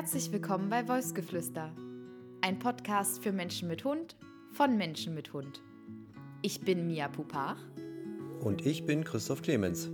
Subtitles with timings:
[0.00, 1.74] Herzlich willkommen bei Wolfsgeflüster,
[2.40, 4.14] ein Podcast für Menschen mit Hund
[4.52, 5.60] von Menschen mit Hund.
[6.40, 7.58] Ich bin Mia Pupach.
[8.38, 9.88] Und ich bin Christoph Clemens.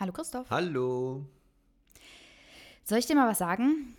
[0.00, 0.50] Hallo Christoph.
[0.50, 1.24] Hallo.
[2.82, 3.94] Soll ich dir mal was sagen?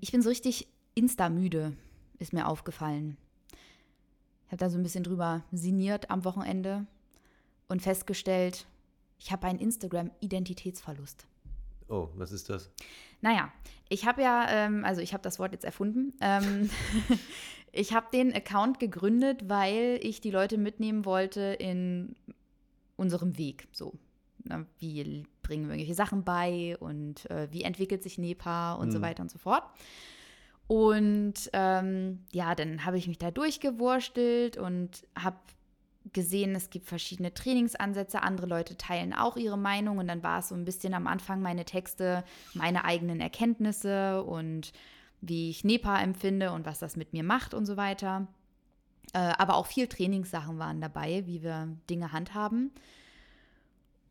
[0.00, 1.76] Ich bin so richtig Insta-müde,
[2.18, 3.18] ist mir aufgefallen.
[4.46, 6.86] Ich habe da so ein bisschen drüber sinniert am Wochenende
[7.68, 8.66] und festgestellt,
[9.18, 11.26] ich habe einen Instagram-Identitätsverlust.
[11.88, 12.70] Oh, was ist das?
[13.20, 13.52] Naja,
[13.88, 16.14] ich habe ja, ähm, also ich habe das Wort jetzt erfunden.
[16.20, 16.70] Ähm,
[17.72, 22.14] ich habe den Account gegründet, weil ich die Leute mitnehmen wollte in
[22.96, 23.68] unserem Weg.
[23.72, 23.94] So,
[24.44, 28.92] na, wie bringen wir irgendwelche Sachen bei und äh, wie entwickelt sich NEPA und mhm.
[28.92, 29.64] so weiter und so fort.
[30.66, 35.38] Und ähm, ja, dann habe ich mich da durchgewurstelt und habe
[36.12, 40.48] gesehen, es gibt verschiedene Trainingsansätze, andere Leute teilen auch ihre Meinung und dann war es
[40.48, 42.24] so ein bisschen am Anfang meine Texte,
[42.54, 44.72] meine eigenen Erkenntnisse und
[45.20, 48.28] wie ich NEPA empfinde und was das mit mir macht und so weiter.
[49.12, 52.70] Äh, aber auch viel Trainingssachen waren dabei, wie wir Dinge handhaben.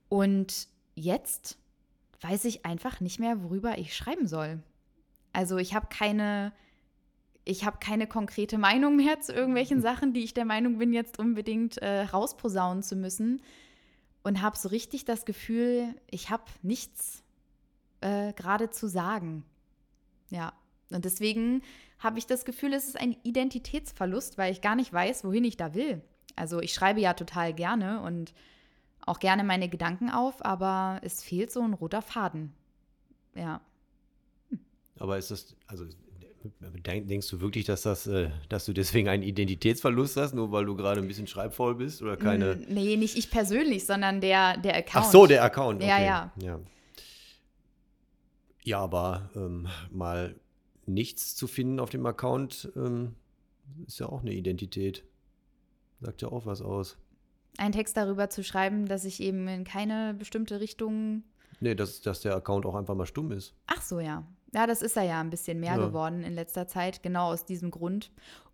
[0.09, 1.58] Und jetzt
[2.21, 4.61] weiß ich einfach nicht mehr, worüber ich schreiben soll.
[5.33, 6.52] Also ich habe keine
[7.47, 11.17] ich habe keine konkrete Meinung mehr zu irgendwelchen Sachen, die ich der Meinung bin, jetzt
[11.17, 13.41] unbedingt äh, rausposaunen zu müssen.
[14.21, 17.23] Und habe so richtig das Gefühl, ich habe nichts
[18.01, 19.45] äh, gerade zu sagen.
[20.29, 20.51] Ja,
[20.89, 21.61] und deswegen
[21.99, 25.55] habe ich das Gefühl, es ist ein Identitätsverlust, weil ich gar nicht weiß, wohin ich
[25.55, 26.01] da will.
[26.35, 28.33] Also ich schreibe ja total gerne und
[29.05, 32.51] auch gerne meine Gedanken auf, aber es fehlt so ein roter Faden.
[33.35, 33.61] Ja.
[34.99, 35.85] Aber ist das, also
[36.59, 40.75] Denkst du wirklich, dass, das, äh, dass du deswegen einen Identitätsverlust hast, nur weil du
[40.75, 42.55] gerade ein bisschen schreibfaul bist oder keine?
[42.67, 45.05] Nee, nicht ich persönlich, sondern der, der Account.
[45.05, 45.81] Ach so, der Account.
[45.81, 45.89] Okay.
[45.89, 46.33] Ja, ja.
[46.41, 46.59] Ja,
[48.63, 50.36] ja aber ähm, mal
[50.86, 53.15] nichts zu finden auf dem Account ähm,
[53.86, 55.03] ist ja auch eine Identität.
[56.02, 56.97] Sagt ja auch was aus.
[57.57, 61.23] Ein Text darüber zu schreiben, dass ich eben in keine bestimmte Richtung.
[61.59, 63.55] Nee, dass, dass der Account auch einfach mal stumm ist.
[63.65, 64.25] Ach so, ja.
[64.53, 65.85] Ja, das ist er ja ein bisschen mehr ja.
[65.85, 68.11] geworden in letzter Zeit, genau aus diesem Grund.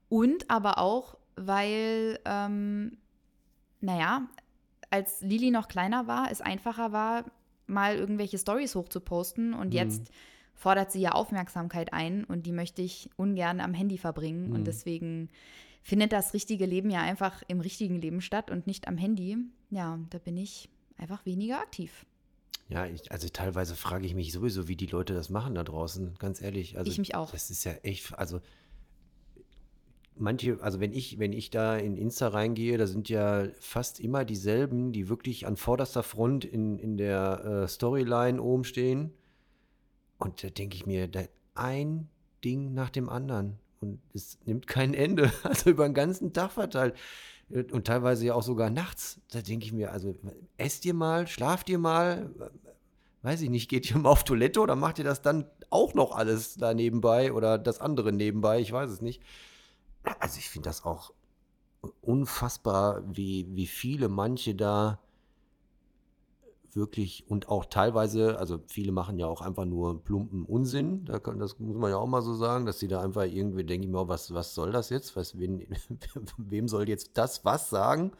[0.09, 2.97] Und aber auch, weil, ähm,
[3.81, 4.27] naja,
[4.89, 7.25] als Lili noch kleiner war, es einfacher war,
[7.67, 9.73] mal irgendwelche Stories hochzuposten und mhm.
[9.73, 10.11] jetzt
[10.53, 14.55] fordert sie ja Aufmerksamkeit ein und die möchte ich ungern am Handy verbringen mhm.
[14.55, 15.29] und deswegen
[15.81, 19.37] findet das richtige Leben ja einfach im richtigen Leben statt und nicht am Handy.
[19.69, 22.05] Ja, da bin ich einfach weniger aktiv.
[22.69, 26.15] Ja, ich, also teilweise frage ich mich sowieso, wie die Leute das machen da draußen,
[26.17, 26.77] ganz ehrlich.
[26.77, 27.31] Also, ich mich auch.
[27.31, 28.41] Das ist ja echt, also
[30.15, 34.25] manche, also wenn ich, wenn ich da in Insta reingehe, da sind ja fast immer
[34.25, 39.11] dieselben, die wirklich an vorderster Front in, in der äh, Storyline oben stehen.
[40.17, 41.23] Und da denke ich mir, da
[41.55, 42.09] ein
[42.43, 43.59] Ding nach dem anderen.
[43.81, 45.31] Und es nimmt kein Ende.
[45.43, 46.95] Also über den ganzen Tag verteilt
[47.71, 49.19] und teilweise ja auch sogar nachts.
[49.31, 50.15] Da denke ich mir, also
[50.57, 52.31] esst ihr mal, schlaft ihr mal,
[53.21, 56.15] weiß ich nicht, geht ihr mal auf Toilette oder macht ihr das dann auch noch
[56.15, 58.59] alles da nebenbei oder das andere nebenbei?
[58.59, 59.21] Ich weiß es nicht.
[60.19, 61.13] Also ich finde das auch
[62.01, 64.99] unfassbar, wie, wie viele manche da
[66.75, 71.39] wirklich und auch teilweise, also viele machen ja auch einfach nur plumpen Unsinn, da kann,
[71.39, 73.91] das muss man ja auch mal so sagen, dass sie da einfach irgendwie, denke ich
[73.91, 75.15] mir, was, was soll das jetzt?
[75.15, 75.65] Was, wen,
[76.37, 78.11] wem soll jetzt das was sagen?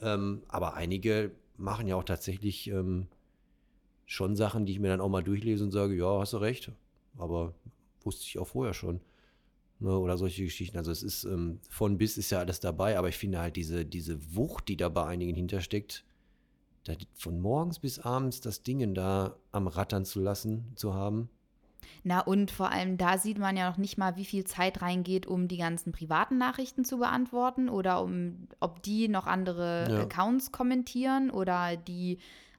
[0.00, 3.06] Ähm, aber einige machen ja auch tatsächlich ähm,
[4.04, 6.72] schon Sachen, die ich mir dann auch mal durchlese und sage, ja, hast du recht,
[7.18, 7.54] aber
[8.02, 9.00] wusste ich auch vorher schon.
[9.78, 10.78] Ne, oder solche Geschichten.
[10.78, 13.84] Also es ist ähm, von bis ist ja alles dabei, aber ich finde halt diese,
[13.84, 16.02] diese Wucht, die da bei einigen hintersteckt,
[16.86, 21.28] da von morgens bis abends das Ding da am Rattern zu lassen, zu haben.
[22.04, 25.26] Na und vor allem da sieht man ja noch nicht mal, wie viel Zeit reingeht,
[25.26, 30.00] um die ganzen privaten Nachrichten zu beantworten oder um, ob die noch andere ja.
[30.02, 32.18] Accounts kommentieren oder die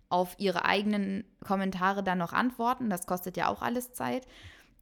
[0.09, 2.89] auf ihre eigenen Kommentare dann noch antworten.
[2.89, 4.27] Das kostet ja auch alles Zeit.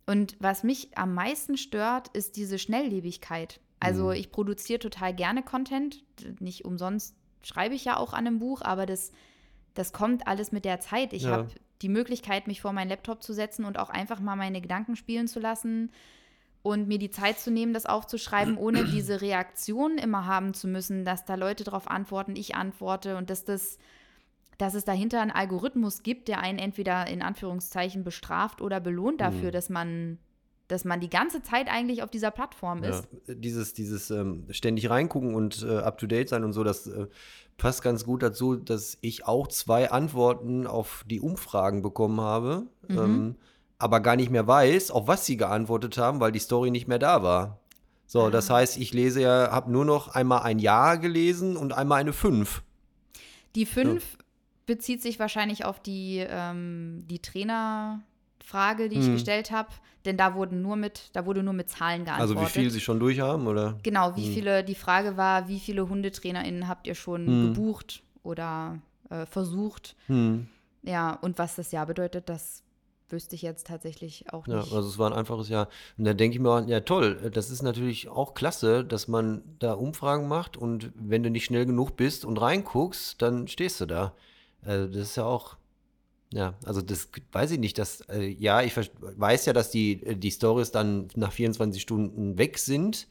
[0.05, 3.59] Und was mich am meisten stört, ist diese Schnelllebigkeit.
[3.79, 4.13] Also mhm.
[4.13, 6.03] ich produziere total gerne Content.
[6.39, 9.11] Nicht umsonst schreibe ich ja auch an einem Buch, aber das
[9.75, 11.13] das kommt alles mit der Zeit.
[11.13, 11.31] Ich ja.
[11.31, 11.47] habe
[11.81, 15.27] die Möglichkeit, mich vor meinen Laptop zu setzen und auch einfach mal meine Gedanken spielen
[15.27, 15.91] zu lassen
[16.63, 21.05] und mir die Zeit zu nehmen, das aufzuschreiben, ohne diese Reaktion immer haben zu müssen,
[21.05, 23.77] dass da Leute darauf antworten, ich antworte und dass das
[24.57, 29.49] dass es dahinter einen Algorithmus gibt, der einen entweder in Anführungszeichen bestraft oder belohnt dafür,
[29.49, 29.51] mhm.
[29.51, 30.17] dass man
[30.67, 33.07] dass man die ganze Zeit eigentlich auf dieser Plattform ist.
[33.27, 36.87] Ja, dieses, dieses ähm, ständig reingucken und äh, up to date sein und so, das
[36.87, 37.07] äh,
[37.57, 42.97] passt ganz gut dazu, dass ich auch zwei Antworten auf die Umfragen bekommen habe, mhm.
[42.97, 43.35] ähm,
[43.77, 46.99] aber gar nicht mehr weiß, auf was sie geantwortet haben, weil die Story nicht mehr
[46.99, 47.59] da war.
[48.07, 48.29] So, ah.
[48.31, 52.13] das heißt, ich lese ja, habe nur noch einmal ein Ja gelesen und einmal eine
[52.13, 52.63] 5.
[53.55, 54.25] Die 5 ja.
[54.65, 57.19] bezieht sich wahrscheinlich auf die, ähm, die
[58.45, 59.13] Trainerfrage, die ich hm.
[59.13, 59.69] gestellt habe.
[60.05, 62.37] Denn da wurden nur mit, da wurde nur mit Zahlen geantwortet.
[62.37, 63.77] Also wie viel sie schon durch haben, oder?
[63.81, 64.33] Genau, wie hm.
[64.33, 67.53] viele, die Frage war, wie viele HundetrainerInnen habt ihr schon hm.
[67.53, 69.95] gebucht oder äh, versucht?
[70.07, 70.47] Hm.
[70.83, 72.61] Ja, und was das Jahr bedeutet, das
[73.09, 74.55] wüsste ich jetzt tatsächlich auch nicht.
[74.55, 75.69] Ja, also es war ein einfaches Jahr.
[75.97, 79.73] Und da denke ich mir, ja toll, das ist natürlich auch klasse, dass man da
[79.73, 84.13] Umfragen macht und wenn du nicht schnell genug bist und reinguckst, dann stehst du da.
[84.63, 85.57] Also das ist ja auch,
[86.33, 90.31] ja, also das weiß ich nicht, dass, äh, ja, ich weiß ja, dass die, die
[90.31, 93.07] Stories dann nach 24 Stunden weg sind.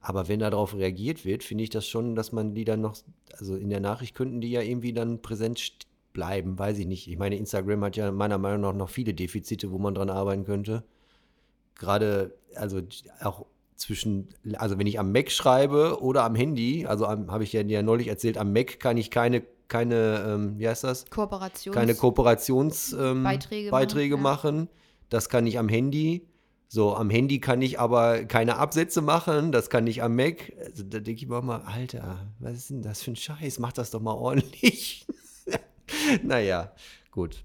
[0.00, 2.96] Aber wenn darauf reagiert wird, finde ich das schon, dass man die dann noch,
[3.38, 5.78] also in der Nachricht könnten die ja irgendwie dann präsent
[6.12, 7.08] bleiben, weiß ich nicht.
[7.08, 10.44] Ich meine, Instagram hat ja meiner Meinung nach noch viele Defizite, wo man dran arbeiten
[10.44, 10.84] könnte.
[11.74, 12.80] Gerade, also
[13.20, 13.46] auch
[13.76, 17.82] zwischen, also wenn ich am Mac schreibe oder am Handy, also habe ich ja, ja
[17.82, 21.06] neulich erzählt, am Mac kann ich keine, keine, ähm, wie heißt das?
[21.10, 24.56] Kooperations keine Kooperationsbeiträge ähm, Beiträge machen.
[24.56, 24.68] machen.
[25.08, 26.26] Das kann ich am Handy.
[26.70, 30.52] So, am Handy kann ich aber keine Absätze machen, das kann ich am Mac.
[30.58, 33.58] Also, da denke ich mir mal, Alter, was ist denn das für ein Scheiß?
[33.58, 35.06] Mach das doch mal ordentlich.
[36.22, 36.72] naja,
[37.10, 37.42] gut.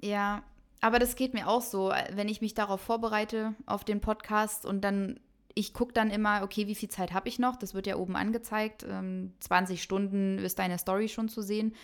[0.00, 0.44] Ja,
[0.80, 4.82] aber das geht mir auch so, wenn ich mich darauf vorbereite, auf den Podcast und
[4.82, 5.18] dann,
[5.54, 7.56] ich gucke dann immer, okay, wie viel Zeit habe ich noch?
[7.56, 8.84] Das wird ja oben angezeigt.
[8.88, 11.74] Ähm, 20 Stunden ist deine Story schon zu sehen.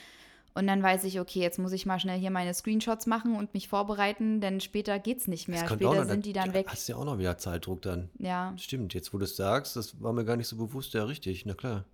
[0.54, 3.54] Und dann weiß ich, okay, jetzt muss ich mal schnell hier meine Screenshots machen und
[3.54, 5.68] mich vorbereiten, denn später geht es nicht mehr.
[5.68, 6.66] Später sind die dann weg.
[6.68, 8.10] Hast ja auch noch wieder Zeitdruck dann.
[8.18, 8.54] Ja.
[8.56, 11.46] Stimmt, jetzt wo du es sagst, das war mir gar nicht so bewusst, ja richtig,
[11.46, 11.84] na klar.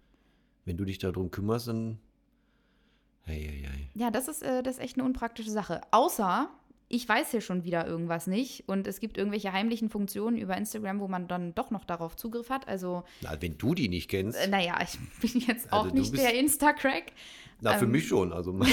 [0.64, 1.98] Wenn du dich darum kümmerst, dann
[3.26, 3.90] Ei, ei, ei.
[3.94, 5.80] Ja, das ist, äh, das ist echt eine unpraktische Sache.
[5.90, 6.48] Außer,
[6.88, 11.00] ich weiß hier schon wieder irgendwas nicht und es gibt irgendwelche heimlichen Funktionen über Instagram,
[11.00, 12.68] wo man dann doch noch darauf Zugriff hat.
[12.68, 13.04] Also.
[13.22, 14.38] Na, wenn du die nicht kennst.
[14.38, 14.98] Äh, naja, ich
[15.32, 17.12] bin jetzt also auch also, nicht der Insta-Crack.
[17.60, 18.32] Na, für ähm, mich schon.
[18.32, 18.70] Also, wenn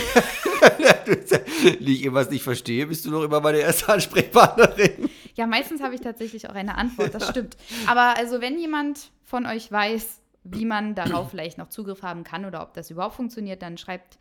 [1.87, 5.09] ich irgendwas nicht verstehe, bist du doch immer meine erste Ansprechpartnerin.
[5.35, 7.55] Ja, meistens habe ich tatsächlich auch eine Antwort, das stimmt.
[7.87, 12.45] Aber also, wenn jemand von euch weiß, wie man darauf vielleicht noch Zugriff haben kann
[12.45, 14.17] oder ob das überhaupt funktioniert, dann schreibt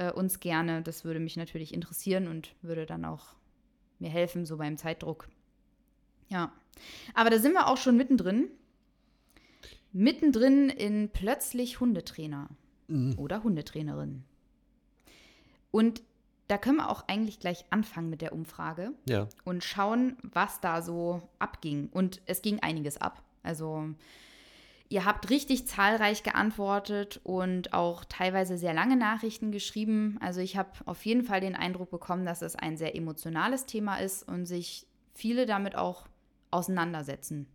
[0.00, 0.82] äh, uns gerne.
[0.82, 3.34] Das würde mich natürlich interessieren und würde dann auch
[3.98, 5.28] mir helfen, so beim Zeitdruck.
[6.28, 6.52] Ja.
[7.12, 8.48] Aber da sind wir auch schon mittendrin.
[9.92, 12.48] Mittendrin in plötzlich Hundetrainer
[12.88, 13.18] mhm.
[13.18, 14.24] oder Hundetrainerin.
[15.70, 16.02] Und
[16.48, 19.28] da können wir auch eigentlich gleich anfangen mit der Umfrage ja.
[19.44, 21.90] und schauen, was da so abging.
[21.92, 23.22] Und es ging einiges ab.
[23.42, 23.90] Also
[24.90, 30.18] Ihr habt richtig zahlreich geantwortet und auch teilweise sehr lange Nachrichten geschrieben.
[30.20, 33.98] Also ich habe auf jeden Fall den Eindruck bekommen, dass es ein sehr emotionales Thema
[33.98, 36.08] ist und sich viele damit auch
[36.50, 37.46] auseinandersetzen.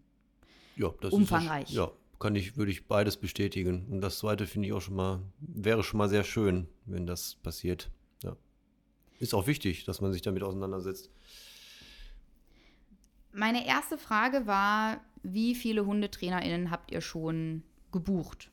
[0.77, 1.65] Ja, das umfangreich.
[1.65, 3.85] Ist, ja, kann ich, würde ich beides bestätigen.
[3.91, 7.35] Und das zweite finde ich auch schon mal, wäre schon mal sehr schön, wenn das
[7.35, 7.91] passiert.
[8.23, 8.37] Ja.
[9.19, 11.11] Ist auch wichtig, dass man sich damit auseinandersetzt.
[13.37, 18.49] Meine erste Frage war, wie viele HundetrainerInnen habt ihr schon gebucht?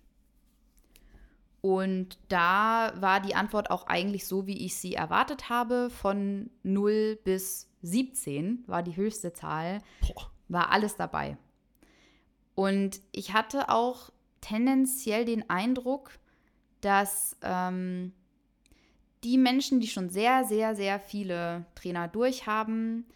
[1.61, 5.88] Und da war die Antwort auch eigentlich so, wie ich sie erwartet habe.
[5.88, 9.78] Von 0 bis 17 war die höchste Zahl.
[10.00, 10.33] Boah.
[10.49, 11.38] War alles dabei.
[12.56, 16.11] Und ich hatte auch tendenziell den Eindruck,
[16.80, 18.12] dass ähm,
[19.23, 23.06] die Menschen, die schon sehr, sehr, sehr viele Trainer durchhaben,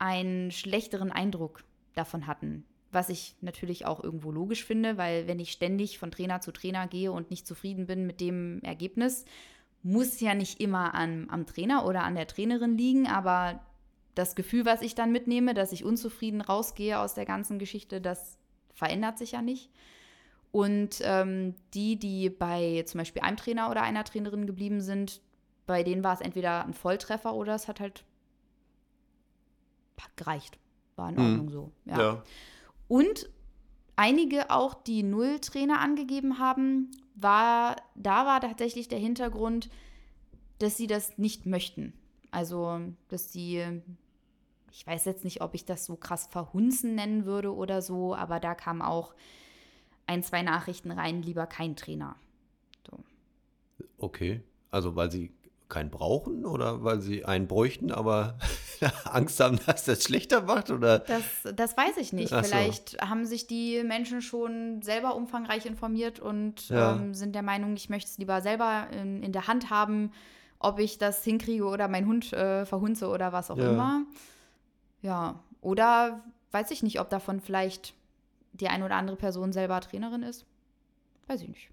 [0.00, 1.62] einen schlechteren Eindruck
[1.94, 2.64] davon hatten.
[2.90, 6.88] Was ich natürlich auch irgendwo logisch finde, weil wenn ich ständig von Trainer zu Trainer
[6.88, 9.24] gehe und nicht zufrieden bin mit dem Ergebnis,
[9.82, 13.60] muss ja nicht immer an, am Trainer oder an der Trainerin liegen, aber
[14.14, 18.38] das Gefühl, was ich dann mitnehme, dass ich unzufrieden rausgehe aus der ganzen Geschichte, das
[18.74, 19.70] verändert sich ja nicht.
[20.50, 25.20] Und ähm, die, die bei zum Beispiel einem Trainer oder einer Trainerin geblieben sind,
[25.66, 28.04] bei denen war es entweder ein Volltreffer oder es hat halt
[30.20, 30.58] gereicht.
[30.96, 31.20] War in mhm.
[31.20, 31.50] Ordnung mhm.
[31.50, 31.72] so.
[31.86, 31.98] Ja.
[31.98, 32.22] ja.
[32.88, 33.28] Und
[33.96, 39.68] einige auch, die Null-Trainer angegeben haben, war, da war tatsächlich der Hintergrund,
[40.58, 41.92] dass sie das nicht möchten.
[42.30, 43.82] Also, dass sie,
[44.70, 48.40] ich weiß jetzt nicht, ob ich das so krass verhunzen nennen würde oder so, aber
[48.40, 49.14] da kamen auch
[50.06, 52.16] ein, zwei Nachrichten rein, lieber kein Trainer.
[52.88, 52.98] So.
[53.98, 55.32] Okay, also weil sie
[55.70, 58.36] keinen brauchen oder weil sie einen bräuchten, aber
[59.04, 60.70] Angst haben, dass das schlechter macht?
[60.70, 60.98] Oder?
[60.98, 61.22] Das,
[61.54, 62.32] das weiß ich nicht.
[62.32, 62.98] Ach Vielleicht so.
[62.98, 66.96] haben sich die Menschen schon selber umfangreich informiert und ja.
[66.96, 70.12] ähm, sind der Meinung, ich möchte es lieber selber in, in, der Hand haben,
[70.58, 73.70] ob ich das hinkriege oder mein Hund äh, verhunze oder was auch ja.
[73.70, 74.02] immer.
[75.02, 77.94] Ja, oder weiß ich nicht, ob davon vielleicht
[78.52, 80.44] die eine oder andere Person selber Trainerin ist.
[81.26, 81.70] Weiß ich nicht.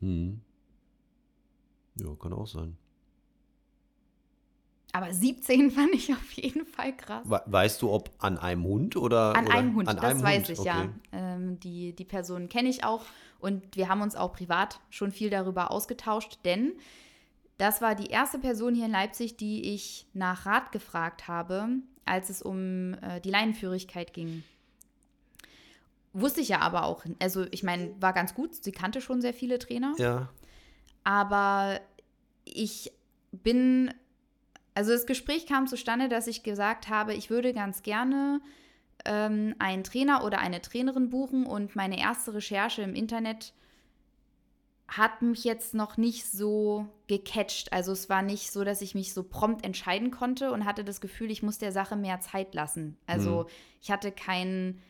[0.00, 0.40] Hm.
[1.96, 2.76] Ja, kann auch sein.
[4.92, 7.24] Aber 17 fand ich auf jeden Fall krass.
[7.24, 9.36] Weißt du, ob an einem Hund oder?
[9.36, 9.54] An oder?
[9.54, 10.50] einem Hund, an das einem weiß Hund.
[10.50, 10.68] ich okay.
[10.68, 10.88] ja.
[11.12, 13.04] Ähm, die, die Person kenne ich auch
[13.38, 16.72] und wir haben uns auch privat schon viel darüber ausgetauscht, denn
[17.58, 21.68] das war die erste Person hier in Leipzig, die ich nach Rat gefragt habe,
[22.06, 24.42] als es um äh, die Leinenführigkeit ging.
[26.12, 29.34] Wusste ich ja aber auch, also ich meine, war ganz gut, sie kannte schon sehr
[29.34, 29.94] viele Trainer.
[29.98, 30.30] Ja.
[31.04, 31.80] Aber
[32.44, 32.92] ich
[33.30, 33.92] bin,
[34.74, 38.40] also das Gespräch kam zustande, dass ich gesagt habe, ich würde ganz gerne
[39.04, 43.52] ähm, einen Trainer oder eine Trainerin buchen und meine erste Recherche im Internet
[44.90, 47.72] hat mich jetzt noch nicht so gecatcht.
[47.72, 51.00] Also es war nicht so, dass ich mich so prompt entscheiden konnte und hatte das
[51.00, 52.96] Gefühl, ich muss der Sache mehr Zeit lassen.
[53.06, 53.46] Also mhm.
[53.80, 54.80] ich hatte kein,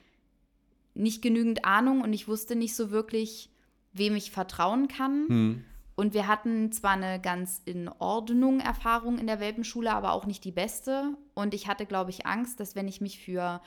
[0.94, 3.50] nicht genügend Ahnung und ich wusste nicht so wirklich,
[3.92, 5.26] wem ich vertrauen kann.
[5.28, 5.64] Mhm.
[5.96, 10.44] Und wir hatten zwar eine ganz in Ordnung Erfahrung in der Welpenschule, aber auch nicht
[10.44, 11.16] die beste.
[11.34, 13.60] Und ich hatte, glaube ich, Angst, dass wenn ich mich für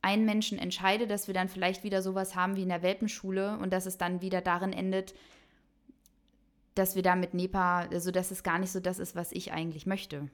[0.00, 3.72] einen Menschen entscheide, dass wir dann vielleicht wieder sowas haben wie in der Welpenschule und
[3.72, 5.14] dass es dann wieder darin endet,
[6.74, 9.52] dass wir da mit NEPA, also dass es gar nicht so das ist, was ich
[9.52, 10.28] eigentlich möchte.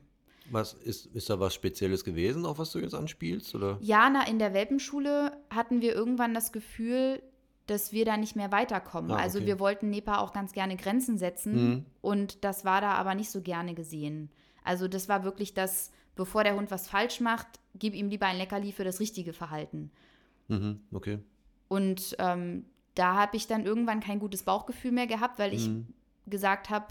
[0.51, 3.55] Was ist, ist da was Spezielles gewesen, auf was du jetzt anspielst?
[3.55, 3.79] Oder?
[3.83, 7.23] Ja, na, in der Welpenschule hatten wir irgendwann das Gefühl,
[7.69, 9.11] dass wir da nicht mehr weiterkommen.
[9.13, 9.45] Ah, also okay.
[9.45, 11.87] Also wir wollten NEPA auch ganz gerne Grenzen setzen mhm.
[12.01, 14.31] und das war da aber nicht so gerne gesehen.
[14.65, 18.39] Also das war wirklich das, bevor der Hund was falsch macht, gib ihm lieber ein
[18.39, 19.91] Leckerli für das richtige Verhalten.
[20.49, 21.19] Mhm, okay.
[21.69, 25.87] Und ähm, da habe ich dann irgendwann kein gutes Bauchgefühl mehr gehabt, weil ich mhm.
[26.27, 26.87] gesagt habe,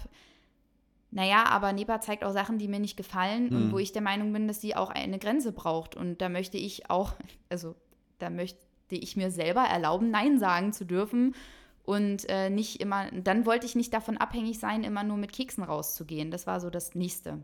[1.09, 3.81] naja, aber NEPA zeigt auch Sachen, die mir nicht gefallen und wo mhm.
[3.81, 5.95] ich der Meinung bin, dass sie auch eine Grenze braucht.
[5.95, 7.13] Und da möchte ich auch,
[7.49, 7.75] also
[8.19, 11.35] da möchte die ich mir selber erlauben, Nein sagen zu dürfen
[11.83, 15.63] und äh, nicht immer, dann wollte ich nicht davon abhängig sein, immer nur mit Keksen
[15.63, 16.31] rauszugehen.
[16.31, 17.43] Das war so das Nächste.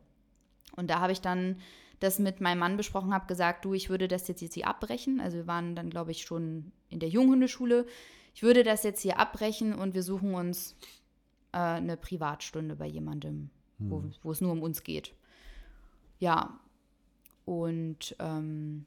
[0.76, 1.58] Und da habe ich dann
[2.02, 5.22] das mit meinem Mann besprochen, habe gesagt, du, ich würde das jetzt, jetzt hier abbrechen.
[5.22, 7.86] Also wir waren dann, glaube ich, schon in der Junghundeschule.
[8.36, 10.76] Ich würde das jetzt hier abbrechen und wir suchen uns
[11.54, 13.90] äh, eine Privatstunde bei jemandem, hm.
[13.90, 15.14] wo, wo es nur um uns geht.
[16.20, 16.60] Ja.
[17.46, 18.86] Und ähm,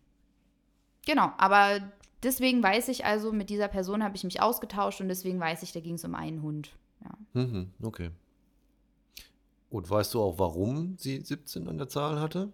[1.07, 1.81] genau, aber
[2.23, 5.73] deswegen weiß ich also, mit dieser Person habe ich mich ausgetauscht und deswegen weiß ich,
[5.73, 6.71] da ging es um einen Hund.
[7.03, 7.43] Ja.
[7.43, 8.11] Mhm, okay.
[9.71, 12.53] Und weißt du auch, warum sie 17 an der Zahl hatte?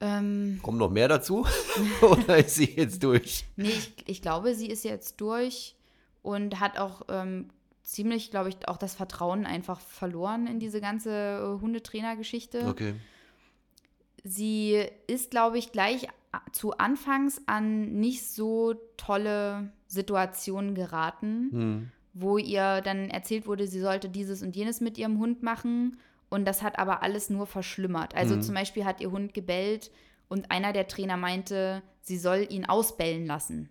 [0.00, 1.46] Ähm, Kommen noch mehr dazu?
[2.02, 3.44] Oder ist sie jetzt durch?
[3.56, 5.76] Nee, ich, ich, glaube, sie ist jetzt durch
[6.22, 7.48] und hat auch ähm,
[7.84, 12.66] ziemlich, glaube ich, auch das Vertrauen einfach verloren in diese ganze äh, Hundetrainer-Geschichte.
[12.66, 12.94] Okay.
[14.24, 16.08] Sie ist, glaube ich, gleich
[16.52, 21.90] zu Anfangs an nicht so tolle Situationen geraten, hm.
[22.14, 25.98] wo ihr dann erzählt wurde, sie sollte dieses und jenes mit ihrem Hund machen.
[26.30, 28.14] Und das hat aber alles nur verschlimmert.
[28.14, 28.42] Also hm.
[28.42, 29.90] zum Beispiel hat ihr Hund gebellt
[30.28, 33.68] und einer der Trainer meinte, sie soll ihn ausbellen lassen.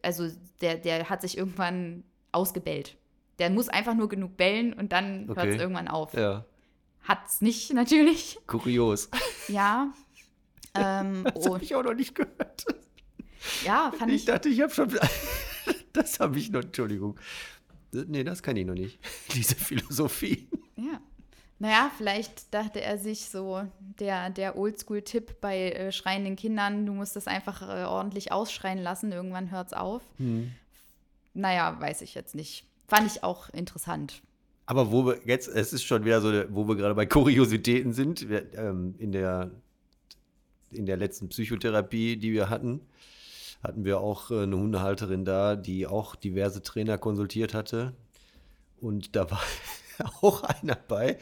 [0.00, 0.28] Also
[0.60, 2.96] der, der hat sich irgendwann ausgebellt.
[3.40, 5.40] Der muss einfach nur genug bellen und dann okay.
[5.40, 6.14] hört es irgendwann auf.
[6.14, 6.44] Ja.
[7.26, 8.38] Es nicht, natürlich.
[8.46, 9.08] Kurios.
[9.48, 9.92] Ja,
[10.74, 12.64] ähm, das habe ich auch noch nicht gehört.
[13.64, 14.18] Ja, fand ich.
[14.18, 14.88] Ich dachte, ich habe schon.
[15.92, 16.62] das habe ich noch.
[16.62, 17.18] Entschuldigung.
[17.92, 18.98] Nee, das kann ich noch nicht.
[19.34, 20.48] Diese Philosophie.
[20.76, 21.00] Ja.
[21.58, 27.14] Naja, vielleicht dachte er sich so, der, der Oldschool-Tipp bei äh, schreienden Kindern, du musst
[27.14, 30.02] das einfach äh, ordentlich ausschreien lassen, irgendwann hört es auf.
[30.16, 30.50] Hm.
[31.34, 32.64] Naja, weiß ich jetzt nicht.
[32.88, 34.22] Fand ich auch interessant.
[34.66, 38.28] Aber wo wir jetzt, es ist schon wieder so, wo wir gerade bei Kuriositäten sind,
[38.28, 39.50] wir, ähm, in der
[40.72, 42.80] in der letzten Psychotherapie, die wir hatten,
[43.62, 47.94] hatten wir auch äh, eine Hundehalterin da, die auch diverse Trainer konsultiert hatte.
[48.80, 49.42] Und da war
[50.22, 51.18] auch einer bei,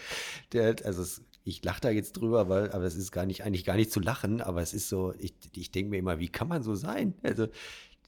[0.52, 3.64] der, also es, ich lache da jetzt drüber, weil, aber es ist gar nicht, eigentlich
[3.64, 6.48] gar nicht zu lachen, aber es ist so, ich, ich denke mir immer, wie kann
[6.48, 7.14] man so sein?
[7.22, 7.48] Also,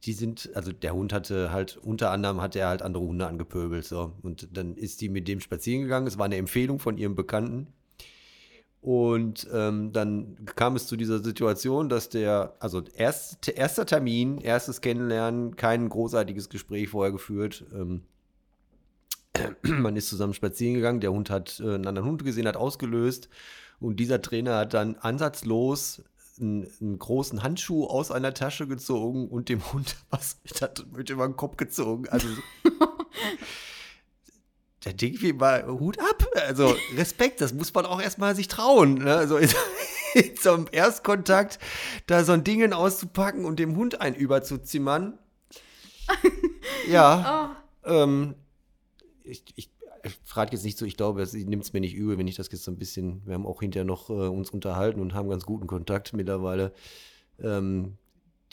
[0.04, 3.84] die sind, also der Hund hatte halt, unter anderem hat er halt andere Hunde angepöbelt,
[3.84, 4.12] so.
[4.22, 6.06] Und dann ist die mit dem spazieren gegangen.
[6.06, 7.68] Es war eine Empfehlung von ihrem Bekannten.
[8.80, 14.80] Und ähm, dann kam es zu dieser Situation, dass der, also erst, erster Termin, erstes
[14.80, 17.64] Kennenlernen, kein großartiges Gespräch vorher geführt.
[17.72, 18.02] Ähm,
[19.62, 23.28] man ist zusammen spazieren gegangen, der Hund hat äh, einen anderen Hund gesehen, hat ausgelöst
[23.78, 26.02] und dieser Trainer hat dann ansatzlos
[26.42, 30.38] einen, einen, großen Handschuh aus einer Tasche gezogen und dem Hund was
[30.92, 32.08] mit über den Kopf gezogen.
[32.08, 32.28] Also
[34.84, 36.26] da denke ich mir mal, Hut ab.
[36.46, 38.94] Also Respekt, das muss man auch erstmal sich trauen.
[38.94, 39.14] Ne?
[39.14, 39.48] Also in,
[40.14, 41.58] in so einem Erstkontakt
[42.06, 45.18] da so ein Ding auszupacken und dem Hund ein überzuzimmern.
[46.88, 47.56] ja.
[47.84, 47.90] Oh.
[47.90, 48.34] Ähm,
[49.24, 49.71] ich, ich,
[50.04, 52.36] ich frage jetzt nicht so, ich glaube, sie nimmt es mir nicht übel, wenn ich
[52.36, 55.28] das jetzt so ein bisschen, wir haben auch hinterher noch äh, uns unterhalten und haben
[55.28, 56.72] ganz guten Kontakt mittlerweile.
[57.40, 57.98] Ähm,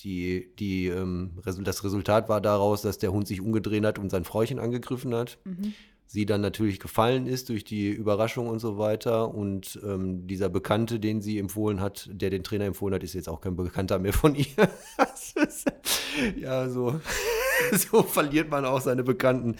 [0.03, 4.23] die, die, ähm, das Resultat war daraus, dass der Hund sich umgedreht hat und sein
[4.23, 5.39] Fräuchen angegriffen hat.
[5.43, 5.73] Mhm.
[6.05, 9.33] Sie dann natürlich gefallen ist durch die Überraschung und so weiter.
[9.33, 13.29] Und ähm, dieser Bekannte, den sie empfohlen hat, der den Trainer empfohlen hat, ist jetzt
[13.29, 14.47] auch kein Bekannter mehr von ihr.
[16.39, 16.99] ja, so,
[17.91, 19.57] so verliert man auch seine Bekannten.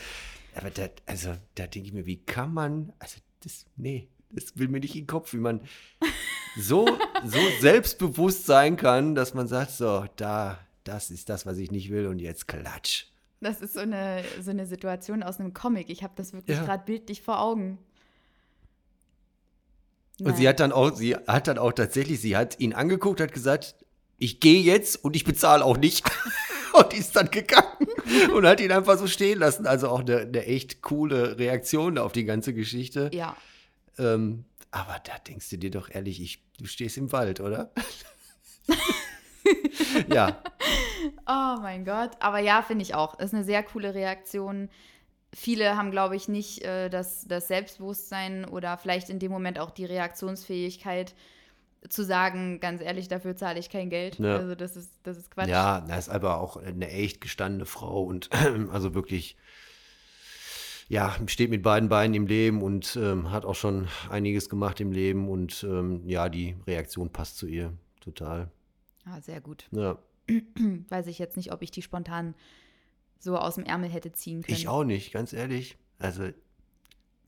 [0.56, 4.68] Aber da, also, da denke ich mir, wie kann man, also das, nee, das will
[4.68, 5.62] mir nicht in den Kopf, wie man
[6.58, 6.88] so,
[7.26, 11.90] so selbstbewusst sein kann, dass man sagt, so, da, das ist das, was ich nicht
[11.90, 13.06] will und jetzt klatsch.
[13.42, 15.90] Das ist so eine, so eine Situation aus einem Comic.
[15.90, 16.66] Ich habe das wirklich ja.
[16.66, 17.78] gerade bildlich vor Augen.
[20.22, 23.32] Und sie hat dann auch, sie hat dann auch tatsächlich, sie hat ihn angeguckt, hat
[23.32, 23.76] gesagt,
[24.18, 26.06] ich gehe jetzt und ich bezahle auch nicht.
[26.74, 27.88] und ist dann gegangen
[28.34, 29.66] und hat ihn einfach so stehen lassen.
[29.68, 33.10] Also auch eine, eine echt coole Reaktion auf die ganze Geschichte.
[33.14, 33.36] Ja.
[33.98, 37.72] Ähm, aber da denkst du dir doch ehrlich, ich, du stehst im Wald, oder?
[40.14, 40.42] ja.
[41.28, 42.12] Oh mein Gott.
[42.20, 43.20] Aber ja, finde ich auch.
[43.20, 44.70] Ist eine sehr coole Reaktion.
[45.34, 49.72] Viele haben, glaube ich, nicht äh, das, das Selbstbewusstsein oder vielleicht in dem Moment auch
[49.72, 51.14] die Reaktionsfähigkeit,
[51.88, 54.20] zu sagen, ganz ehrlich, dafür zahle ich kein Geld.
[54.20, 54.38] Ja.
[54.38, 55.48] Also das ist, das ist Quatsch.
[55.48, 58.30] Ja, das ist aber auch eine echt gestandene Frau und
[58.72, 59.38] also wirklich,
[60.90, 64.92] ja, steht mit beiden Beinen im Leben und ähm, hat auch schon einiges gemacht im
[64.92, 68.52] Leben und ähm, ja, die Reaktion passt zu ihr total.
[69.06, 69.68] Ah, sehr gut.
[69.72, 69.98] Ja.
[70.90, 72.36] Weiß ich jetzt nicht, ob ich die spontan
[73.20, 74.58] so aus dem Ärmel hätte ziehen können.
[74.58, 75.78] Ich auch nicht, ganz ehrlich.
[75.98, 76.24] Also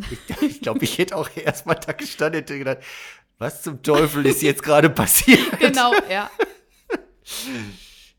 [0.10, 2.80] ich, ich glaube, ich hätte auch erstmal da gestanden und gedacht,
[3.42, 5.40] was zum Teufel ist jetzt gerade passiert?
[5.60, 6.30] Genau, ja.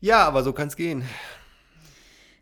[0.01, 1.03] ja, aber so kann es gehen.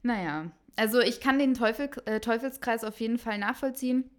[0.01, 4.09] Naja, also ich kann den Teufel, äh, Teufelskreis auf jeden Fall nachvollziehen.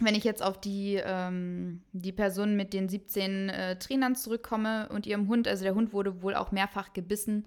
[0.00, 5.06] Wenn ich jetzt auf die, ähm, die Person mit den 17 äh, Trainern zurückkomme und
[5.06, 7.46] ihrem Hund, also der Hund wurde wohl auch mehrfach gebissen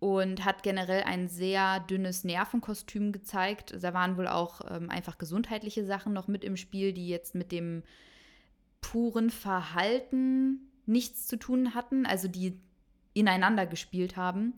[0.00, 3.74] und hat generell ein sehr dünnes Nervenkostüm gezeigt.
[3.80, 7.52] Da waren wohl auch ähm, einfach gesundheitliche Sachen noch mit im Spiel, die jetzt mit
[7.52, 7.84] dem
[8.84, 12.60] puren Verhalten nichts zu tun hatten, also die
[13.14, 14.52] ineinander gespielt haben.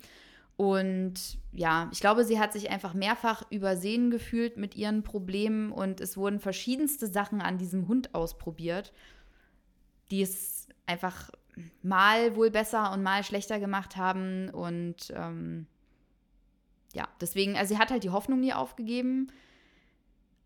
[0.56, 6.00] Und ja, ich glaube, sie hat sich einfach mehrfach übersehen gefühlt mit ihren Problemen und
[6.00, 8.92] es wurden verschiedenste Sachen an diesem Hund ausprobiert,
[10.10, 11.30] die es einfach
[11.82, 14.50] mal wohl besser und mal schlechter gemacht haben.
[14.50, 15.68] Und ähm,
[16.94, 19.30] ja, deswegen, also sie hat halt die Hoffnung nie aufgegeben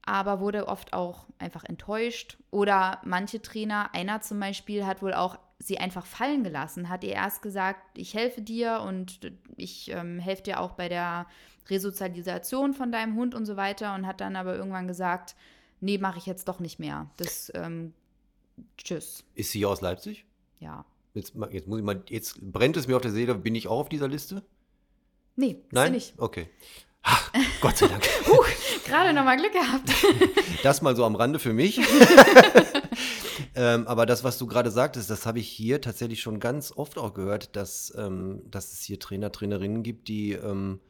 [0.05, 2.39] aber wurde oft auch einfach enttäuscht.
[2.51, 7.13] Oder manche Trainer, einer zum Beispiel, hat wohl auch sie einfach fallen gelassen, hat ihr
[7.13, 9.21] erst gesagt, ich helfe dir und
[9.57, 11.27] ich ähm, helfe dir auch bei der
[11.69, 15.37] Resozialisation von deinem Hund und so weiter und hat dann aber irgendwann gesagt,
[15.81, 17.11] nee, mache ich jetzt doch nicht mehr.
[17.19, 17.93] Das, ähm,
[18.79, 19.25] tschüss.
[19.35, 20.25] Ist sie aus Leipzig?
[20.61, 20.85] Ja.
[21.15, 23.81] Jetzt, jetzt, muss ich mal, jetzt brennt es mir auf der Seele, bin ich auch
[23.81, 24.43] auf dieser Liste?
[25.37, 25.93] Nee, Nein?
[25.93, 26.15] nicht.
[26.19, 26.49] Okay.
[27.03, 28.05] Ach, Gott sei Dank.
[28.27, 28.47] Huch,
[28.85, 29.91] gerade nochmal Glück gehabt.
[30.63, 31.81] das mal so am Rande für mich.
[33.55, 36.99] ähm, aber das, was du gerade sagtest, das habe ich hier tatsächlich schon ganz oft
[36.99, 40.81] auch gehört, dass, ähm, dass es hier Trainer, Trainerinnen gibt, die ähm,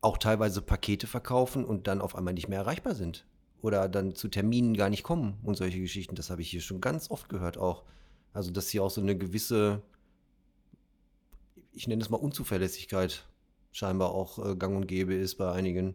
[0.00, 3.26] auch teilweise Pakete verkaufen und dann auf einmal nicht mehr erreichbar sind.
[3.62, 6.14] Oder dann zu Terminen gar nicht kommen und solche Geschichten.
[6.14, 7.84] Das habe ich hier schon ganz oft gehört auch.
[8.32, 9.82] Also, dass hier auch so eine gewisse,
[11.72, 13.26] ich nenne es mal Unzuverlässigkeit
[13.72, 15.94] scheinbar auch äh, gang und gäbe ist bei einigen.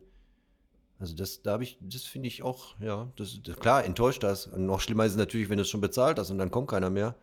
[0.99, 4.47] Also das, da habe ich, das finde ich auch, ja, das, das, klar, enttäuscht das.
[4.47, 6.69] Und noch schlimmer ist es natürlich, wenn du es schon bezahlt hast und dann kommt
[6.69, 7.15] keiner mehr.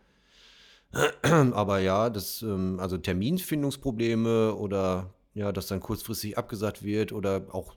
[1.23, 7.73] Aber ja, das, ähm, also Terminfindungsprobleme oder ja, dass dann kurzfristig abgesagt wird oder auch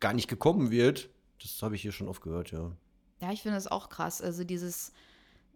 [0.00, 1.08] gar nicht gekommen wird,
[1.42, 2.72] das habe ich hier schon oft gehört, ja.
[3.20, 4.20] Ja, ich finde das auch krass.
[4.20, 4.92] Also dieses,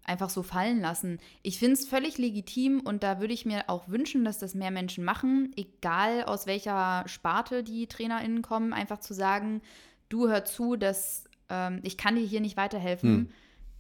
[0.05, 1.19] einfach so fallen lassen.
[1.43, 4.71] Ich finde es völlig legitim und da würde ich mir auch wünschen, dass das mehr
[4.71, 9.63] Menschen machen, egal aus welcher Sparte die TrainerInnen kommen, einfach zu sagen,
[10.09, 13.11] du hör zu, dass ähm, ich kann dir hier nicht weiterhelfen.
[13.11, 13.29] Hm.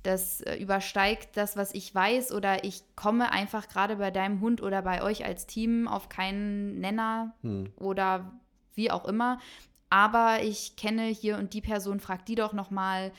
[0.04, 4.62] Das äh, übersteigt das, was ich weiß, oder ich komme einfach gerade bei deinem Hund
[4.62, 7.72] oder bei euch als Team auf keinen Nenner hm.
[7.76, 8.32] oder
[8.74, 9.38] wie auch immer.
[9.90, 13.12] Aber ich kenne hier und die Person, frag die doch nochmal mal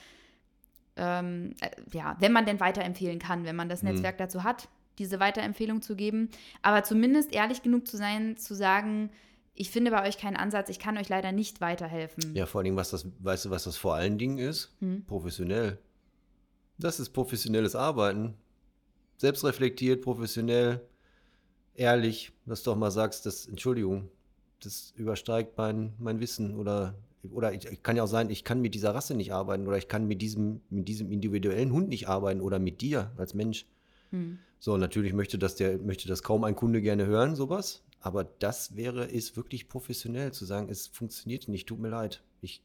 [0.95, 3.89] ähm, äh, ja, wenn man denn weiterempfehlen kann, wenn man das mhm.
[3.89, 6.29] Netzwerk dazu hat, diese Weiterempfehlung zu geben.
[6.61, 9.09] Aber zumindest ehrlich genug zu sein, zu sagen,
[9.55, 12.35] ich finde bei euch keinen Ansatz, ich kann euch leider nicht weiterhelfen.
[12.35, 14.75] Ja, vor allen Dingen, was das, weißt du, was das vor allen Dingen ist?
[14.79, 15.05] Hm.
[15.05, 15.77] Professionell.
[16.77, 18.35] Das ist professionelles Arbeiten.
[19.17, 20.81] Selbstreflektiert, professionell,
[21.75, 24.09] ehrlich, dass du doch mal sagst, das, Entschuldigung,
[24.59, 26.95] das übersteigt mein, mein Wissen oder
[27.31, 29.77] oder ich, ich, kann ja auch sein, ich kann mit dieser Rasse nicht arbeiten oder
[29.77, 33.65] ich kann mit diesem, mit diesem individuellen Hund nicht arbeiten oder mit dir als Mensch.
[34.11, 34.39] Hm.
[34.59, 37.83] So, natürlich möchte das, der, möchte das kaum ein Kunde gerne hören, sowas.
[37.99, 42.21] Aber das wäre, ist wirklich professionell zu sagen, es funktioniert nicht, tut mir leid.
[42.41, 42.61] Ich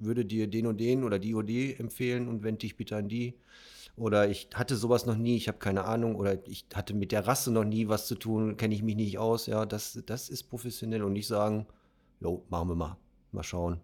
[0.00, 3.08] würde dir den und den oder die oder die empfehlen und wende dich bitte an
[3.08, 3.34] die.
[3.96, 6.16] Oder ich hatte sowas noch nie, ich habe keine Ahnung.
[6.16, 9.18] Oder ich hatte mit der Rasse noch nie was zu tun, kenne ich mich nicht
[9.18, 9.46] aus.
[9.46, 11.66] Ja, das, das ist professionell und nicht sagen,
[12.20, 12.96] jo, machen wir mal.
[13.32, 13.80] Mal schauen.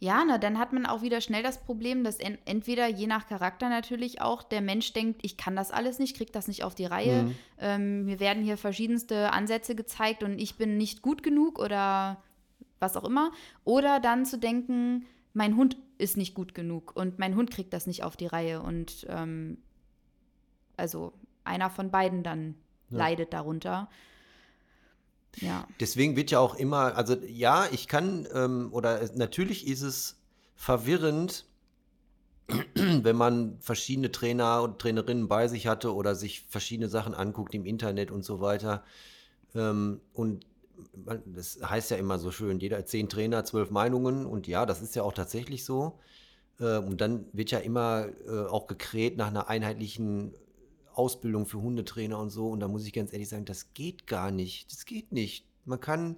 [0.00, 3.26] Ja, na, dann hat man auch wieder schnell das Problem, dass en entweder je nach
[3.26, 6.74] Charakter natürlich auch der Mensch denkt, ich kann das alles nicht, krieg das nicht auf
[6.74, 7.22] die Reihe.
[7.22, 7.34] Mhm.
[7.58, 12.22] Ähm, mir werden hier verschiedenste Ansätze gezeigt und ich bin nicht gut genug oder
[12.80, 13.32] was auch immer.
[13.64, 17.86] Oder dann zu denken, mein Hund ist nicht gut genug und mein Hund kriegt das
[17.86, 18.60] nicht auf die Reihe.
[18.60, 19.58] Und ähm,
[20.76, 21.12] also
[21.44, 22.56] einer von beiden dann
[22.90, 22.98] ja.
[22.98, 23.88] leidet darunter.
[25.40, 25.66] Ja.
[25.80, 30.16] Deswegen wird ja auch immer, also ja, ich kann, ähm, oder natürlich ist es
[30.54, 31.46] verwirrend,
[32.74, 37.64] wenn man verschiedene Trainer und Trainerinnen bei sich hatte oder sich verschiedene Sachen anguckt im
[37.64, 38.84] Internet und so weiter.
[39.54, 40.46] Ähm, und
[41.04, 44.26] man, das heißt ja immer so schön, jeder zehn Trainer, zwölf Meinungen.
[44.26, 45.98] Und ja, das ist ja auch tatsächlich so.
[46.60, 50.34] Äh, und dann wird ja immer äh, auch gekräht nach einer einheitlichen
[50.96, 52.48] Ausbildung für Hundetrainer und so.
[52.48, 54.70] Und da muss ich ganz ehrlich sagen, das geht gar nicht.
[54.72, 55.46] Das geht nicht.
[55.64, 56.16] Man kann,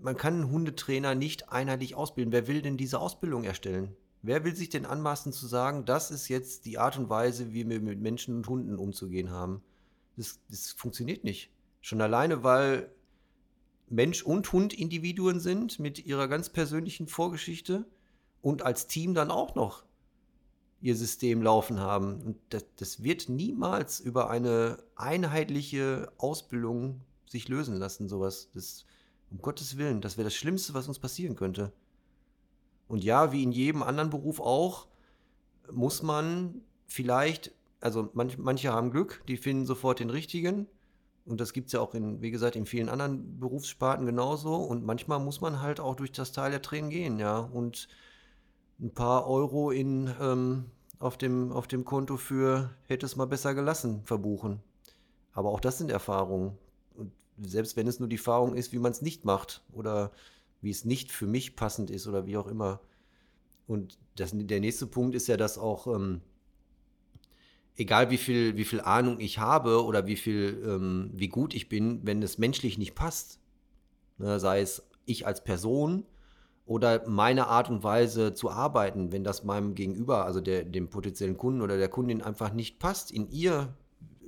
[0.00, 2.32] man kann einen Hundetrainer nicht einheitlich ausbilden.
[2.32, 3.96] Wer will denn diese Ausbildung erstellen?
[4.22, 7.68] Wer will sich denn anmaßen zu sagen, das ist jetzt die Art und Weise, wie
[7.68, 9.62] wir mit Menschen und Hunden umzugehen haben?
[10.16, 11.50] Das, das funktioniert nicht.
[11.80, 12.90] Schon alleine, weil
[13.88, 17.86] Mensch und Hund Individuen sind mit ihrer ganz persönlichen Vorgeschichte
[18.42, 19.84] und als Team dann auch noch
[20.80, 22.22] ihr System laufen haben.
[22.22, 28.50] Und das, das wird niemals über eine einheitliche Ausbildung sich lösen lassen, sowas.
[28.54, 28.86] Das,
[29.30, 31.72] um Gottes Willen, das wäre das Schlimmste, was uns passieren könnte.
[32.86, 34.86] Und ja, wie in jedem anderen Beruf auch,
[35.70, 40.66] muss man vielleicht, also manch, manche haben Glück, die finden sofort den richtigen.
[41.26, 44.54] Und das gibt es ja auch in, wie gesagt, in vielen anderen Berufssparten genauso.
[44.54, 47.38] Und manchmal muss man halt auch durch das Teil der Tränen gehen, ja.
[47.38, 47.88] Und
[48.80, 50.66] ein paar Euro in, ähm,
[50.98, 54.60] auf, dem, auf dem Konto für hätte es mal besser gelassen verbuchen.
[55.32, 56.56] Aber auch das sind Erfahrungen.
[56.94, 60.12] Und selbst wenn es nur die Erfahrung ist, wie man es nicht macht oder
[60.60, 62.80] wie es nicht für mich passend ist oder wie auch immer.
[63.66, 66.20] Und das, der nächste Punkt ist ja, dass auch, ähm,
[67.76, 71.68] egal wie viel, wie viel Ahnung ich habe oder wie viel, ähm, wie gut ich
[71.68, 73.38] bin, wenn es menschlich nicht passt,
[74.18, 76.04] ne, sei es ich als Person
[76.68, 81.38] oder meine Art und Weise zu arbeiten, wenn das meinem Gegenüber, also der, dem potenziellen
[81.38, 83.74] Kunden oder der Kundin einfach nicht passt in ihr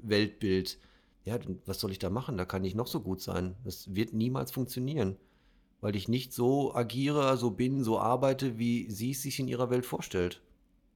[0.00, 0.78] Weltbild,
[1.24, 2.38] ja, was soll ich da machen?
[2.38, 3.56] Da kann ich noch so gut sein.
[3.62, 5.18] Das wird niemals funktionieren,
[5.82, 9.68] weil ich nicht so agiere, so bin, so arbeite, wie sie es sich in ihrer
[9.68, 10.40] Welt vorstellt.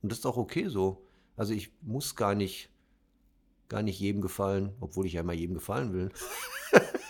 [0.00, 1.04] Und das ist auch okay so.
[1.36, 2.70] Also ich muss gar nicht,
[3.68, 6.10] gar nicht jedem gefallen, obwohl ich ja immer jedem gefallen will.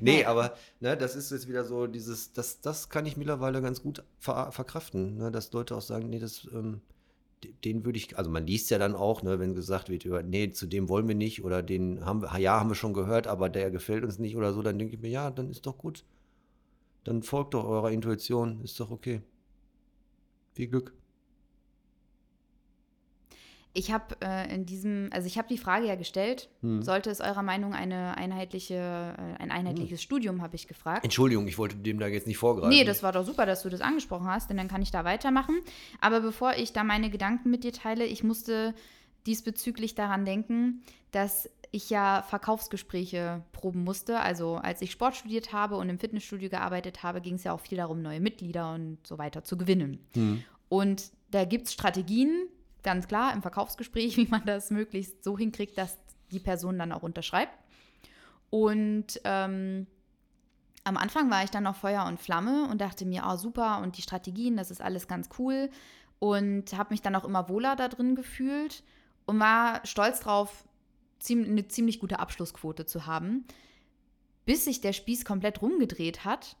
[0.00, 3.82] nee, aber ne, das ist jetzt wieder so dieses, das, das kann ich mittlerweile ganz
[3.82, 6.80] gut ver verkraften, ne, dass Leute auch sagen, nee, das, ähm,
[7.64, 10.66] den würde ich, also man liest ja dann auch, ne, wenn gesagt wird, nee, zu
[10.66, 13.70] dem wollen wir nicht oder den haben wir, ja, haben wir schon gehört, aber der
[13.70, 16.04] gefällt uns nicht oder so, dann denke ich mir, ja, dann ist doch gut.
[17.04, 19.22] Dann folgt doch eurer Intuition, ist doch okay.
[20.54, 20.94] Viel Glück.
[23.74, 26.82] Ich habe äh, in diesem, also ich habe die Frage ja gestellt, hm.
[26.82, 30.04] sollte es eurer Meinung eine einheitliche, äh, ein einheitliches hm.
[30.04, 31.04] Studium, habe ich gefragt.
[31.04, 32.68] Entschuldigung, ich wollte dem da jetzt nicht vorgreifen.
[32.68, 35.04] Nee, das war doch super, dass du das angesprochen hast, denn dann kann ich da
[35.04, 35.60] weitermachen.
[36.00, 38.74] Aber bevor ich da meine Gedanken mit dir teile, ich musste
[39.26, 44.20] diesbezüglich daran denken, dass ich ja Verkaufsgespräche proben musste.
[44.20, 47.60] Also als ich Sport studiert habe und im Fitnessstudio gearbeitet habe, ging es ja auch
[47.60, 49.98] viel darum, neue Mitglieder und so weiter zu gewinnen.
[50.12, 50.44] Hm.
[50.68, 52.48] Und da gibt es Strategien,
[52.82, 55.98] ganz klar im Verkaufsgespräch, wie man das möglichst so hinkriegt, dass
[56.30, 57.56] die Person dann auch unterschreibt.
[58.50, 59.86] Und ähm,
[60.84, 63.96] am Anfang war ich dann noch Feuer und Flamme und dachte mir, oh super, und
[63.96, 65.70] die Strategien, das ist alles ganz cool.
[66.18, 68.82] Und habe mich dann auch immer wohler da drin gefühlt
[69.26, 70.64] und war stolz drauf,
[71.28, 73.44] eine ziemlich gute Abschlussquote zu haben,
[74.44, 76.56] bis sich der Spieß komplett rumgedreht hat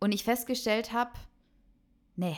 [0.00, 1.12] und ich festgestellt habe,
[2.16, 2.36] nee,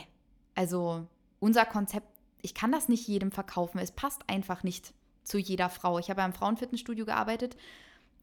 [0.55, 1.05] also
[1.39, 2.07] unser Konzept
[2.45, 3.79] ich kann das nicht jedem verkaufen.
[3.79, 5.99] Es passt einfach nicht zu jeder Frau.
[5.99, 7.57] Ich habe ja im Frauenfitnessstudio gearbeitet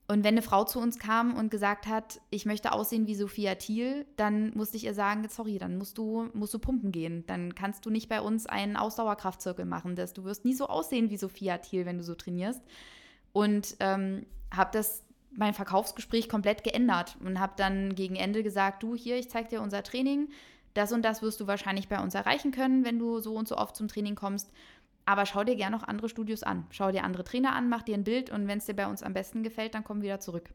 [0.09, 3.55] und wenn eine Frau zu uns kam und gesagt hat, ich möchte aussehen wie Sophia
[3.55, 7.25] Thiel, dann musste ich ihr sagen, sorry, dann musst du, musst du pumpen gehen.
[7.27, 9.97] Dann kannst du nicht bei uns einen Ausdauerkraftzirkel machen.
[9.97, 12.61] Das, du wirst nie so aussehen wie Sophia Thiel, wenn du so trainierst.
[13.33, 15.05] Und ähm, habe das
[15.35, 19.63] mein Verkaufsgespräch komplett geändert und habe dann gegen Ende gesagt, du hier, ich zeige dir
[19.63, 20.29] unser Training.
[20.75, 23.57] Das und das wirst du wahrscheinlich bei uns erreichen können, wenn du so und so
[23.57, 24.51] oft zum Training kommst.
[25.05, 26.67] Aber schau dir gerne noch andere Studios an.
[26.71, 29.03] Schau dir andere Trainer an, mach dir ein Bild und wenn es dir bei uns
[29.03, 30.51] am besten gefällt, dann komm wieder zurück.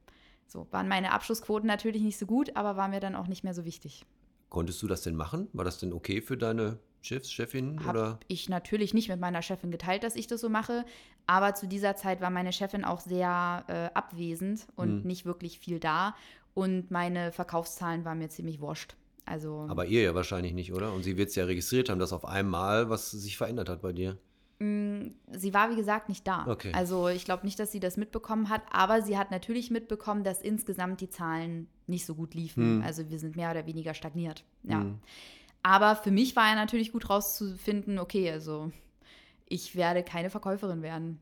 [0.48, 3.54] So, waren meine Abschlussquoten natürlich nicht so gut, aber war mir dann auch nicht mehr
[3.54, 4.06] so wichtig.
[4.50, 5.50] Konntest du das denn machen?
[5.52, 7.86] War das denn okay für deine Chefs, Chefin?
[7.86, 10.86] Habe ich natürlich nicht mit meiner Chefin geteilt, dass ich das so mache.
[11.26, 15.04] Aber zu dieser Zeit war meine Chefin auch sehr äh, abwesend und hm.
[15.04, 16.16] nicht wirklich viel da.
[16.54, 18.96] Und meine Verkaufszahlen waren mir ziemlich wurscht.
[19.28, 20.94] Also, aber ihr ja wahrscheinlich nicht, oder?
[20.94, 23.92] Und sie wird es ja registriert haben, dass auf einmal was sich verändert hat bei
[23.92, 24.18] dir.
[24.60, 26.46] Mm, sie war, wie gesagt, nicht da.
[26.48, 26.72] Okay.
[26.74, 30.42] Also ich glaube nicht, dass sie das mitbekommen hat, aber sie hat natürlich mitbekommen, dass
[30.42, 32.80] insgesamt die Zahlen nicht so gut liefen.
[32.80, 32.84] Hm.
[32.84, 34.46] Also wir sind mehr oder weniger stagniert.
[34.64, 34.80] Ja.
[34.80, 35.00] Hm.
[35.62, 38.72] Aber für mich war ja natürlich gut rauszufinden, okay, also
[39.50, 41.20] ich werde keine Verkäuferin werden.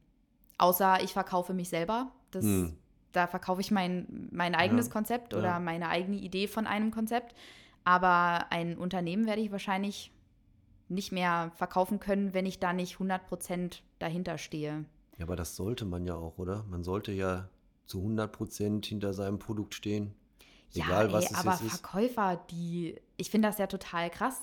[0.57, 2.11] Außer ich verkaufe mich selber.
[2.31, 2.77] Das, hm.
[3.11, 4.93] Da verkaufe ich mein, mein eigenes ja.
[4.93, 5.59] Konzept oder ja.
[5.59, 7.33] meine eigene Idee von einem Konzept.
[7.85, 10.11] Aber ein Unternehmen werde ich wahrscheinlich
[10.89, 14.85] nicht mehr verkaufen können, wenn ich da nicht 100% dahinter stehe.
[15.17, 16.65] Ja, aber das sollte man ja auch, oder?
[16.69, 17.49] Man sollte ja
[17.85, 20.13] zu 100% hinter seinem Produkt stehen.
[20.73, 21.79] Egal, ja, was ey, es aber ist.
[21.79, 24.41] Verkäufer, die, ich finde das ja total krass.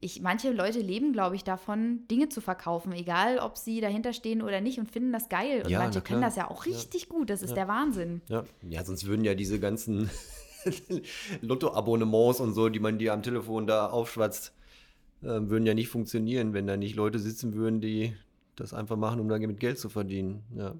[0.00, 4.42] Ich, manche Leute leben, glaube ich, davon, Dinge zu verkaufen, egal ob sie dahinter stehen
[4.42, 5.62] oder nicht und finden das geil.
[5.64, 7.08] Und ja, manche können das ja auch richtig ja.
[7.08, 7.30] gut.
[7.30, 7.54] Das ist ja.
[7.56, 8.20] der Wahnsinn.
[8.28, 8.44] Ja.
[8.62, 10.10] ja, sonst würden ja diese ganzen
[11.40, 14.52] Lotto-Abonnements und so, die man dir am Telefon da aufschwatzt,
[15.22, 18.14] äh, würden ja nicht funktionieren, wenn da nicht Leute sitzen würden, die
[18.56, 20.42] das einfach machen, um damit Geld zu verdienen.
[20.56, 20.74] Ja.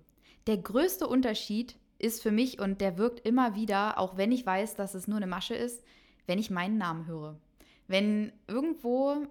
[0.47, 4.77] Der größte Unterschied ist für mich, und der wirkt immer wieder, auch wenn ich weiß,
[4.77, 5.83] dass es nur eine Masche ist,
[6.27, 7.39] wenn ich meinen Namen höre.
[7.87, 9.27] Wenn irgendwo,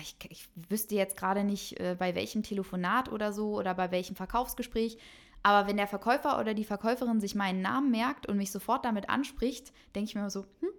[0.00, 4.16] ich, ich wüsste jetzt gerade nicht, äh, bei welchem Telefonat oder so oder bei welchem
[4.16, 4.98] Verkaufsgespräch,
[5.44, 9.10] aber wenn der Verkäufer oder die Verkäuferin sich meinen Namen merkt und mich sofort damit
[9.10, 10.70] anspricht, denke ich mir so, hm,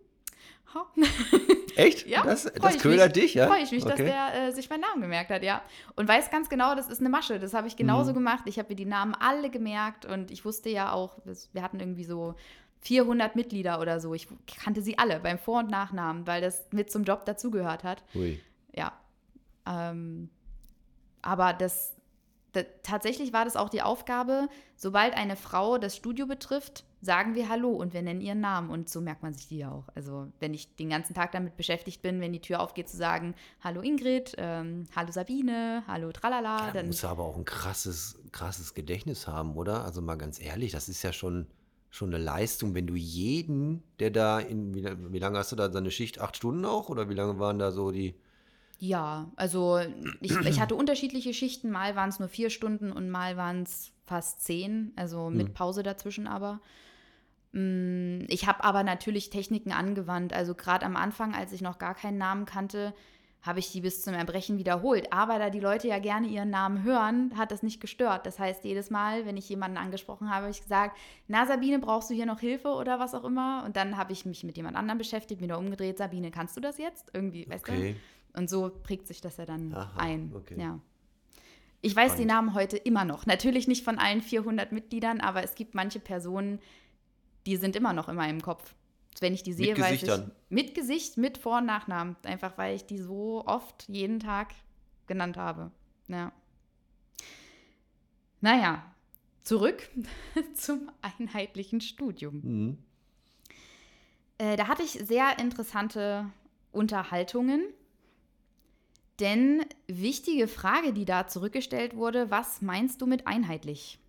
[0.74, 0.88] ha.
[1.76, 2.08] Echt?
[2.08, 3.46] Ja, das, das ködert dich, ja?
[3.46, 3.92] Freue ich mich, okay.
[3.92, 5.62] dass der äh, sich meinen Namen gemerkt hat, ja.
[5.96, 7.40] Und weiß ganz genau, das ist eine Masche.
[7.40, 8.16] Das habe ich genauso mhm.
[8.16, 8.46] gemacht.
[8.48, 11.20] Ich habe mir die Namen alle gemerkt und ich wusste ja auch,
[11.54, 12.34] wir hatten irgendwie so
[12.82, 14.16] 400 Mitglieder oder so.
[14.16, 14.28] Ich
[14.64, 18.04] kannte sie alle beim Vor- und Nachnamen, weil das mit zum Job dazugehört hat.
[18.16, 18.42] Ui.
[18.74, 18.94] Ja.
[19.68, 20.30] Ähm,
[21.22, 21.95] aber das,
[22.84, 27.70] tatsächlich war das auch die Aufgabe, sobald eine Frau das Studio betrifft, sagen wir Hallo
[27.70, 28.70] und wir nennen ihren Namen.
[28.70, 29.88] Und so merkt man sich die ja auch.
[29.96, 33.36] Also wenn ich den ganzen Tag damit beschäftigt bin, wenn die Tür aufgeht, zu sagen,
[33.62, 36.68] Hallo Ingrid, ähm, Hallo Sabine, Hallo Tralala.
[36.68, 39.86] Ja, dann muss aber auch ein krasses, krasses Gedächtnis haben, oder?
[39.86, 41.48] Also mal ganz ehrlich, das ist ja schon,
[41.92, 45.72] schon eine Leistung, wenn du jeden, der da in, wie, wie lange hast du da
[45.72, 46.20] seine Schicht?
[46.20, 46.90] Acht Stunden auch?
[46.90, 48.16] Oder wie lange waren da so die
[48.80, 49.80] ja, also
[50.22, 51.72] ich, ich hatte unterschiedliche Schichten.
[51.72, 55.54] Mal waren es nur vier Stunden und mal waren es fast zehn, also mit hm.
[55.54, 56.62] Pause dazwischen aber.
[57.54, 60.34] Mm, ich habe aber natürlich Techniken angewandt.
[60.34, 62.94] Also gerade am Anfang, als ich noch gar keinen Namen kannte,
[63.46, 65.14] habe ich die bis zum Erbrechen wiederholt.
[65.14, 68.26] Aber da die Leute ja gerne ihren Namen hören, hat das nicht gestört.
[68.26, 72.10] Das heißt, jedes Mal, wenn ich jemanden angesprochen habe, habe ich gesagt, na Sabine, brauchst
[72.10, 73.64] du hier noch Hilfe oder was auch immer?
[73.64, 76.80] Und dann habe ich mich mit jemand anderem beschäftigt, wieder umgedreht, Sabine, kannst du das
[76.80, 77.12] jetzt?
[77.14, 77.94] Irgendwie, weißt okay.
[77.94, 78.00] du?
[78.36, 80.32] Und so prägt sich das ja dann Aha, ein.
[80.36, 80.60] Okay.
[80.60, 80.80] Ja.
[81.82, 82.20] Ich weiß Spannend.
[82.20, 83.26] die Namen heute immer noch.
[83.26, 86.60] Natürlich nicht von allen 400 Mitgliedern, aber es gibt manche Personen,
[87.46, 88.74] die sind immer noch in meinem Kopf.
[89.20, 90.32] Wenn ich die sehe, mit weiß Gesichtern.
[90.32, 90.52] ich.
[90.52, 92.16] Mit Gesicht, mit Vor- und Nachnamen.
[92.24, 94.54] Einfach weil ich die so oft jeden Tag
[95.08, 95.72] genannt habe.
[96.08, 96.32] Ja.
[98.42, 98.84] Naja,
[99.44, 99.90] zurück
[100.54, 102.42] zum einheitlichen Studium.
[102.44, 102.78] Mhm.
[104.38, 106.30] Äh, da hatte ich sehr interessante
[106.74, 107.64] Unterhaltungen
[109.20, 114.00] denn wichtige Frage, die da zurückgestellt wurde, was meinst du mit einheitlich?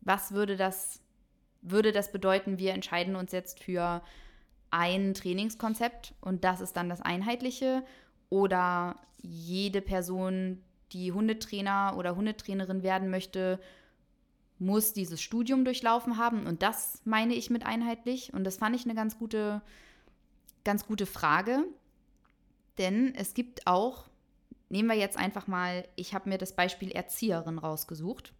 [0.00, 1.00] Was würde das,
[1.62, 4.02] würde das bedeuten, wir entscheiden uns jetzt für
[4.70, 7.84] ein Trainingskonzept und das ist dann das einheitliche?
[8.28, 13.60] Oder jede Person, die Hundetrainer oder Hundetrainerin werden möchte,
[14.58, 18.84] muss dieses Studium durchlaufen haben und das meine ich mit einheitlich und das fand ich
[18.84, 19.60] eine ganz gute
[20.64, 21.64] ganz gute Frage
[22.78, 24.04] denn es gibt auch,
[24.68, 28.32] nehmen wir jetzt einfach mal, ich habe mir das Beispiel Erzieherin rausgesucht.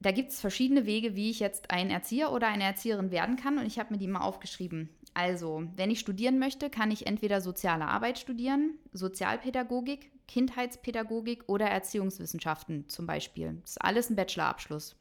[0.00, 3.58] Da gibt es verschiedene Wege, wie ich jetzt ein Erzieher oder eine Erzieherin werden kann
[3.58, 4.90] und ich habe mir die mal aufgeschrieben.
[5.14, 12.88] Also, wenn ich studieren möchte, kann ich entweder soziale Arbeit studieren, Sozialpädagogik, Kindheitspädagogik oder Erziehungswissenschaften
[12.88, 13.56] zum Beispiel.
[13.62, 14.96] Das ist alles ein Bachelorabschluss.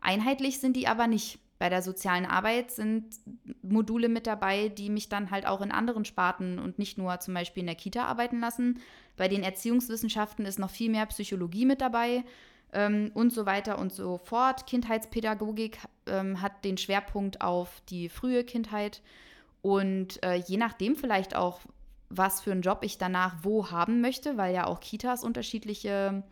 [0.00, 1.40] Einheitlich sind die aber nicht.
[1.58, 3.04] Bei der sozialen Arbeit sind
[3.62, 7.34] Module mit dabei, die mich dann halt auch in anderen Sparten und nicht nur zum
[7.34, 8.80] Beispiel in der Kita arbeiten lassen.
[9.16, 12.24] Bei den Erziehungswissenschaften ist noch viel mehr Psychologie mit dabei
[12.72, 14.66] ähm, und so weiter und so fort.
[14.66, 19.00] Kindheitspädagogik ähm, hat den Schwerpunkt auf die frühe Kindheit
[19.62, 21.60] und äh, je nachdem vielleicht auch,
[22.08, 26.22] was für einen Job ich danach wo haben möchte, weil ja auch Kitas unterschiedliche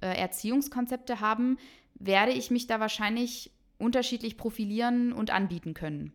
[0.00, 1.58] äh, Erziehungskonzepte haben,
[1.94, 6.12] werde ich mich da wahrscheinlich unterschiedlich profilieren und anbieten können.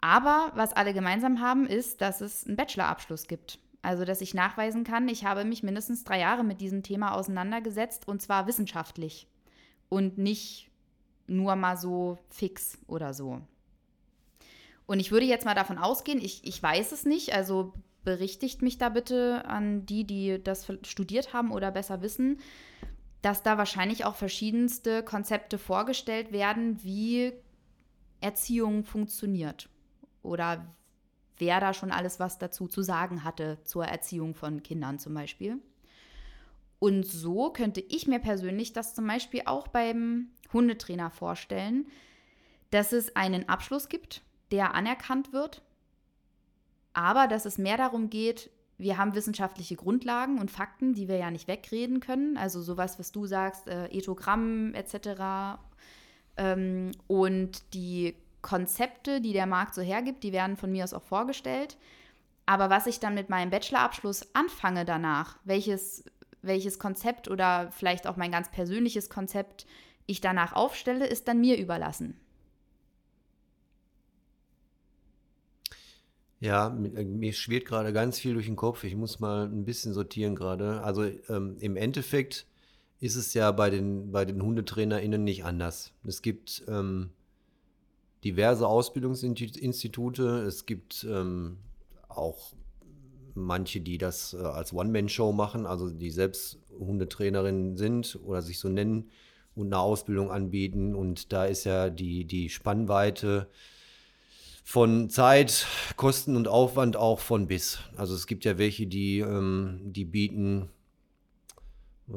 [0.00, 3.58] Aber was alle gemeinsam haben, ist, dass es einen Bachelorabschluss gibt.
[3.80, 8.08] Also, dass ich nachweisen kann, ich habe mich mindestens drei Jahre mit diesem Thema auseinandergesetzt
[8.08, 9.26] und zwar wissenschaftlich
[9.88, 10.70] und nicht
[11.26, 13.40] nur mal so fix oder so.
[14.86, 17.72] Und ich würde jetzt mal davon ausgehen, ich, ich weiß es nicht, also
[18.04, 22.38] berichtigt mich da bitte an die, die das studiert haben oder besser wissen,
[23.24, 27.32] dass da wahrscheinlich auch verschiedenste Konzepte vorgestellt werden, wie
[28.20, 29.70] Erziehung funktioniert
[30.22, 30.66] oder
[31.38, 35.56] wer da schon alles was dazu zu sagen hatte zur Erziehung von Kindern zum Beispiel.
[36.78, 41.86] Und so könnte ich mir persönlich das zum Beispiel auch beim Hundetrainer vorstellen,
[42.72, 45.62] dass es einen Abschluss gibt, der anerkannt wird,
[46.92, 51.30] aber dass es mehr darum geht, wir haben wissenschaftliche Grundlagen und Fakten, die wir ja
[51.30, 52.36] nicht wegreden können.
[52.36, 55.58] Also sowas, was du sagst, äh, Ethogramm etc.
[56.36, 61.02] Ähm, und die Konzepte, die der Markt so hergibt, die werden von mir aus auch
[61.02, 61.76] vorgestellt.
[62.46, 66.04] Aber was ich dann mit meinem Bachelorabschluss anfange danach, welches,
[66.42, 69.66] welches Konzept oder vielleicht auch mein ganz persönliches Konzept
[70.06, 72.20] ich danach aufstelle, ist dann mir überlassen.
[76.44, 78.84] Ja, äh, mir schwirrt gerade ganz viel durch den Kopf.
[78.84, 80.82] Ich muss mal ein bisschen sortieren gerade.
[80.82, 82.46] Also ähm, im Endeffekt
[83.00, 85.94] ist es ja bei den, bei den HundetrainerInnen nicht anders.
[86.06, 87.08] Es gibt ähm,
[88.24, 90.40] diverse Ausbildungsinstitute.
[90.40, 91.56] Es gibt ähm,
[92.08, 92.52] auch
[93.32, 98.68] manche, die das äh, als One-Man-Show machen, also die selbst Hundetrainerinnen sind oder sich so
[98.68, 99.08] nennen
[99.54, 100.94] und eine Ausbildung anbieten.
[100.94, 103.48] Und da ist ja die, die Spannweite
[104.64, 107.78] von Zeit, Kosten und Aufwand auch von bis.
[107.96, 110.70] Also es gibt ja welche, die, ähm, die bieten,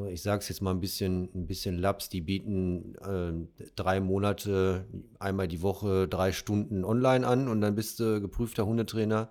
[0.10, 3.34] ich sage es jetzt mal ein bisschen, ein bisschen laps, die bieten äh,
[3.76, 4.86] drei Monate,
[5.20, 9.30] einmal die Woche, drei Stunden online an und dann bist du geprüfter Hundetrainer.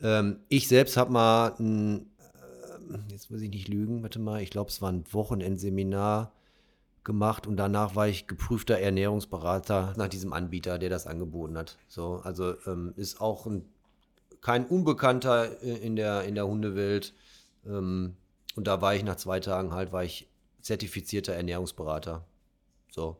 [0.00, 2.06] Ähm, ich selbst habe mal ein,
[2.90, 6.32] äh, jetzt muss ich nicht lügen, warte mal, ich glaube, es war ein Wochenendseminar
[7.04, 11.78] gemacht und danach war ich geprüfter Ernährungsberater nach diesem Anbieter, der das angeboten hat.
[11.88, 13.64] So, also ähm, ist auch ein,
[14.40, 17.14] kein Unbekannter in der, in der Hundewelt.
[17.66, 18.16] Ähm,
[18.54, 20.28] und da war ich nach zwei Tagen halt, war ich
[20.60, 22.24] zertifizierter Ernährungsberater.
[22.90, 23.16] So,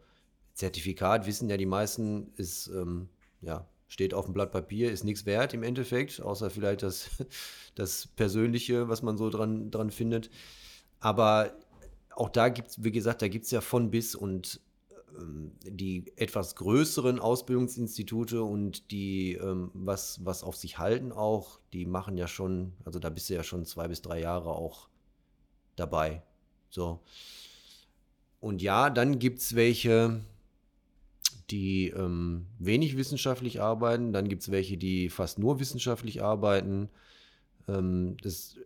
[0.54, 3.08] Zertifikat wissen ja die meisten, ist, ähm,
[3.40, 7.10] ja, steht auf dem Blatt Papier, ist nichts wert im Endeffekt, außer vielleicht das,
[7.74, 10.30] das Persönliche, was man so dran, dran findet.
[11.00, 11.52] Aber
[12.14, 14.60] auch da gibt es, wie gesagt, da gibt es ja von bis und
[15.18, 21.86] ähm, die etwas größeren Ausbildungsinstitute und die, ähm, was, was auf sich halten auch, die
[21.86, 24.88] machen ja schon, also da bist du ja schon zwei bis drei Jahre auch
[25.76, 26.22] dabei.
[26.70, 27.00] So.
[28.40, 30.20] Und ja, dann gibt es welche,
[31.50, 36.88] die ähm, wenig wissenschaftlich arbeiten, dann gibt es welche, die fast nur wissenschaftlich arbeiten.
[37.68, 38.56] Ähm, das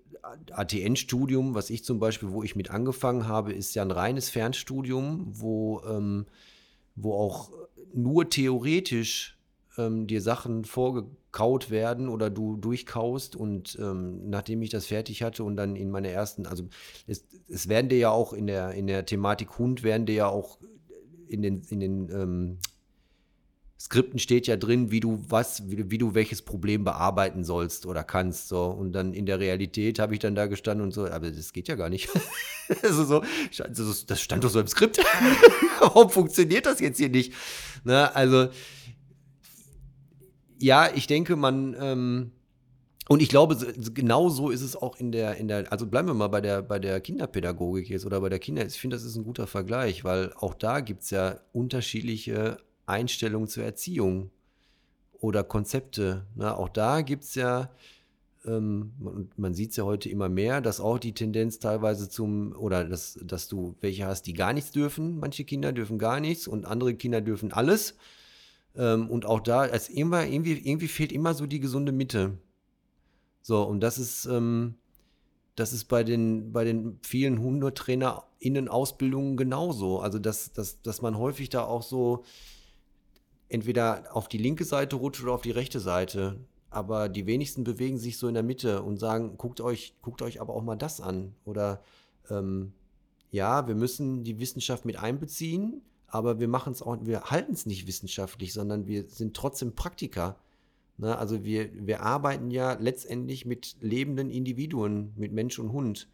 [0.50, 5.26] ATN-Studium, was ich zum Beispiel, wo ich mit angefangen habe, ist ja ein reines Fernstudium,
[5.28, 6.26] wo, ähm,
[6.94, 7.50] wo auch
[7.92, 9.38] nur theoretisch
[9.78, 13.36] ähm, dir Sachen vorgekaut werden oder du durchkaust.
[13.36, 16.64] Und ähm, nachdem ich das fertig hatte und dann in meiner ersten, also
[17.06, 20.28] es, es werden dir ja auch in der, in der Thematik Hund, werden dir ja
[20.28, 20.58] auch
[21.28, 22.58] in den, in den ähm,
[23.78, 28.04] Skripten steht ja drin, wie du was, wie, wie, du welches Problem bearbeiten sollst oder
[28.04, 28.48] kannst.
[28.48, 28.64] So.
[28.64, 31.68] Und dann in der Realität habe ich dann da gestanden und so, aber das geht
[31.68, 32.08] ja gar nicht.
[32.82, 33.22] also so,
[34.06, 34.98] das stand doch so im Skript.
[35.80, 37.34] Warum funktioniert das jetzt hier nicht?
[37.84, 38.48] Na, also,
[40.58, 42.32] ja, ich denke, man, ähm,
[43.08, 43.56] und ich glaube,
[43.92, 46.62] genau so ist es auch in der, in der, also bleiben wir mal bei der,
[46.62, 48.66] bei der Kinderpädagogik jetzt oder bei der Kinder.
[48.66, 52.56] Ich finde, das ist ein guter Vergleich, weil auch da gibt es ja unterschiedliche
[52.86, 54.30] Einstellungen zur Erziehung
[55.20, 56.26] oder Konzepte.
[56.34, 56.56] Ne?
[56.56, 57.70] Auch da gibt es ja,
[58.44, 62.54] ähm, man, man sieht es ja heute immer mehr, dass auch die Tendenz teilweise zum,
[62.56, 65.18] oder dass, dass du welche hast, die gar nichts dürfen.
[65.18, 67.96] Manche Kinder dürfen gar nichts und andere Kinder dürfen alles.
[68.76, 72.38] Ähm, und auch da, als immer, irgendwie, irgendwie fehlt immer so die gesunde Mitte.
[73.42, 74.74] So, und das ist, ähm,
[75.54, 80.00] das ist bei den, bei den vielen HundetrainerInnen-Ausbildungen genauso.
[80.00, 82.24] Also, dass, dass, dass man häufig da auch so
[83.48, 86.40] entweder auf die linke Seite rutscht oder auf die rechte Seite.
[86.70, 90.40] Aber die wenigsten bewegen sich so in der Mitte und sagen, guckt euch, guckt euch
[90.40, 91.34] aber auch mal das an.
[91.44, 91.82] Oder
[92.28, 92.72] ähm,
[93.30, 97.66] ja, wir müssen die Wissenschaft mit einbeziehen, aber wir machen es auch, wir halten es
[97.66, 100.38] nicht wissenschaftlich, sondern wir sind trotzdem Praktiker.
[100.98, 101.16] Ne?
[101.16, 106.08] Also wir, wir arbeiten ja letztendlich mit lebenden Individuen, mit Mensch und Hund.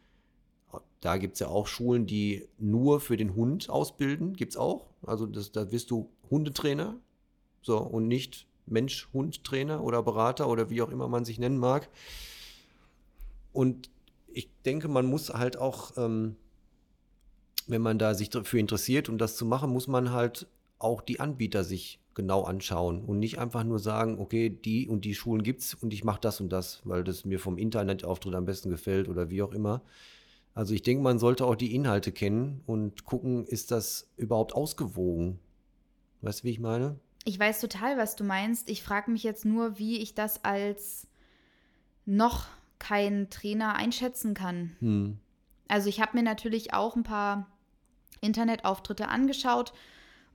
[1.00, 4.86] Da gibt es ja auch Schulen, die nur für den Hund ausbilden, gibt es auch.
[5.02, 6.96] Also das, da wirst du Hundetrainer,
[7.62, 11.88] so, und nicht Mensch-Hund-Trainer oder Berater oder wie auch immer man sich nennen mag.
[13.52, 13.90] Und
[14.28, 16.36] ich denke, man muss halt auch ähm,
[17.66, 20.46] wenn man da sich dafür interessiert und das zu machen, muss man halt
[20.78, 25.14] auch die Anbieter sich genau anschauen und nicht einfach nur sagen, okay, die und die
[25.14, 28.68] Schulen gibt's und ich mache das und das, weil das mir vom Internetauftritt am besten
[28.68, 29.82] gefällt oder wie auch immer.
[30.54, 35.38] Also ich denke, man sollte auch die Inhalte kennen und gucken, ist das überhaupt ausgewogen?
[36.20, 36.96] Weißt du, wie ich meine?
[37.24, 38.68] Ich weiß total, was du meinst.
[38.68, 41.06] Ich frage mich jetzt nur, wie ich das als
[42.04, 42.46] noch
[42.78, 44.76] kein Trainer einschätzen kann.
[44.80, 45.18] Hm.
[45.68, 47.46] Also ich habe mir natürlich auch ein paar
[48.20, 49.72] Internetauftritte angeschaut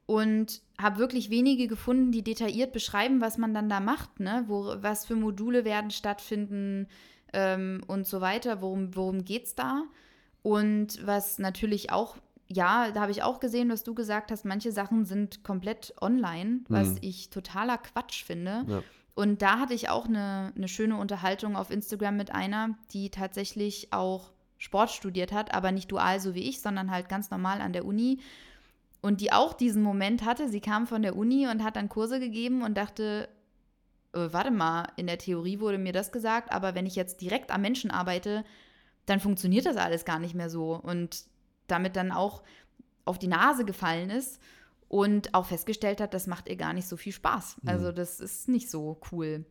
[0.06, 4.46] und habe wirklich wenige gefunden, die detailliert beschreiben, was man dann da macht, ne?
[4.48, 6.88] Wo, was für Module werden stattfinden
[7.34, 8.62] ähm, und so weiter.
[8.62, 9.84] Worum, worum geht es da?
[10.44, 12.18] Und was natürlich auch,
[12.48, 16.62] ja, da habe ich auch gesehen, was du gesagt hast, manche Sachen sind komplett online,
[16.70, 16.98] was hm.
[17.02, 18.66] ich totaler Quatsch finde.
[18.68, 18.84] Ja.
[19.16, 23.91] Und da hatte ich auch eine, eine schöne Unterhaltung auf Instagram mit einer, die tatsächlich
[23.91, 27.74] auch Sport studiert hat, aber nicht dual so wie ich, sondern halt ganz normal an
[27.74, 28.20] der Uni.
[29.02, 32.20] Und die auch diesen Moment hatte, sie kam von der Uni und hat dann Kurse
[32.20, 33.30] gegeben und dachte,
[34.14, 37.52] äh, warte mal, in der Theorie wurde mir das gesagt, aber wenn ich jetzt direkt
[37.52, 38.43] am Menschen arbeite,
[39.06, 40.76] dann funktioniert das alles gar nicht mehr so.
[40.76, 41.26] Und
[41.68, 42.43] damit dann auch
[43.05, 44.41] auf die Nase gefallen ist
[44.89, 47.57] und auch festgestellt hat, das macht ihr gar nicht so viel Spaß.
[47.61, 47.70] Mhm.
[47.70, 49.45] Also das ist nicht so cool.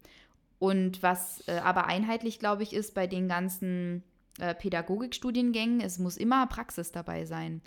[0.59, 4.03] Und was äh, aber einheitlich, glaube ich, ist bei den ganzen
[4.39, 7.61] äh, Pädagogikstudiengängen, es muss immer Praxis dabei sein.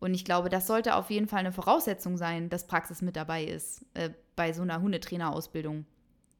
[0.00, 3.44] Und ich glaube, das sollte auf jeden Fall eine Voraussetzung sein, dass Praxis mit dabei
[3.44, 5.86] ist äh, bei so einer Hundetrainerausbildung.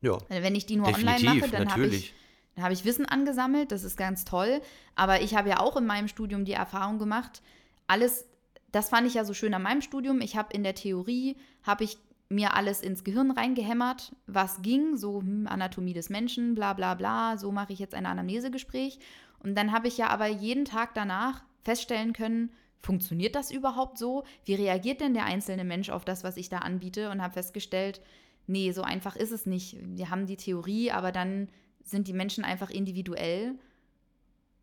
[0.01, 0.19] Ja.
[0.29, 2.15] Wenn ich die nur online mache, dann habe ich,
[2.63, 4.61] hab ich Wissen angesammelt, das ist ganz toll.
[4.95, 7.43] Aber ich habe ja auch in meinem Studium die Erfahrung gemacht,
[7.87, 8.27] alles,
[8.73, 10.21] das fand ich ja so schön an meinem Studium.
[10.21, 11.99] Ich habe in der Theorie, habe ich
[12.29, 17.39] mir alles ins Gehirn reingehämmert, was ging, so hm, Anatomie des Menschen, bla bla bla,
[17.39, 18.99] so mache ich jetzt ein Anamnesegespräch.
[19.39, 22.51] Und dann habe ich ja aber jeden Tag danach feststellen können,
[22.81, 24.25] funktioniert das überhaupt so?
[24.45, 27.11] Wie reagiert denn der einzelne Mensch auf das, was ich da anbiete?
[27.11, 28.01] Und habe festgestellt,
[28.47, 29.77] nee, so einfach ist es nicht.
[29.83, 31.49] Wir haben die Theorie, aber dann
[31.91, 33.55] sind die Menschen einfach individuell.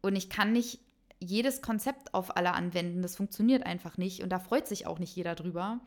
[0.01, 0.80] Und ich kann nicht
[1.19, 3.01] jedes Konzept auf alle anwenden.
[3.01, 4.21] Das funktioniert einfach nicht.
[4.21, 5.80] Und da freut sich auch nicht jeder drüber.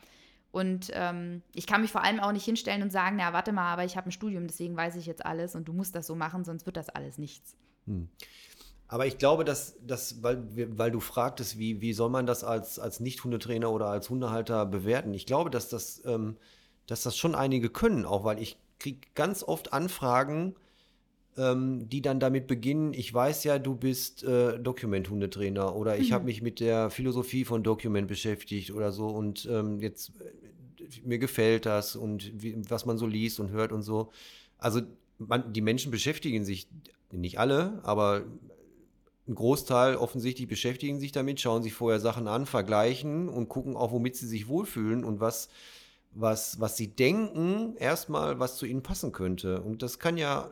[0.51, 3.72] Und ähm, ich kann mich vor allem auch nicht hinstellen und sagen, na, warte mal,
[3.72, 6.14] aber ich habe ein Studium, deswegen weiß ich jetzt alles und du musst das so
[6.14, 7.55] machen, sonst wird das alles nichts.
[7.86, 8.09] Hm.
[8.89, 10.43] Aber ich glaube, dass, dass weil,
[10.78, 15.12] weil du fragtest, wie, wie soll man das als, als Nicht-Hundetrainer oder als Hundehalter bewerten?
[15.12, 16.39] Ich glaube, dass das, ähm,
[16.86, 20.55] dass das schon einige können, auch weil ich kriege ganz oft Anfragen,
[21.39, 26.14] ähm, die dann damit beginnen, ich weiß ja, du bist äh, Document-Hundetrainer oder ich mhm.
[26.14, 31.18] habe mich mit der Philosophie von Document beschäftigt oder so und ähm, jetzt äh, mir
[31.18, 34.11] gefällt das und wie, was man so liest und hört und so.
[34.59, 34.80] Also
[35.18, 36.68] man, die Menschen beschäftigen sich,
[37.11, 38.24] nicht alle, aber
[39.26, 43.93] ein Großteil offensichtlich beschäftigen sich damit, schauen sich vorher Sachen an, vergleichen und gucken auch,
[43.93, 45.49] womit sie sich wohlfühlen und was,
[46.12, 49.61] was, was sie denken, erstmal, was zu ihnen passen könnte.
[49.61, 50.51] Und das kann ja,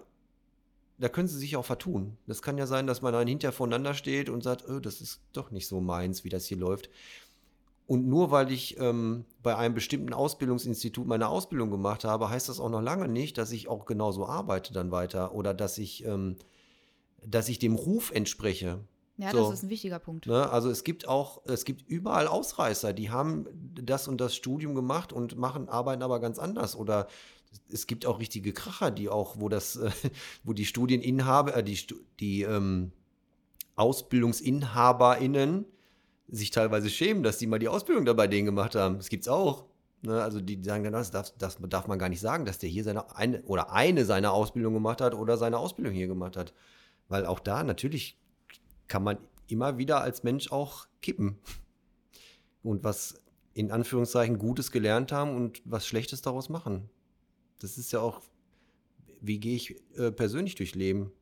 [0.98, 2.16] da können sie sich auch vertun.
[2.26, 5.20] Das kann ja sein, dass man dann hinterher voneinander steht und sagt, oh, das ist
[5.32, 6.90] doch nicht so meins, wie das hier läuft.
[7.86, 12.58] Und nur weil ich ähm, bei einem bestimmten Ausbildungsinstitut meine Ausbildung gemacht habe, heißt das
[12.58, 16.36] auch noch lange nicht, dass ich auch genauso arbeite dann weiter oder dass ich ähm,
[17.24, 18.80] dass ich dem Ruf entspreche.
[19.18, 20.26] Ja, so, das ist ein wichtiger Punkt.
[20.26, 20.50] Ne?
[20.50, 25.12] Also es gibt auch, es gibt überall Ausreißer, die haben das und das Studium gemacht
[25.12, 26.76] und machen, arbeiten aber ganz anders.
[26.76, 27.08] Oder
[27.70, 29.90] es gibt auch richtige Kracher, die auch, wo das, äh,
[30.44, 31.78] wo die Studieninhaber, äh, die,
[32.20, 32.92] die ähm,
[33.76, 35.66] AusbildungsinhaberInnen
[36.28, 38.96] sich teilweise schämen, dass die mal die Ausbildung da bei denen gemacht haben.
[38.96, 39.66] Das gibt's auch.
[40.02, 40.22] Ne?
[40.22, 42.84] Also die sagen dann, das darf, das darf man gar nicht sagen, dass der hier
[42.84, 46.52] seine eine oder eine seiner Ausbildung gemacht hat oder seine Ausbildung hier gemacht hat.
[47.08, 48.18] Weil auch da natürlich
[48.88, 51.38] kann man immer wieder als Mensch auch kippen.
[52.62, 53.20] Und was
[53.54, 56.90] in Anführungszeichen Gutes gelernt haben und was Schlechtes daraus machen.
[57.58, 58.22] Das ist ja auch,
[59.20, 61.12] wie gehe ich äh, persönlich durch Leben?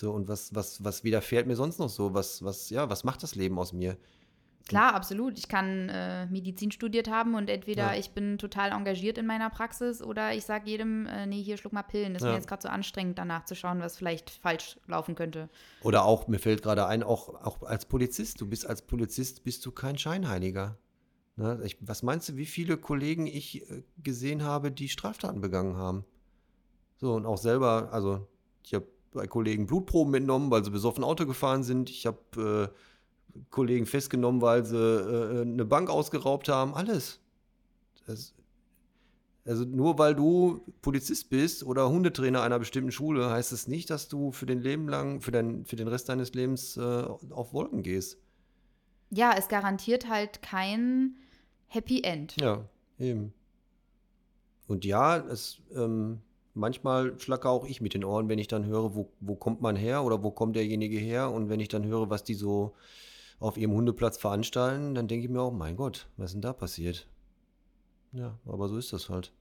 [0.00, 2.12] So, und was, was, was widerfährt mir sonst noch so?
[2.12, 3.96] Was, was, ja, was macht das Leben aus mir?
[4.68, 5.38] Klar, absolut.
[5.38, 7.98] Ich kann äh, Medizin studiert haben und entweder ja.
[7.98, 11.72] ich bin total engagiert in meiner Praxis oder ich sage jedem, äh, nee, hier schluck
[11.72, 12.14] mal Pillen.
[12.14, 12.32] Das ist ja.
[12.32, 15.48] mir jetzt gerade so anstrengend, danach zu schauen, was vielleicht falsch laufen könnte.
[15.82, 18.40] Oder auch, mir fällt gerade ein, auch, auch als Polizist.
[18.40, 20.76] Du bist als Polizist, bist du kein Scheinheiliger.
[21.36, 21.60] Ne?
[21.64, 26.04] Ich, was meinst du, wie viele Kollegen ich äh, gesehen habe, die Straftaten begangen haben?
[26.96, 28.26] So, und auch selber, also
[28.64, 31.90] ich habe bei Kollegen Blutproben mitgenommen, weil sie besoffen Auto gefahren sind.
[31.90, 32.72] Ich habe
[33.34, 36.74] äh, Kollegen festgenommen, weil sie äh, eine Bank ausgeraubt haben.
[36.74, 37.20] Alles.
[38.06, 38.34] Das,
[39.44, 43.90] also nur weil du Polizist bist oder Hundetrainer einer bestimmten Schule, heißt es das nicht,
[43.90, 47.52] dass du für den Leben lang, für, dein, für den Rest deines Lebens äh, auf
[47.52, 48.18] Wolken gehst.
[49.10, 51.16] Ja, es garantiert halt kein
[51.68, 52.36] Happy End.
[52.40, 52.64] Ja,
[52.98, 53.32] eben.
[54.66, 56.20] Und ja, es, ähm,
[56.54, 59.76] manchmal schlacke auch ich mit den Ohren, wenn ich dann höre, wo, wo kommt man
[59.76, 62.74] her oder wo kommt derjenige her und wenn ich dann höre, was die so
[63.38, 66.52] auf ihrem Hundeplatz veranstalten, dann denke ich mir auch, mein Gott, was ist denn da
[66.52, 67.06] passiert?
[68.12, 69.32] Ja, aber so ist das halt.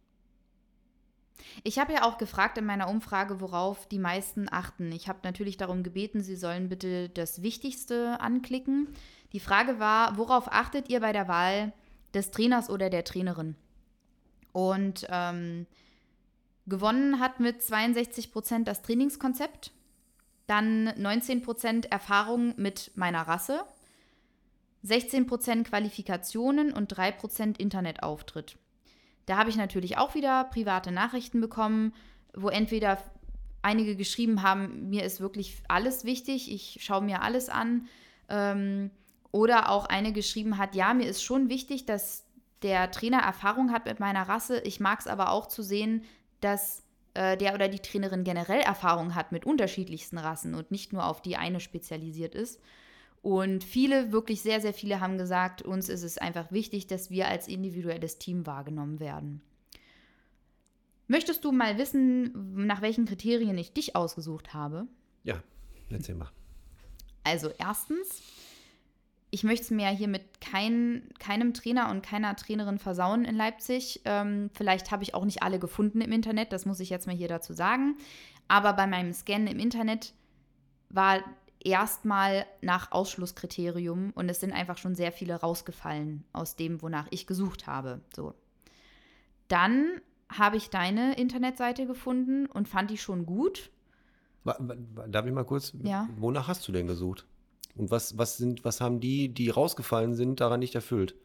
[1.64, 4.92] Ich habe ja auch gefragt in meiner Umfrage, worauf die meisten achten.
[4.92, 8.90] Ich habe natürlich darum gebeten, sie sollen bitte das Wichtigste anklicken.
[9.34, 11.74] Die Frage war, worauf achtet ihr bei der Wahl
[12.16, 13.56] des Trainers oder der Trainerin?
[14.52, 15.68] Und ähm,
[16.66, 19.72] gewonnen hat mit 62 Prozent das Trainingskonzept,
[20.48, 23.66] dann 19 Prozent Erfahrung mit meiner Rasse
[24.86, 28.58] 16% Qualifikationen und 3% Internetauftritt.
[29.26, 31.94] Da habe ich natürlich auch wieder private Nachrichten bekommen,
[32.36, 33.00] wo entweder
[33.64, 37.88] einige geschrieben haben, mir ist wirklich alles wichtig, ich schaue mir alles an.
[38.30, 38.92] Ähm,
[39.36, 42.24] oder auch eine geschrieben hat, ja, mir ist schon wichtig, dass
[42.62, 44.62] der Trainer Erfahrung hat mit meiner Rasse.
[44.62, 46.06] Ich mag es aber auch zu sehen,
[46.40, 46.84] dass
[47.16, 51.22] äh, der oder die Trainerin generell Erfahrung hat mit unterschiedlichsten Rassen und nicht nur auf
[51.22, 52.62] die eine spezialisiert ist.
[53.22, 57.28] Und viele, wirklich sehr, sehr viele haben gesagt, uns ist es einfach wichtig, dass wir
[57.28, 59.42] als individuelles Team wahrgenommen werden.
[61.10, 64.88] Möchtest du mal wissen, nach welchen Kriterien ich dich ausgesucht habe?
[65.26, 65.44] Ja,
[65.90, 66.32] erzähl mal.
[67.26, 68.22] Also erstens,
[69.36, 74.00] ich möchte es mir hier mit kein, keinem Trainer und keiner Trainerin versauen in Leipzig.
[74.06, 77.16] Ähm, vielleicht habe ich auch nicht alle gefunden im Internet, das muss ich jetzt mal
[77.16, 77.98] hier dazu sagen.
[78.48, 80.14] Aber bei meinem Scan im Internet
[80.88, 81.20] war
[81.62, 87.28] erstmal nach Ausschlusskriterium und es sind einfach schon sehr viele rausgefallen aus dem, wonach ich
[87.28, 88.00] gesucht habe.
[88.16, 88.36] So.
[89.50, 93.70] Dann habe ich deine Internetseite gefunden und fand die schon gut.
[94.46, 95.74] Darf ich mal kurz?
[95.84, 96.08] Ja.
[96.16, 97.26] Wonach hast du denn gesucht?
[97.76, 101.16] Und was, was, sind, was haben die, die rausgefallen sind, daran nicht erfüllt?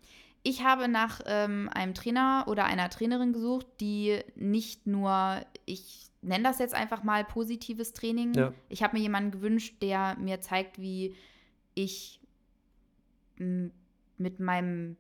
[0.43, 6.45] Ich habe nach ähm, einem Trainer oder einer Trainerin gesucht, die nicht nur, ich nenne
[6.45, 8.35] das jetzt einfach mal positives Training.
[8.35, 8.53] Ja.
[8.69, 11.15] Ich habe mir jemanden gewünscht, der mir zeigt, wie
[11.75, 12.21] ich
[13.37, 14.97] mit meinem,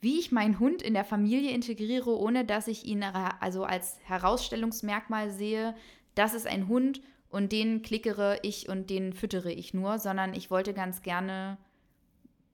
[0.00, 5.30] wie ich meinen Hund in der Familie integriere, ohne dass ich ihn also als Herausstellungsmerkmal
[5.30, 5.74] sehe,
[6.14, 10.50] das ist ein Hund und den klickere ich und den füttere ich nur, sondern ich
[10.50, 11.58] wollte ganz gerne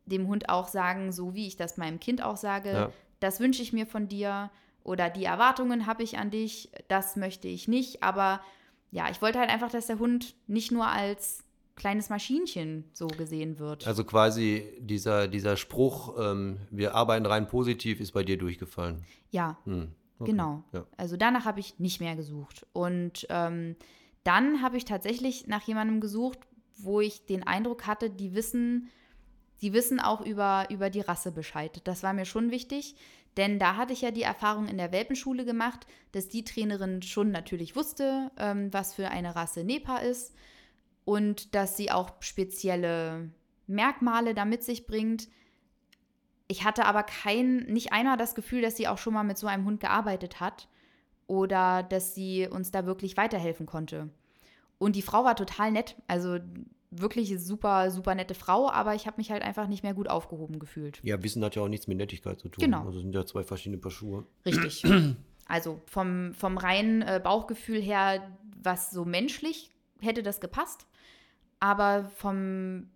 [0.06, 2.92] dem Hund auch sagen, so wie ich das meinem Kind auch sage, ja.
[3.20, 4.50] das wünsche ich mir von dir
[4.82, 8.02] oder die Erwartungen habe ich an dich, das möchte ich nicht.
[8.02, 8.40] Aber
[8.90, 11.42] ja, ich wollte halt einfach, dass der Hund nicht nur als
[11.74, 13.86] kleines Maschinchen so gesehen wird.
[13.86, 19.04] Also quasi dieser, dieser Spruch, ähm, wir arbeiten rein positiv, ist bei dir durchgefallen.
[19.30, 19.90] Ja, hm.
[20.18, 20.30] okay.
[20.30, 20.62] genau.
[20.72, 20.86] Ja.
[20.96, 22.66] Also danach habe ich nicht mehr gesucht.
[22.72, 23.76] Und ähm,
[24.24, 26.40] dann habe ich tatsächlich nach jemandem gesucht,
[26.76, 28.90] wo ich den Eindruck hatte, die wissen,
[29.60, 31.80] die wissen auch über, über die Rasse Bescheid.
[31.84, 32.96] Das war mir schon wichtig,
[33.36, 37.30] denn da hatte ich ja die Erfahrung in der Welpenschule gemacht, dass die Trainerin schon
[37.30, 40.34] natürlich wusste, ähm, was für eine Rasse Nepa ist
[41.04, 43.30] und dass sie auch spezielle
[43.66, 45.28] Merkmale da mit sich bringt.
[46.48, 49.46] Ich hatte aber kein, nicht einmal das Gefühl, dass sie auch schon mal mit so
[49.46, 50.68] einem Hund gearbeitet hat
[51.26, 54.10] oder dass sie uns da wirklich weiterhelfen konnte.
[54.78, 55.96] Und die Frau war total nett.
[56.08, 56.38] Also
[56.90, 60.58] wirklich super, super nette Frau, aber ich habe mich halt einfach nicht mehr gut aufgehoben
[60.58, 61.00] gefühlt.
[61.02, 62.62] Ja, Wissen hat ja auch nichts mit Nettigkeit zu tun.
[62.62, 62.84] Genau.
[62.84, 64.24] Also sind ja zwei verschiedene Paar Schuhe.
[64.44, 64.84] Richtig.
[65.46, 68.30] Also vom, vom reinen äh, Bauchgefühl her,
[68.62, 69.70] was so menschlich
[70.00, 70.86] hätte das gepasst.
[71.60, 72.88] Aber vom,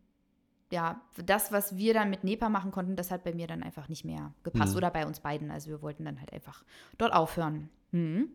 [0.72, 3.90] ja, das, was wir dann mit Nepa machen konnten, das hat bei mir dann einfach
[3.90, 4.72] nicht mehr gepasst.
[4.72, 4.78] Mhm.
[4.78, 5.50] Oder bei uns beiden.
[5.50, 6.64] Also wir wollten dann halt einfach
[6.96, 7.68] dort aufhören.
[7.93, 8.28] Mhm.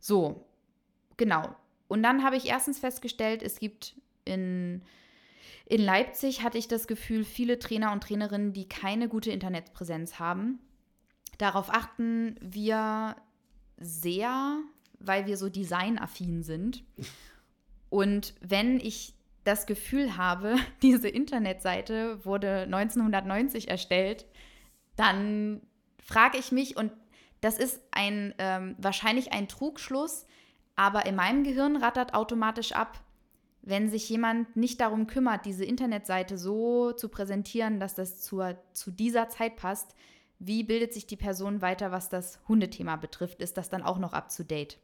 [0.00, 0.46] So,
[1.16, 1.54] genau.
[1.88, 4.82] Und dann habe ich erstens festgestellt, es gibt in,
[5.66, 10.58] in Leipzig hatte ich das Gefühl, viele Trainer und Trainerinnen, die keine gute Internetpräsenz haben.
[11.38, 13.16] Darauf achten wir
[13.78, 14.58] sehr,
[15.00, 16.84] weil wir so designaffin sind.
[17.90, 19.14] Und wenn ich
[19.44, 24.26] das Gefühl habe, diese Internetseite wurde 1990 erstellt,
[24.96, 25.60] dann
[25.98, 26.92] frage ich mich, und
[27.42, 30.26] das ist ein ähm, wahrscheinlich ein Trugschluss,
[30.76, 32.98] aber in meinem Gehirn rattert automatisch ab,
[33.62, 38.90] wenn sich jemand nicht darum kümmert, diese Internetseite so zu präsentieren, dass das zur, zu
[38.90, 39.94] dieser Zeit passt,
[40.38, 43.42] wie bildet sich die Person weiter, was das Hundethema betrifft?
[43.42, 44.78] Ist das dann auch noch up to date?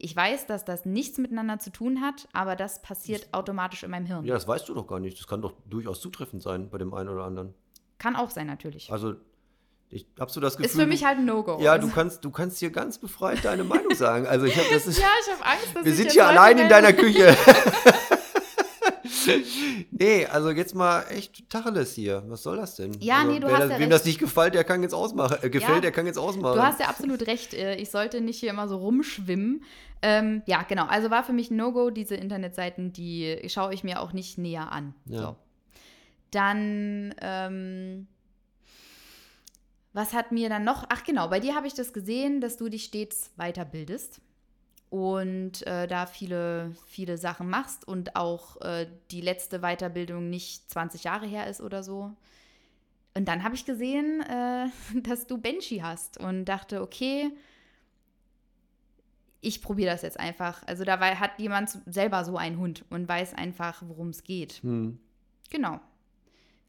[0.00, 3.90] Ich weiß, dass das nichts miteinander zu tun hat, aber das passiert das, automatisch in
[3.90, 4.24] meinem Hirn.
[4.24, 5.18] Ja, das weißt du doch gar nicht.
[5.18, 7.54] Das kann doch durchaus zutreffend sein bei dem einen oder anderen.
[7.98, 8.92] Kann auch sein, natürlich.
[8.92, 9.16] Also
[9.90, 10.66] ich habe so das Gefühl.
[10.66, 11.58] Ist für mich halt ein No-Go.
[11.60, 14.26] Ja, du kannst, du kannst hier ganz befreit deine Meinung sagen.
[14.26, 16.68] Also ich habe das ist, Ja, ich habe Angst, dass Wir sind hier allein in
[16.68, 17.34] deiner Küche.
[19.90, 22.22] nee, also jetzt mal echt Tacheles hier.
[22.26, 22.92] Was soll das denn?
[23.00, 23.92] Ja, also, nee, du hast das, ja Wem recht.
[23.92, 25.38] das nicht gefällt, der kann jetzt ausmachen.
[25.42, 26.56] Äh, gefällt, ja, der kann jetzt ausmachen.
[26.56, 27.54] Du hast ja absolut recht.
[27.54, 29.64] Äh, ich sollte nicht hier immer so rumschwimmen.
[30.02, 30.86] Ähm, ja, genau.
[30.86, 31.90] Also war für mich ein No-Go.
[31.90, 34.94] Diese Internetseiten, die schaue ich mir auch nicht näher an.
[35.06, 35.18] Ja.
[35.20, 35.36] So.
[36.30, 38.06] Dann ähm,
[39.98, 40.84] was hat mir dann noch?
[40.90, 44.20] Ach genau, bei dir habe ich das gesehen, dass du dich stets weiterbildest
[44.90, 51.02] und äh, da viele, viele Sachen machst und auch äh, die letzte Weiterbildung nicht 20
[51.02, 52.12] Jahre her ist oder so.
[53.14, 54.68] Und dann habe ich gesehen, äh,
[55.02, 57.32] dass du Benchi hast und dachte, okay,
[59.40, 60.62] ich probiere das jetzt einfach.
[60.68, 64.62] Also da hat jemand selber so einen Hund und weiß einfach, worum es geht.
[64.62, 65.00] Hm.
[65.50, 65.80] Genau.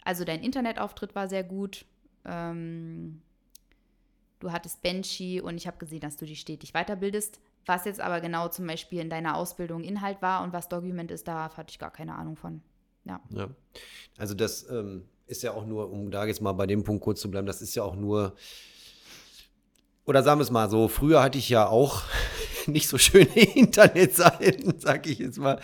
[0.03, 1.86] Also dein Internetauftritt war sehr gut.
[2.26, 3.22] Ähm,
[4.39, 7.39] du hattest Benchi und ich habe gesehen, dass du dich stetig weiterbildest.
[7.65, 11.28] Was jetzt aber genau zum Beispiel in deiner Ausbildung Inhalt war und was Document ist,
[11.28, 12.61] da hatte ich gar keine Ahnung von.
[13.05, 13.22] Ja.
[13.30, 13.49] ja.
[14.17, 17.22] Also das ähm, ist ja auch nur, um da jetzt mal bei dem Punkt kurz
[17.22, 18.36] zu bleiben, das ist ja auch nur,
[20.05, 22.03] oder sagen wir es mal so, früher hatte ich ja auch
[22.67, 25.59] nicht so schöne Internetseiten, sag ich jetzt mal.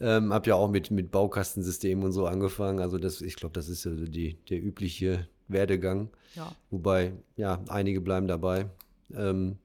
[0.00, 2.78] Ähm, hab ja auch mit, mit Baukastensystemen und so angefangen.
[2.80, 6.10] Also das, ich glaube, das ist ja die, der übliche Werdegang.
[6.34, 6.54] Ja.
[6.70, 8.66] Wobei, ja, einige bleiben dabei.
[9.14, 9.58] Ähm,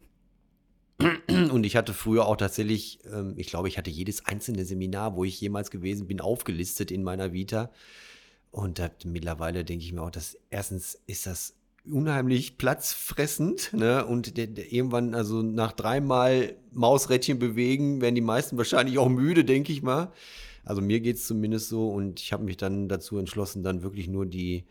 [1.51, 5.23] und ich hatte früher auch tatsächlich, ähm, ich glaube, ich hatte jedes einzelne Seminar, wo
[5.23, 7.71] ich jemals gewesen bin, aufgelistet in meiner Vita.
[8.51, 11.53] Und da, mittlerweile denke ich mir auch, dass erstens ist das
[11.91, 13.73] unheimlich platzfressend.
[13.73, 14.05] Ne?
[14.05, 19.45] Und der, der irgendwann, also nach dreimal Mausrädchen bewegen, werden die meisten wahrscheinlich auch müde,
[19.45, 20.11] denke ich mal.
[20.63, 21.89] Also mir geht es zumindest so.
[21.89, 24.65] Und ich habe mich dann dazu entschlossen, dann wirklich nur die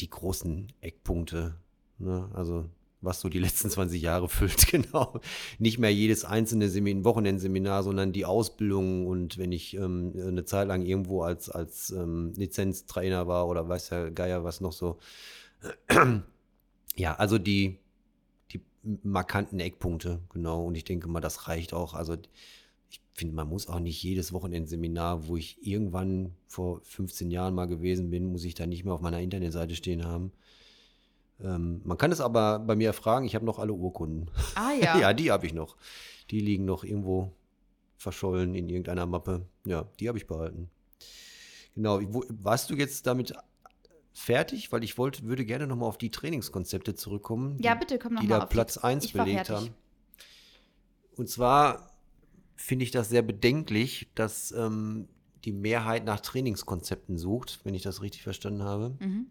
[0.00, 1.54] die großen Eckpunkte.
[1.98, 2.30] Ne?
[2.34, 2.66] Also
[3.00, 5.20] was so die letzten 20 Jahre füllt, genau.
[5.58, 10.68] Nicht mehr jedes einzelne Semin Wochenendseminar, sondern die Ausbildung und wenn ich ähm, eine Zeit
[10.68, 14.98] lang irgendwo als, als ähm, Lizenztrainer war oder weiß der Geier was noch so.
[16.96, 17.78] ja, also die,
[18.52, 18.60] die
[19.02, 20.64] markanten Eckpunkte, genau.
[20.64, 21.94] Und ich denke mal, das reicht auch.
[21.94, 22.16] Also
[22.90, 27.66] ich finde, man muss auch nicht jedes Wochenendseminar, wo ich irgendwann vor 15 Jahren mal
[27.66, 30.32] gewesen bin, muss ich da nicht mehr auf meiner Internetseite stehen haben.
[31.40, 34.30] Ähm, man kann es aber bei mir fragen, ich habe noch alle Urkunden.
[34.54, 34.98] Ah ja.
[34.98, 35.76] ja, die habe ich noch.
[36.30, 37.32] Die liegen noch irgendwo
[37.96, 39.46] verschollen in irgendeiner Mappe.
[39.64, 40.70] Ja, die habe ich behalten.
[41.74, 43.34] Genau, wo, warst du jetzt damit
[44.12, 44.72] fertig?
[44.72, 47.56] Weil ich wollte, würde gerne nochmal auf die Trainingskonzepte zurückkommen.
[47.60, 49.70] Ja, bitte, komm nochmal Die da Platz 1 belegt haben.
[51.16, 51.87] Und zwar
[52.58, 55.08] finde ich das sehr bedenklich, dass ähm,
[55.44, 58.96] die Mehrheit nach Trainingskonzepten sucht, wenn ich das richtig verstanden habe.
[58.98, 59.28] Mhm.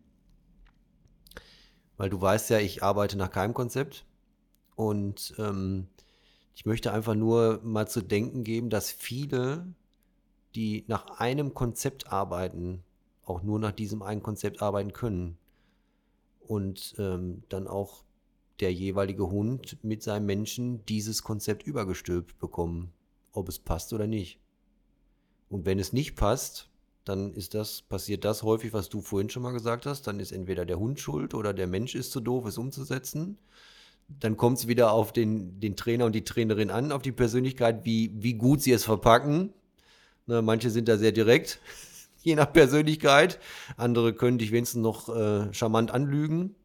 [1.97, 4.05] Weil du weißt ja, ich arbeite nach keinem Konzept.
[4.75, 5.87] Und ähm,
[6.55, 9.67] ich möchte einfach nur mal zu denken geben, dass viele,
[10.55, 12.83] die nach einem Konzept arbeiten,
[13.25, 15.37] auch nur nach diesem einen Konzept arbeiten können.
[16.39, 18.03] Und ähm, dann auch
[18.61, 22.93] der jeweilige Hund mit seinem Menschen dieses Konzept übergestülpt bekommen
[23.37, 24.39] ob es passt oder nicht.
[25.49, 26.69] Und wenn es nicht passt,
[27.05, 30.07] dann ist das, passiert das häufig, was du vorhin schon mal gesagt hast.
[30.07, 33.37] Dann ist entweder der Hund schuld oder der Mensch ist zu doof, es umzusetzen.
[34.19, 37.85] Dann kommt es wieder auf den, den Trainer und die Trainerin an, auf die Persönlichkeit,
[37.85, 39.53] wie, wie gut sie es verpacken.
[40.25, 41.59] Na, manche sind da sehr direkt,
[42.23, 43.39] je nach Persönlichkeit.
[43.77, 46.55] Andere können dich wenigstens noch äh, charmant anlügen.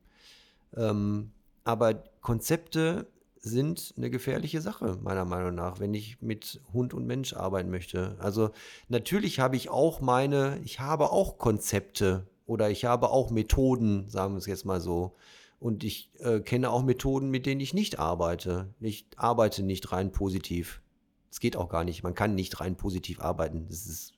[0.76, 1.30] Ähm,
[1.64, 3.06] aber Konzepte
[3.42, 8.16] sind eine gefährliche Sache, meiner Meinung nach, wenn ich mit Hund und Mensch arbeiten möchte.
[8.20, 8.50] Also
[8.88, 14.34] natürlich habe ich auch meine, ich habe auch Konzepte oder ich habe auch Methoden, sagen
[14.34, 15.16] wir es jetzt mal so.
[15.58, 18.74] Und ich äh, kenne auch Methoden, mit denen ich nicht arbeite.
[18.80, 20.80] Ich arbeite nicht rein positiv.
[21.30, 22.02] Es geht auch gar nicht.
[22.02, 23.66] Man kann nicht rein positiv arbeiten.
[23.68, 24.12] Das ist,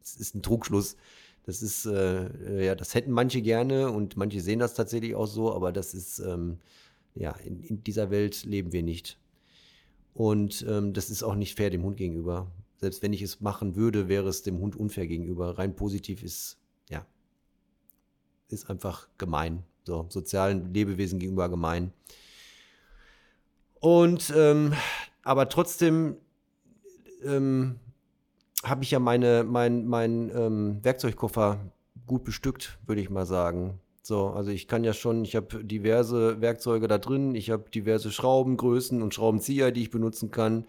[0.00, 0.96] das ist ein Trugschluss.
[1.44, 5.54] Das ist, äh, ja, das hätten manche gerne und manche sehen das tatsächlich auch so,
[5.54, 6.58] aber das ist, ähm,
[7.14, 9.18] ja, in, in dieser Welt leben wir nicht.
[10.14, 12.50] Und ähm, das ist auch nicht fair dem Hund gegenüber.
[12.78, 15.58] Selbst wenn ich es machen würde, wäre es dem Hund unfair gegenüber.
[15.58, 16.58] Rein positiv ist,
[16.88, 17.06] ja,
[18.48, 19.62] ist einfach gemein.
[19.84, 21.92] So, sozialen Lebewesen gegenüber gemein.
[23.80, 24.74] Und, ähm,
[25.22, 26.16] aber trotzdem
[27.24, 27.78] ähm,
[28.62, 31.72] habe ich ja meine, mein, mein ähm, Werkzeugkoffer
[32.06, 33.80] gut bestückt, würde ich mal sagen.
[34.02, 38.10] So, also ich kann ja schon, ich habe diverse Werkzeuge da drin, ich habe diverse
[38.10, 40.64] Schraubengrößen und Schraubenzieher, die ich benutzen kann.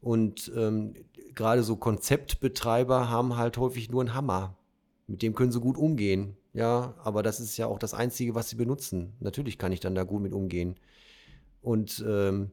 [0.00, 0.94] Und ähm,
[1.34, 4.56] gerade so Konzeptbetreiber haben halt häufig nur einen Hammer.
[5.06, 6.36] Mit dem können sie gut umgehen.
[6.52, 9.12] Ja, aber das ist ja auch das Einzige, was sie benutzen.
[9.20, 10.76] Natürlich kann ich dann da gut mit umgehen.
[11.62, 12.50] Und ähm,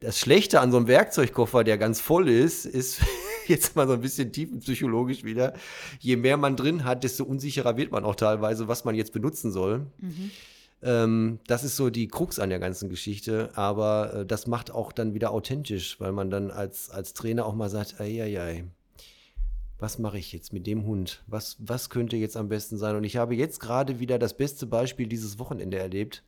[0.00, 3.00] das Schlechte an so einem Werkzeugkoffer, der ganz voll ist, ist
[3.48, 5.54] jetzt mal so ein bisschen tiefenpsychologisch wieder,
[5.98, 9.52] je mehr man drin hat, desto unsicherer wird man auch teilweise, was man jetzt benutzen
[9.52, 9.86] soll.
[9.98, 10.30] Mhm.
[10.82, 14.92] Ähm, das ist so die Krux an der ganzen Geschichte, aber äh, das macht auch
[14.92, 18.64] dann wieder authentisch, weil man dann als, als Trainer auch mal sagt, ei,
[19.78, 21.24] was mache ich jetzt mit dem Hund?
[21.26, 22.96] Was, was könnte jetzt am besten sein?
[22.96, 26.22] Und ich habe jetzt gerade wieder das beste Beispiel dieses Wochenende erlebt.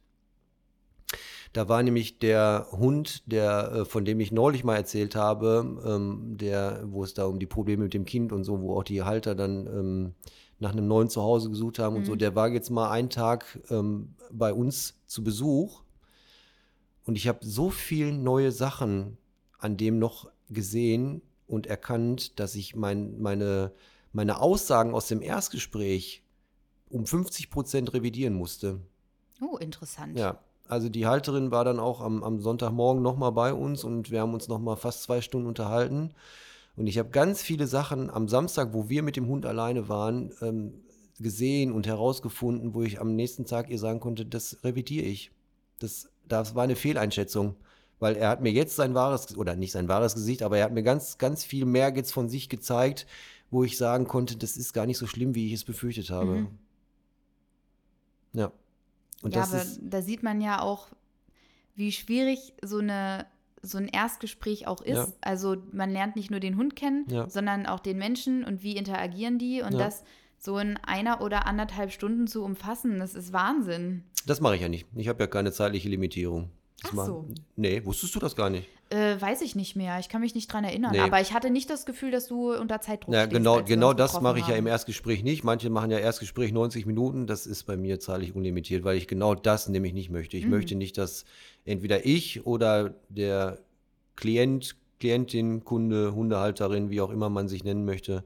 [1.54, 6.36] Da war nämlich der Hund, der, äh, von dem ich neulich mal erzählt habe, ähm,
[6.36, 9.04] der, wo es da um die Probleme mit dem Kind und so, wo auch die
[9.04, 10.14] Halter dann ähm,
[10.58, 11.98] nach einem neuen Zuhause gesucht haben mhm.
[12.00, 12.18] und so, mhm.
[12.18, 15.82] der war jetzt mal einen Tag ähm, bei uns zu Besuch.
[17.04, 19.16] Und ich habe so viele neue Sachen
[19.60, 23.70] an dem noch gesehen und erkannt, dass ich mein, meine,
[24.12, 26.24] meine Aussagen aus dem Erstgespräch
[26.90, 28.80] um 50 Prozent revidieren musste.
[29.40, 30.18] Oh, interessant.
[30.18, 34.20] Ja, also die Halterin war dann auch am, am Sonntagmorgen nochmal bei uns und wir
[34.20, 36.14] haben uns nochmal fast zwei Stunden unterhalten.
[36.76, 40.32] Und ich habe ganz viele Sachen am Samstag, wo wir mit dem Hund alleine waren,
[40.40, 40.74] ähm,
[41.20, 45.30] gesehen und herausgefunden, wo ich am nächsten Tag ihr sagen konnte, das revidiere ich.
[45.78, 47.56] Das, das war eine Fehleinschätzung.
[48.00, 50.72] Weil er hat mir jetzt sein wahres, oder nicht sein wahres Gesicht, aber er hat
[50.72, 53.06] mir ganz, ganz viel mehr jetzt von sich gezeigt,
[53.50, 56.32] wo ich sagen konnte, das ist gar nicht so schlimm, wie ich es befürchtet habe.
[56.32, 56.48] Mhm.
[58.32, 58.52] Ja.
[59.24, 60.88] Und ja, aber da sieht man ja auch,
[61.74, 63.26] wie schwierig so eine
[63.66, 64.96] so ein Erstgespräch auch ist.
[64.96, 65.08] Ja.
[65.22, 67.28] Also man lernt nicht nur den Hund kennen, ja.
[67.30, 69.78] sondern auch den Menschen und wie interagieren die und ja.
[69.78, 70.04] das
[70.38, 74.04] so in einer oder anderthalb Stunden zu umfassen, das ist Wahnsinn.
[74.26, 74.86] Das mache ich ja nicht.
[74.94, 76.50] Ich habe ja keine zeitliche Limitierung.
[76.82, 77.28] Das Ach so.
[77.56, 78.68] Nee, wusstest du das gar nicht?
[78.94, 79.98] Äh, weiß ich nicht mehr.
[79.98, 80.92] Ich kann mich nicht dran erinnern.
[80.92, 81.00] Nee.
[81.00, 83.32] Aber ich hatte nicht das Gefühl, dass du unter Zeitdruck ja, stehst.
[83.32, 84.52] Genau, genau das mache ich haben.
[84.52, 85.42] ja im Erstgespräch nicht.
[85.42, 87.26] Manche machen ja Erstgespräch 90 Minuten.
[87.26, 90.36] Das ist bei mir zeitlich unlimitiert, weil ich genau das nämlich nicht möchte.
[90.36, 90.50] Ich mhm.
[90.52, 91.24] möchte nicht, dass
[91.64, 93.58] entweder ich oder der
[94.14, 98.22] Klient, Klientin, Kunde, Hundehalterin, wie auch immer man sich nennen möchte,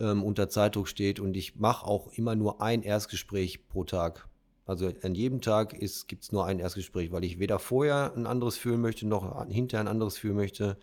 [0.00, 1.20] ähm, unter Zeitdruck steht.
[1.20, 4.26] Und ich mache auch immer nur ein Erstgespräch pro Tag.
[4.64, 8.56] Also an jedem Tag gibt es nur ein Erstgespräch, weil ich weder vorher ein anderes
[8.56, 10.76] führen möchte, noch hinterher ein anderes führen möchte,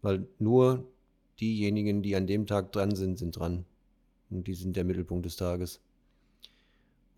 [0.00, 0.86] weil nur
[1.40, 3.64] diejenigen, die an dem Tag dran sind, sind dran.
[4.30, 5.80] Und die sind der Mittelpunkt des Tages.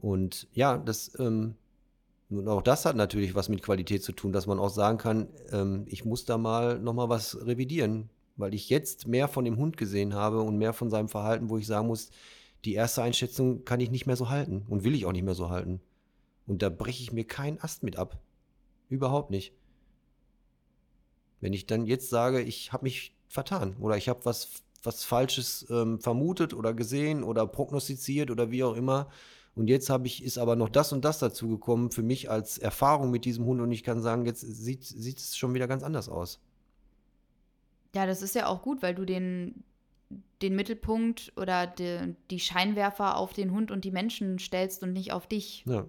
[0.01, 1.55] Und ja, das, ähm,
[2.29, 5.29] und auch das hat natürlich was mit Qualität zu tun, dass man auch sagen kann,
[5.53, 9.77] ähm, ich muss da mal nochmal was revidieren, weil ich jetzt mehr von dem Hund
[9.77, 12.11] gesehen habe und mehr von seinem Verhalten, wo ich sagen muss,
[12.65, 15.35] die erste Einschätzung kann ich nicht mehr so halten und will ich auch nicht mehr
[15.35, 15.81] so halten.
[16.51, 18.19] Und da breche ich mir keinen Ast mit ab.
[18.89, 19.53] Überhaupt nicht.
[21.41, 25.65] Wenn ich dann jetzt sage, ich habe mich vertan oder ich habe was, was Falsches
[25.71, 29.09] ähm, vermutet oder gesehen oder prognostiziert oder wie auch immer.
[29.55, 32.59] Und jetzt habe ich, ist aber noch das und das dazu gekommen für mich als
[32.59, 35.85] Erfahrung mit diesem Hund und ich kann sagen, jetzt sieht, sieht es schon wieder ganz
[35.85, 36.41] anders aus.
[37.95, 39.63] Ja, das ist ja auch gut, weil du den,
[40.43, 45.13] den Mittelpunkt oder die, die Scheinwerfer auf den Hund und die Menschen stellst und nicht
[45.13, 45.65] auf dich.
[45.65, 45.87] Ja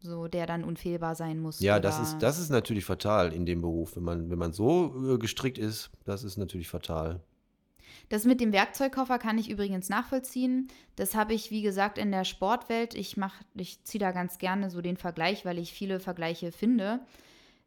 [0.00, 1.60] so der dann unfehlbar sein muss.
[1.60, 3.96] Ja, das ist, das ist natürlich fatal in dem Beruf.
[3.96, 7.20] Wenn man, wenn man so äh, gestrickt ist, das ist natürlich fatal.
[8.08, 10.68] Das mit dem Werkzeugkoffer kann ich übrigens nachvollziehen.
[10.96, 12.94] Das habe ich, wie gesagt, in der Sportwelt.
[12.94, 17.00] Ich mache, ich ziehe da ganz gerne so den Vergleich, weil ich viele Vergleiche finde.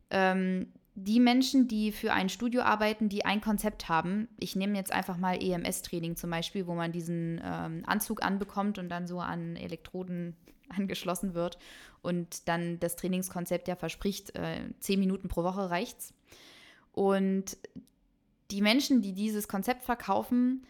[0.10, 4.92] Ähm, die Menschen, die für ein Studio arbeiten, die ein Konzept haben, ich nehme jetzt
[4.92, 9.56] einfach mal EMS-Training zum Beispiel, wo man diesen ähm, Anzug anbekommt und dann so an
[9.56, 10.36] Elektroden
[10.78, 11.58] angeschlossen wird
[12.02, 16.14] und dann das Trainingskonzept ja verspricht, äh, zehn Minuten pro Woche reicht's.
[16.92, 17.58] Und
[18.52, 20.66] die Menschen, die dieses Konzept verkaufen,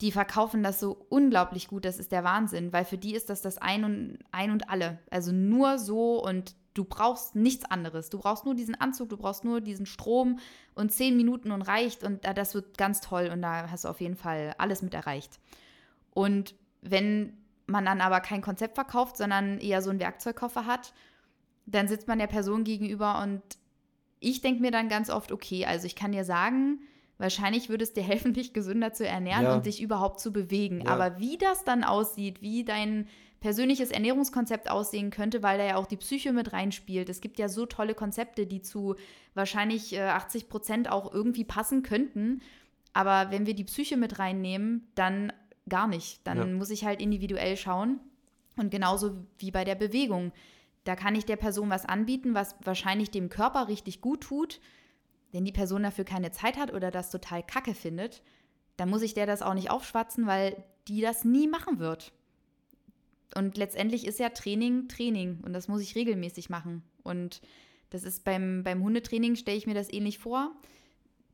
[0.00, 3.40] die verkaufen das so unglaublich gut, das ist der Wahnsinn, weil für die ist das
[3.40, 4.98] das Ein und, ein und alle.
[5.10, 8.10] Also nur so und du brauchst nichts anderes.
[8.10, 10.40] Du brauchst nur diesen Anzug, du brauchst nur diesen Strom
[10.74, 14.00] und zehn Minuten und reicht und das wird ganz toll und da hast du auf
[14.00, 15.38] jeden Fall alles mit erreicht.
[16.10, 20.92] Und wenn man dann aber kein Konzept verkauft, sondern eher so einen Werkzeugkoffer hat,
[21.66, 23.42] dann sitzt man der Person gegenüber und
[24.20, 26.80] ich denke mir dann ganz oft, okay, also ich kann dir sagen,
[27.18, 29.54] wahrscheinlich würde es dir helfen, dich gesünder zu ernähren ja.
[29.54, 30.82] und dich überhaupt zu bewegen.
[30.82, 30.92] Ja.
[30.92, 33.06] Aber wie das dann aussieht, wie dein
[33.40, 37.10] persönliches Ernährungskonzept aussehen könnte, weil da ja auch die Psyche mit reinspielt.
[37.10, 38.94] Es gibt ja so tolle Konzepte, die zu
[39.34, 42.40] wahrscheinlich 80 äh, Prozent auch irgendwie passen könnten.
[42.94, 45.30] Aber wenn wir die Psyche mit reinnehmen, dann
[45.68, 46.26] gar nicht.
[46.26, 46.46] Dann ja.
[46.46, 48.00] muss ich halt individuell schauen.
[48.56, 50.32] Und genauso wie bei der Bewegung.
[50.84, 54.60] Da kann ich der Person was anbieten, was wahrscheinlich dem Körper richtig gut tut.
[55.32, 58.22] Wenn die Person dafür keine Zeit hat oder das total kacke findet,
[58.76, 62.12] dann muss ich der das auch nicht aufschwatzen, weil die das nie machen wird.
[63.34, 66.82] Und letztendlich ist ja Training Training und das muss ich regelmäßig machen.
[67.02, 67.40] Und
[67.90, 70.52] das ist beim, beim Hundetraining, stelle ich mir das ähnlich vor.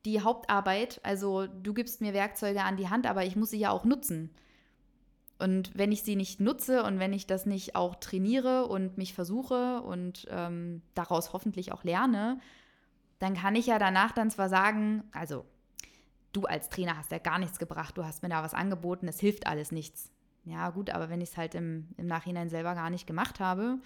[0.05, 3.71] Die Hauptarbeit, also du gibst mir Werkzeuge an die Hand, aber ich muss sie ja
[3.71, 4.31] auch nutzen.
[5.39, 9.15] Und wenn ich sie nicht nutze und wenn ich das nicht auch trainiere und mich
[9.15, 12.41] versuche und ähm, daraus hoffentlich auch lerne,
[13.19, 15.45] dann kann ich ja danach dann zwar sagen, also
[16.33, 19.21] du als Trainer hast ja gar nichts gebracht, du hast mir da was angeboten, es
[19.21, 20.11] hilft alles nichts
[20.45, 23.79] ja gut, aber wenn ich es halt im, im Nachhinein selber gar nicht gemacht habe,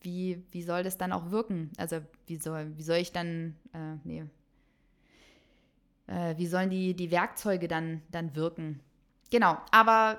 [0.00, 1.70] wie, wie soll das dann auch wirken?
[1.76, 4.24] Also wie soll, wie soll ich dann, äh, nee,
[6.10, 8.80] äh, wie sollen die, die Werkzeuge dann, dann wirken?
[9.30, 10.18] Genau, aber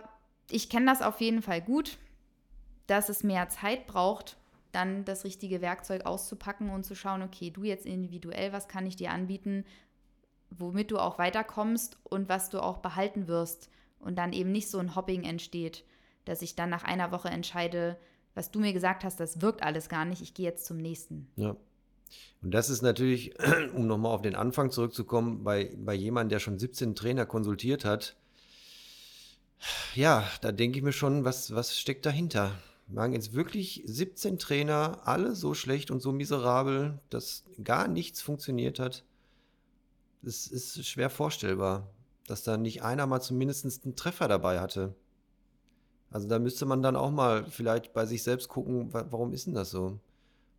[0.49, 1.97] ich kenne das auf jeden Fall gut,
[2.87, 4.37] dass es mehr Zeit braucht,
[4.71, 8.95] dann das richtige Werkzeug auszupacken und zu schauen, okay, du jetzt individuell, was kann ich
[8.95, 9.65] dir anbieten,
[10.49, 13.69] womit du auch weiterkommst und was du auch behalten wirst
[13.99, 15.83] und dann eben nicht so ein Hopping entsteht,
[16.25, 17.97] dass ich dann nach einer Woche entscheide,
[18.33, 21.29] was du mir gesagt hast, das wirkt alles gar nicht, ich gehe jetzt zum nächsten.
[21.35, 21.55] Ja.
[22.41, 23.33] Und das ist natürlich,
[23.75, 28.15] um nochmal auf den Anfang zurückzukommen, bei, bei jemandem, der schon 17 Trainer konsultiert hat,
[29.93, 32.57] ja, da denke ich mir schon, was, was steckt dahinter?
[32.87, 38.79] Waren jetzt wirklich 17 Trainer, alle so schlecht und so miserabel, dass gar nichts funktioniert
[38.79, 39.03] hat?
[40.23, 41.87] Das ist schwer vorstellbar
[42.31, 44.95] dass da nicht einer mal zumindest einen Treffer dabei hatte.
[46.09, 49.53] Also da müsste man dann auch mal vielleicht bei sich selbst gucken, warum ist denn
[49.53, 49.99] das so?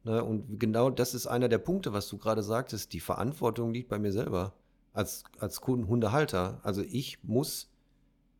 [0.04, 0.22] Ne?
[0.22, 2.92] Und genau das ist einer der Punkte, was du gerade sagtest.
[2.92, 4.54] Die Verantwortung liegt bei mir selber
[4.92, 6.60] als, als Hundehalter.
[6.62, 7.70] Also ich muss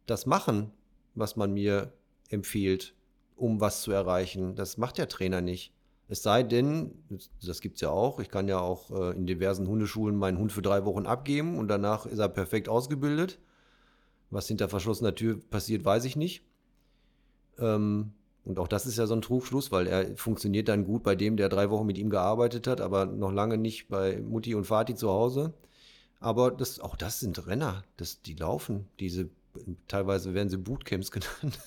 [0.06, 0.72] das machen,
[1.14, 1.92] was man mir
[2.28, 2.94] empfiehlt,
[3.36, 4.54] um was zu erreichen.
[4.54, 5.72] Das macht der Trainer nicht.
[6.08, 6.92] Es sei denn,
[7.42, 10.52] das gibt es ja auch, ich kann ja auch äh, in diversen Hundeschulen meinen Hund
[10.52, 13.38] für drei Wochen abgeben und danach ist er perfekt ausgebildet.
[14.28, 16.42] Was hinter verschlossener Tür passiert, weiß ich nicht.
[17.58, 18.12] Ähm,
[18.44, 21.36] und auch das ist ja so ein Trugschluss, weil er funktioniert dann gut bei dem,
[21.36, 24.94] der drei Wochen mit ihm gearbeitet hat, aber noch lange nicht bei Mutti und Vati
[24.94, 25.52] zu Hause.
[26.18, 28.88] Aber das, auch das sind Renner, das, die laufen.
[29.00, 29.28] Diese,
[29.86, 31.58] teilweise werden sie Bootcamps genannt.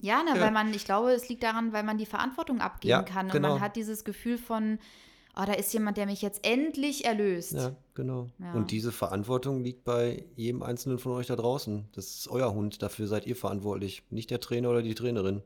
[0.00, 0.40] Ja, ne, ja.
[0.40, 3.26] weil man, ich glaube, es liegt daran, weil man die Verantwortung abgeben ja, kann.
[3.26, 3.54] Und genau.
[3.54, 4.78] man hat dieses Gefühl von,
[5.34, 7.52] oh, da ist jemand, der mich jetzt endlich erlöst.
[7.52, 8.28] Ja, genau.
[8.38, 8.52] Ja.
[8.52, 11.88] Und diese Verantwortung liegt bei jedem Einzelnen von euch da draußen.
[11.92, 15.42] Das ist euer Hund, dafür seid ihr verantwortlich, nicht der Trainer oder die Trainerin.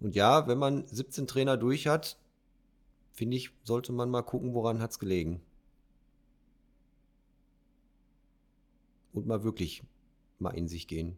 [0.00, 2.18] Und ja, wenn man 17 Trainer durch hat,
[3.12, 5.40] finde ich, sollte man mal gucken, woran hat es gelegen.
[9.12, 9.82] Und mal wirklich
[10.38, 11.16] mal in sich gehen.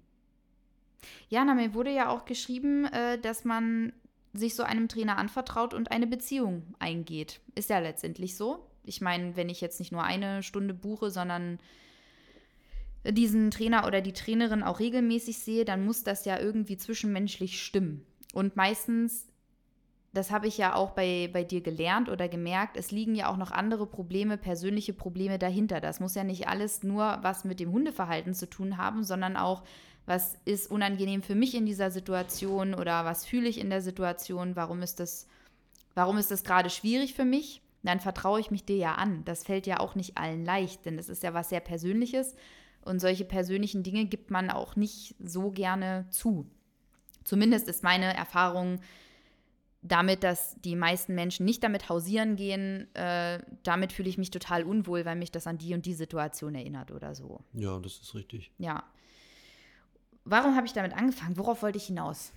[1.28, 3.93] Ja, na, mir wurde ja auch geschrieben, äh, dass man
[4.33, 7.41] sich so einem Trainer anvertraut und eine Beziehung eingeht.
[7.55, 8.66] Ist ja letztendlich so.
[8.85, 11.59] Ich meine, wenn ich jetzt nicht nur eine Stunde buche, sondern
[13.05, 18.07] diesen Trainer oder die Trainerin auch regelmäßig sehe, dann muss das ja irgendwie zwischenmenschlich stimmen.
[18.33, 19.26] Und meistens,
[20.12, 23.37] das habe ich ja auch bei, bei dir gelernt oder gemerkt, es liegen ja auch
[23.37, 25.81] noch andere Probleme, persönliche Probleme dahinter.
[25.81, 29.62] Das muss ja nicht alles nur was mit dem Hundeverhalten zu tun haben, sondern auch
[30.07, 34.57] was ist unangenehm für mich in dieser Situation oder was fühle ich in der Situation,
[34.57, 35.28] warum ist das,
[35.95, 39.24] warum ist das gerade schwierig für mich, dann vertraue ich mich dir ja an.
[39.24, 42.35] Das fällt ja auch nicht allen leicht, denn es ist ja was sehr Persönliches
[42.83, 46.47] und solche persönlichen Dinge gibt man auch nicht so gerne zu.
[47.25, 48.81] Zumindest ist meine Erfahrung
[49.83, 54.64] damit, dass die meisten Menschen nicht damit hausieren gehen, äh, damit fühle ich mich total
[54.64, 57.41] unwohl, weil mich das an die und die Situation erinnert oder so.
[57.55, 58.51] Ja, das ist richtig.
[58.59, 58.85] Ja.
[60.25, 61.39] Warum habe ich damit angefangen?
[61.39, 62.33] Worauf wollte ich hinaus?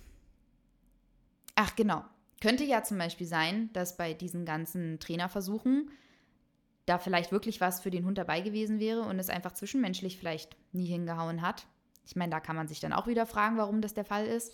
[1.54, 2.02] Ach, genau.
[2.40, 5.90] Könnte ja zum Beispiel sein, dass bei diesen ganzen Trainerversuchen
[6.86, 10.56] da vielleicht wirklich was für den Hund dabei gewesen wäre und es einfach zwischenmenschlich vielleicht
[10.72, 11.66] nie hingehauen hat.
[12.06, 14.52] Ich meine, da kann man sich dann auch wieder fragen, warum das der Fall ist.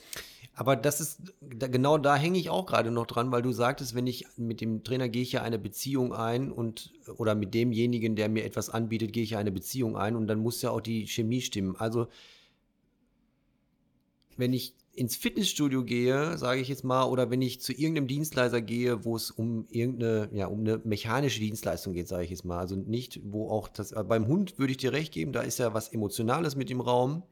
[0.55, 3.95] Aber das ist, da, genau da hänge ich auch gerade noch dran, weil du sagtest,
[3.95, 8.17] wenn ich mit dem Trainer gehe ich ja eine Beziehung ein und oder mit demjenigen,
[8.17, 10.81] der mir etwas anbietet, gehe ich ja eine Beziehung ein und dann muss ja auch
[10.81, 11.77] die Chemie stimmen.
[11.77, 12.09] Also
[14.37, 18.61] wenn ich ins Fitnessstudio gehe, sage ich jetzt mal, oder wenn ich zu irgendeinem Dienstleister
[18.61, 22.59] gehe, wo es um irgendeine, ja, um eine mechanische Dienstleistung geht, sage ich jetzt mal.
[22.59, 25.59] Also nicht, wo auch das, äh, beim Hund würde ich dir recht geben, da ist
[25.59, 27.23] ja was Emotionales mit im Raum.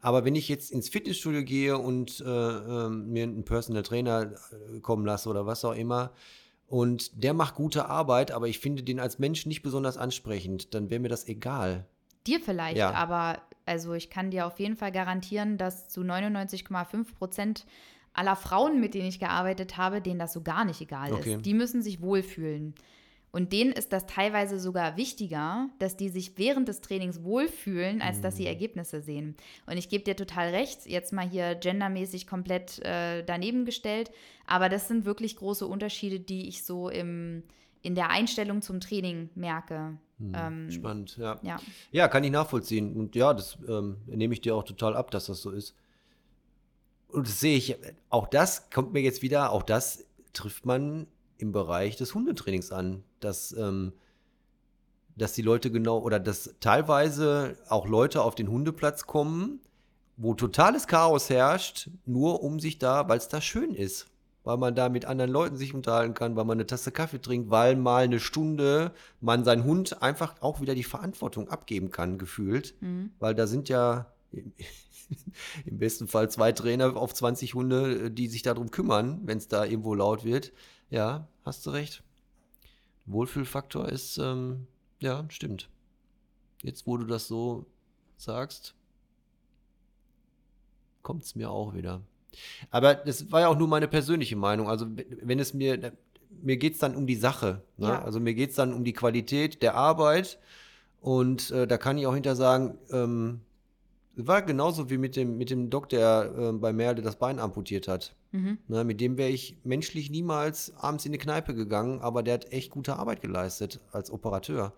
[0.00, 4.32] Aber wenn ich jetzt ins Fitnessstudio gehe und äh, äh, mir einen Personal Trainer
[4.74, 6.12] äh, kommen lasse oder was auch immer,
[6.66, 10.88] und der macht gute Arbeit, aber ich finde den als Mensch nicht besonders ansprechend, dann
[10.88, 11.86] wäre mir das egal.
[12.26, 12.92] Dir vielleicht, ja.
[12.92, 17.66] aber also ich kann dir auf jeden Fall garantieren, dass zu 99,5 Prozent
[18.12, 21.34] aller Frauen, mit denen ich gearbeitet habe, denen das so gar nicht egal okay.
[21.34, 21.46] ist.
[21.46, 22.74] Die müssen sich wohlfühlen.
[23.32, 28.20] Und denen ist das teilweise sogar wichtiger, dass die sich während des Trainings wohlfühlen, als
[28.20, 28.48] dass sie mhm.
[28.48, 29.36] Ergebnisse sehen.
[29.64, 34.10] Und ich gebe dir total recht, jetzt mal hier gendermäßig komplett äh, daneben gestellt,
[34.46, 37.42] aber das sind wirklich große Unterschiede, die ich so im,
[37.80, 39.96] in der Einstellung zum Training merke.
[40.22, 41.40] Hm, ähm, spannend, ja.
[41.42, 41.58] ja.
[41.90, 42.94] Ja, kann ich nachvollziehen.
[42.94, 45.74] Und ja, das ähm, nehme ich dir auch total ab, dass das so ist.
[47.08, 47.76] Und das sehe ich,
[48.08, 51.08] auch das kommt mir jetzt wieder, auch das trifft man
[51.38, 53.92] im Bereich des Hundetrainings an, dass, ähm,
[55.16, 59.60] dass die Leute genau oder dass teilweise auch Leute auf den Hundeplatz kommen,
[60.16, 64.11] wo totales Chaos herrscht, nur um sich da, weil es da schön ist
[64.44, 67.50] weil man da mit anderen Leuten sich unterhalten kann, weil man eine Tasse Kaffee trinkt,
[67.50, 72.74] weil mal eine Stunde man seinen Hund einfach auch wieder die Verantwortung abgeben kann, gefühlt.
[72.80, 73.12] Mhm.
[73.18, 74.52] Weil da sind ja im
[75.78, 79.94] besten Fall zwei Trainer auf 20 Hunde, die sich darum kümmern, wenn es da irgendwo
[79.94, 80.52] laut wird.
[80.90, 82.02] Ja, hast du recht.
[83.06, 84.66] Wohlfühlfaktor ist, ähm,
[85.00, 85.68] ja, stimmt.
[86.62, 87.66] Jetzt, wo du das so
[88.16, 88.74] sagst,
[91.02, 92.00] kommt es mir auch wieder.
[92.70, 94.68] Aber das war ja auch nur meine persönliche Meinung.
[94.68, 94.86] Also
[95.22, 95.92] wenn es mir,
[96.42, 97.62] mir geht es dann um die Sache.
[97.76, 97.88] Ne?
[97.88, 98.02] Ja.
[98.02, 100.38] Also mir geht es dann um die Qualität der Arbeit.
[101.00, 103.40] Und äh, da kann ich auch hinter sagen, ähm,
[104.14, 107.88] war genauso wie mit dem, mit dem Doc, der äh, bei Merle das Bein amputiert
[107.88, 108.14] hat.
[108.32, 108.58] Mhm.
[108.68, 112.52] Ne, mit dem wäre ich menschlich niemals abends in die Kneipe gegangen, aber der hat
[112.52, 114.72] echt gute Arbeit geleistet als Operateur.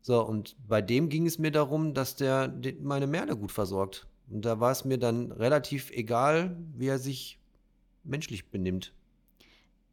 [0.00, 4.06] So, und bei dem ging es mir darum, dass der meine Merle gut versorgt.
[4.28, 7.38] Und da war es mir dann relativ egal, wie er sich
[8.04, 8.92] menschlich benimmt.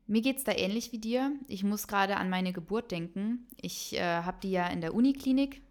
[0.08, 1.32] Mir geht es da ähnlich wie dir.
[1.48, 3.48] Ich muss gerade an meine Geburt denken.
[3.62, 5.62] Ich äh, habe die ja in der Uniklinik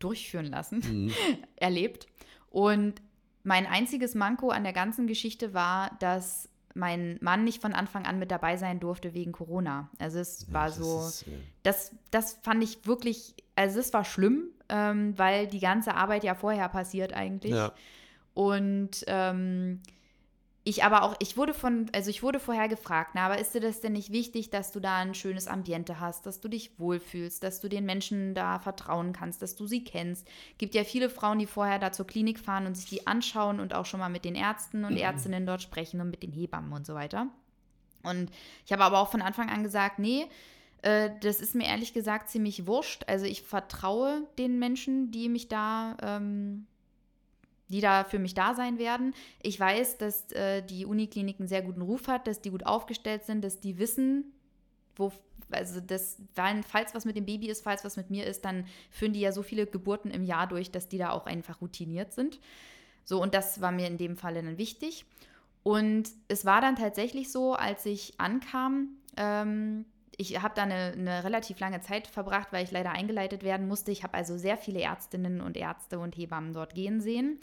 [0.00, 1.12] durchführen lassen, mhm.
[1.56, 2.06] erlebt.
[2.50, 3.00] Und
[3.44, 8.18] mein einziges Manko an der ganzen Geschichte war, dass mein Mann nicht von Anfang an
[8.18, 9.90] mit dabei sein durfte wegen Corona.
[9.98, 11.32] Also es ja, war das so, ist, ja.
[11.62, 16.34] das, das fand ich wirklich, also es war schlimm, ähm, weil die ganze Arbeit ja
[16.34, 17.54] vorher passiert eigentlich.
[17.54, 17.72] Ja.
[18.34, 19.80] Und ähm,
[20.64, 23.60] ich aber auch, ich wurde von, also ich wurde vorher gefragt, na, aber ist dir
[23.60, 27.42] das denn nicht wichtig, dass du da ein schönes Ambiente hast, dass du dich wohlfühlst,
[27.42, 30.28] dass du den Menschen da vertrauen kannst, dass du sie kennst?
[30.58, 33.74] Gibt ja viele Frauen, die vorher da zur Klinik fahren und sich die anschauen und
[33.74, 36.86] auch schon mal mit den Ärzten und Ärztinnen dort sprechen und mit den Hebammen und
[36.86, 37.26] so weiter.
[38.04, 38.30] Und
[38.64, 40.26] ich habe aber auch von Anfang an gesagt, nee,
[40.82, 43.04] äh, das ist mir ehrlich gesagt ziemlich wurscht.
[43.06, 46.66] Also ich vertraue den Menschen, die mich da, ähm,
[47.68, 49.14] die da für mich da sein werden.
[49.40, 53.22] Ich weiß, dass äh, die Uniklinik einen sehr guten Ruf hat, dass die gut aufgestellt
[53.24, 54.32] sind, dass die wissen,
[54.96, 55.12] wo,
[55.50, 59.12] also das, falls was mit dem Baby ist, falls was mit mir ist, dann führen
[59.12, 62.40] die ja so viele Geburten im Jahr durch, dass die da auch einfach routiniert sind.
[63.04, 65.06] So, und das war mir in dem Falle dann wichtig.
[65.62, 69.84] Und es war dann tatsächlich so, als ich ankam, ähm,
[70.22, 73.90] ich habe da eine, eine, relativ lange Zeit verbracht, weil ich leider eingeleitet werden musste.
[73.90, 77.40] Ich habe also sehr viele Ärztinnen und Ärzte und Hebammen dort gehen sehen.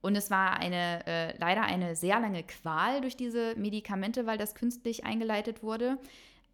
[0.00, 4.54] Und es war eine, äh, leider eine sehr lange Qual durch diese Medikamente, weil das
[4.54, 5.98] künstlich eingeleitet wurde.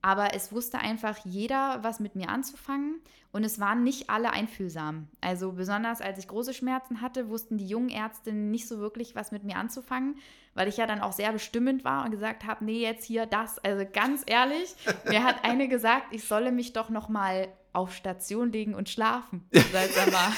[0.05, 3.01] Aber es wusste einfach jeder, was mit mir anzufangen.
[3.33, 5.09] Und es waren nicht alle einfühlsam.
[5.23, 9.33] Also besonders als ich große Schmerzen hatte, wussten die jungen Ärztinnen nicht so wirklich, was
[9.33, 10.19] mit mir anzufangen,
[10.53, 13.59] weil ich ja dann auch sehr bestimmend war und gesagt habe, nee, jetzt hier das.
[13.61, 14.77] Also ganz ehrlich,
[15.09, 19.49] mir hat eine gesagt, ich solle mich doch noch mal auf Station legen und schlafen.
[19.73, 20.33] Sag mal,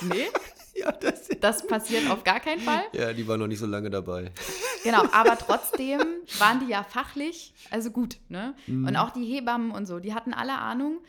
[0.00, 0.28] nee.
[0.80, 2.82] Ja, das, das passiert auf gar keinen Fall.
[2.92, 4.32] Ja, die war noch nicht so lange dabei.
[4.82, 6.00] Genau, aber trotzdem
[6.38, 8.54] waren die ja fachlich, also gut, ne?
[8.66, 8.86] Mhm.
[8.86, 11.00] Und auch die Hebammen und so, die hatten alle Ahnung.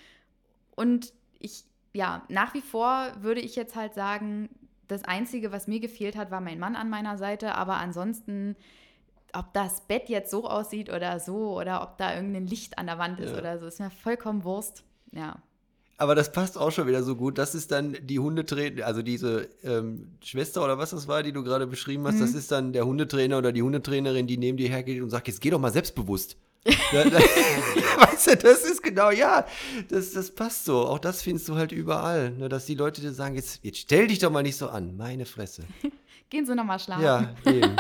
[0.75, 1.63] Und ich,
[1.93, 4.49] ja, nach wie vor würde ich jetzt halt sagen,
[4.87, 7.55] das Einzige, was mir gefehlt hat, war mein Mann an meiner Seite.
[7.55, 8.57] Aber ansonsten,
[9.33, 12.97] ob das Bett jetzt so aussieht oder so, oder ob da irgendein Licht an der
[12.97, 13.37] Wand ist ja.
[13.37, 14.83] oder so, ist mir vollkommen Wurst.
[15.11, 15.41] Ja.
[16.01, 17.37] Aber das passt auch schon wieder so gut.
[17.37, 21.43] Das ist dann die Hundetrainer, also diese ähm, Schwester oder was das war, die du
[21.43, 22.21] gerade beschrieben hast, mhm.
[22.21, 25.41] das ist dann der Hundetrainer oder die Hundetrainerin, die neben dir hergeht und sagt, jetzt
[25.41, 26.37] geh doch mal selbstbewusst.
[26.65, 29.45] weißt du, das ist genau, ja,
[29.89, 30.87] das, das passt so.
[30.87, 32.31] Auch das findest du halt überall.
[32.31, 34.97] Ne, dass die Leute dir sagen, jetzt, jetzt stell dich doch mal nicht so an.
[34.97, 35.65] Meine Fresse.
[36.31, 37.03] Gehen Sie nochmal schlafen.
[37.03, 37.75] Ja, eben.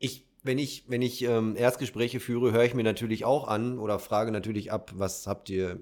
[0.00, 4.00] ich, wenn ich, wenn ich ähm, Erstgespräche führe, höre ich mir natürlich auch an oder
[4.00, 5.78] frage natürlich ab, was habt ihr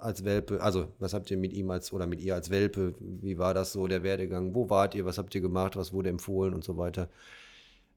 [0.00, 3.38] als Welpe, also was habt ihr mit ihm als oder mit ihr als Welpe, wie
[3.38, 6.54] war das so, der Werdegang, wo wart ihr, was habt ihr gemacht, was wurde empfohlen
[6.54, 7.08] und so weiter.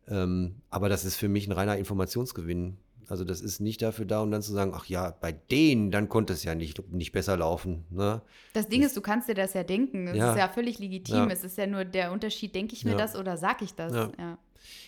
[0.08, 2.78] Ähm, aber das ist für mich ein reiner Informationsgewinn.
[3.10, 6.10] Also das ist nicht dafür da, um dann zu sagen, ach ja, bei denen, dann
[6.10, 7.86] konnte es ja nicht, nicht besser laufen.
[7.90, 8.22] Ne?
[8.54, 10.08] Das Ding das, ist, du kannst dir das ja denken.
[10.08, 11.16] Es ja, ist ja völlig legitim.
[11.16, 11.28] Ja.
[11.28, 12.98] Es ist ja nur der Unterschied, denke ich mir ja.
[12.98, 13.94] das oder sage ich das?
[13.94, 14.38] Ja.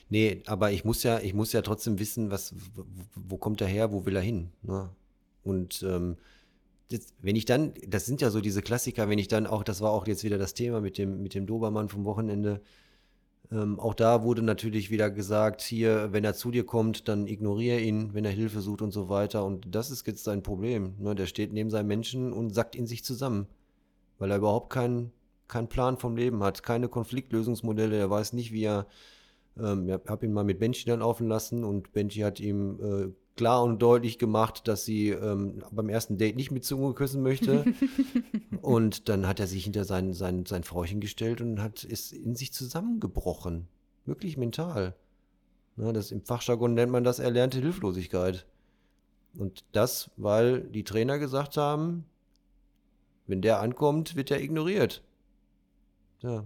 [0.09, 2.83] Nee, aber ich muss ja, ich muss ja trotzdem wissen, was, wo,
[3.15, 4.49] wo kommt er her, wo will er hin?
[4.63, 4.89] Ne?
[5.43, 6.17] Und ähm,
[6.91, 9.81] das, wenn ich dann, das sind ja so diese Klassiker, wenn ich dann auch, das
[9.81, 12.61] war auch jetzt wieder das Thema mit dem, mit dem Dobermann vom Wochenende,
[13.51, 17.79] ähm, auch da wurde natürlich wieder gesagt, hier, wenn er zu dir kommt, dann ignoriere
[17.79, 19.43] ihn, wenn er Hilfe sucht und so weiter.
[19.43, 20.93] Und das ist jetzt sein Problem.
[20.99, 21.15] Ne?
[21.15, 23.47] Der steht neben seinem Menschen und sackt in sich zusammen,
[24.19, 25.11] weil er überhaupt keinen
[25.49, 27.97] keinen Plan vom Leben hat, keine Konfliktlösungsmodelle.
[27.97, 28.87] Er weiß nicht, wie er.
[29.57, 33.13] Ähm, ich habe ihn mal mit Benji dann laufen lassen und Benji hat ihm äh,
[33.39, 37.63] klar und deutlich gemacht, dass sie ähm, beim ersten Date nicht mit Zunge küssen möchte.
[38.61, 42.35] und dann hat er sich hinter sein, sein, sein Frauchen gestellt und hat ist in
[42.35, 43.69] sich zusammengebrochen.
[44.05, 44.93] Wirklich mental.
[45.77, 48.45] Na, das, Im Fachjargon nennt man das erlernte Hilflosigkeit.
[49.37, 52.03] Und das, weil die Trainer gesagt haben,
[53.25, 55.01] wenn der ankommt, wird er ignoriert.
[56.19, 56.43] Ja.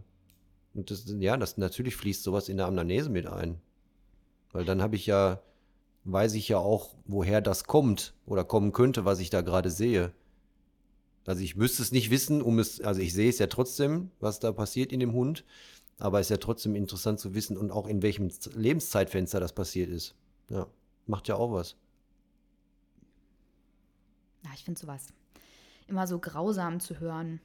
[0.75, 3.59] Und das, ja, das natürlich fließt sowas in der Amnese mit ein.
[4.51, 5.41] Weil dann habe ich ja
[6.05, 10.13] weiß ich ja auch, woher das kommt oder kommen könnte, was ich da gerade sehe.
[11.25, 14.39] Also ich müsste es nicht wissen, um es, also ich sehe es ja trotzdem, was
[14.39, 15.45] da passiert in dem Hund,
[15.97, 19.89] aber es ist ja trotzdem interessant zu wissen und auch in welchem Lebenszeitfenster das passiert
[19.89, 20.15] ist.
[20.49, 20.67] Ja,
[21.05, 21.77] macht ja auch was.
[24.43, 25.13] Ja, ich finde sowas
[25.87, 27.39] immer so grausam zu hören.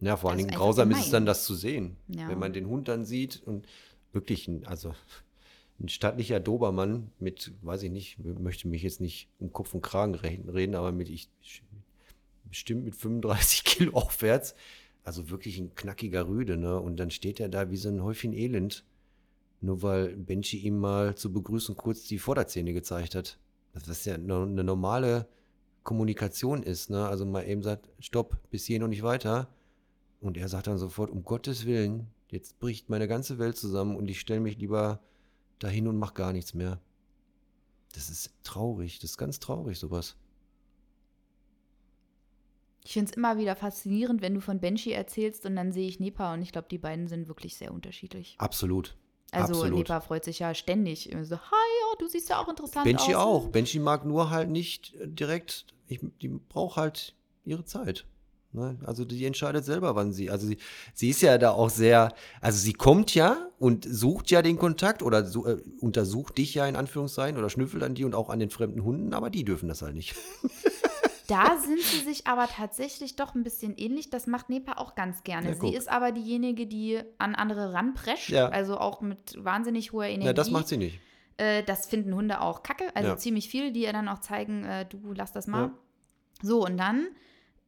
[0.00, 1.00] Ja, vor allen Dingen grausam gemein.
[1.00, 1.96] ist es dann, das zu sehen.
[2.08, 2.28] Ja.
[2.28, 3.66] Wenn man den Hund dann sieht und
[4.12, 4.94] wirklich, also
[5.82, 10.14] ein stattlicher Dobermann mit, weiß ich nicht, möchte mich jetzt nicht um Kopf und Kragen
[10.14, 11.28] reden, aber mit ich
[12.44, 14.54] bestimmt mit 35 Kilo aufwärts.
[15.04, 16.78] Also wirklich ein knackiger Rüde, ne?
[16.78, 18.84] Und dann steht er da wie so ein Häufchen Elend.
[19.60, 23.38] Nur weil Benji ihm mal zur Begrüßung kurz die Vorderzähne gezeigt hat.
[23.72, 25.26] Das ja eine normale
[25.82, 27.08] Kommunikation ist, ne?
[27.08, 29.48] Also mal eben sagt, stopp, bis hier noch nicht weiter.
[30.20, 34.08] Und er sagt dann sofort, um Gottes Willen, jetzt bricht meine ganze Welt zusammen und
[34.08, 35.00] ich stelle mich lieber
[35.62, 36.80] dahin und mach gar nichts mehr.
[37.94, 40.16] Das ist traurig, das ist ganz traurig, sowas.
[42.84, 46.00] Ich finde es immer wieder faszinierend, wenn du von Benji erzählst und dann sehe ich
[46.00, 48.34] Nepa und ich glaube, die beiden sind wirklich sehr unterschiedlich.
[48.38, 48.96] Absolut.
[49.30, 49.78] Also Absolut.
[49.78, 51.14] Nepa freut sich ja ständig.
[51.22, 53.06] So, hi, oh, du siehst ja auch interessant Benji aus.
[53.06, 53.48] Benji auch.
[53.48, 58.04] Benji mag nur halt nicht direkt, ich, die braucht halt ihre Zeit.
[58.52, 58.76] Ne?
[58.84, 60.30] Also die entscheidet selber, wann sie.
[60.30, 60.58] Also sie,
[60.94, 65.02] sie ist ja da auch sehr, also sie kommt ja und sucht ja den Kontakt
[65.02, 68.40] oder so, äh, untersucht dich ja in Anführungszeichen oder schnüffelt an die und auch an
[68.40, 70.14] den fremden Hunden, aber die dürfen das halt nicht.
[71.28, 74.10] Da sind sie sich aber tatsächlich doch ein bisschen ähnlich.
[74.10, 75.50] Das macht Nepa auch ganz gerne.
[75.50, 78.48] Ja, sie ist aber diejenige, die an andere ranprescht, ja.
[78.48, 80.26] also auch mit wahnsinnig hoher Energie.
[80.26, 81.00] Ja, das macht sie nicht.
[81.38, 83.16] Äh, das finden Hunde auch kacke, also ja.
[83.16, 85.70] ziemlich viel, die ihr dann auch zeigen, äh, du lass das mal.
[86.42, 87.06] So, und dann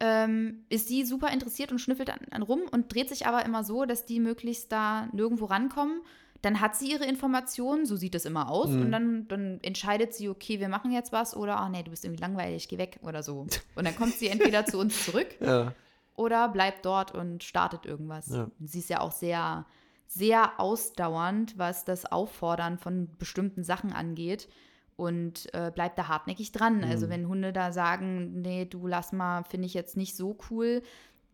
[0.05, 3.65] ähm, ist sie super interessiert und schnüffelt an, an, rum und dreht sich aber immer
[3.65, 6.03] so, dass die möglichst da nirgendwo rankommen.
[6.43, 8.83] Dann hat sie ihre Informationen, so sieht es immer aus, mhm.
[8.83, 12.05] und dann, dann entscheidet sie, okay, wir machen jetzt was oder, ach nee, du bist
[12.05, 13.47] irgendwie langweilig, geh weg oder so.
[13.77, 15.73] Und dann kommt sie entweder zu uns zurück ja.
[16.17, 18.29] oder bleibt dort und startet irgendwas.
[18.29, 18.51] Ja.
[18.61, 19.65] Sie ist ja auch sehr,
[20.07, 24.49] sehr ausdauernd, was das Auffordern von bestimmten Sachen angeht
[24.97, 26.77] und äh, bleibt da hartnäckig dran.
[26.77, 26.93] Also mhm.
[26.93, 30.83] Also wenn Hunde da sagen, nee, du lass mal, finde ich jetzt nicht so cool,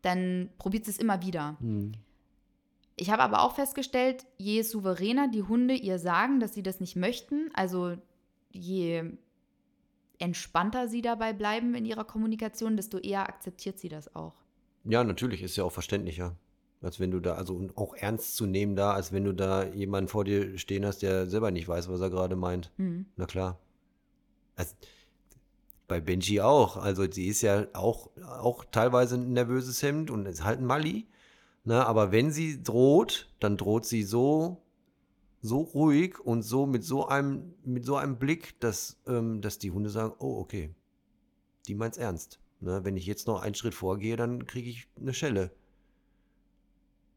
[0.02, 1.56] dann probiert es immer wieder.
[1.60, 1.92] Mhm.
[2.96, 6.96] Ich habe aber auch festgestellt, je souveräner die Hunde ihr sagen, dass sie das nicht
[6.96, 7.96] möchten, also
[8.50, 9.04] je
[10.18, 14.34] entspannter sie dabei bleiben in ihrer Kommunikation, desto eher akzeptiert sie das auch.
[14.84, 16.36] Ja, natürlich, ist ja auch verständlicher.
[16.82, 20.08] Als wenn du da, also auch ernst zu nehmen da, als wenn du da jemanden
[20.08, 22.72] vor dir stehen hast, der selber nicht weiß, was er gerade meint.
[22.78, 23.06] Mhm.
[23.16, 23.58] Na klar.
[24.56, 24.74] Also,
[25.90, 26.76] bei Benji auch.
[26.76, 31.06] Also sie ist ja auch, auch teilweise ein nervöses Hemd und ist halt ein Mali.
[31.64, 34.62] Na, aber wenn sie droht, dann droht sie so,
[35.42, 39.70] so ruhig und so mit so einem, mit so einem Blick, dass, ähm, dass die
[39.70, 40.74] Hunde sagen, oh, okay,
[41.66, 42.40] die meint's ernst.
[42.60, 45.50] Na, wenn ich jetzt noch einen Schritt vorgehe, dann kriege ich eine Schelle.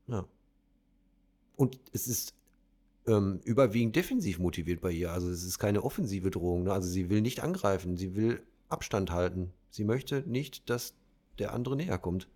[0.08, 0.26] Ja.
[1.56, 2.34] Und es ist
[3.08, 5.12] ähm, überwiegend defensiv motiviert bei ihr.
[5.12, 6.64] Also es ist keine offensive Drohung.
[6.64, 6.74] Ne?
[6.74, 9.54] Also sie will nicht angreifen, sie will Abstand halten.
[9.70, 10.96] Sie möchte nicht, dass
[11.40, 12.28] der andere näher kommt.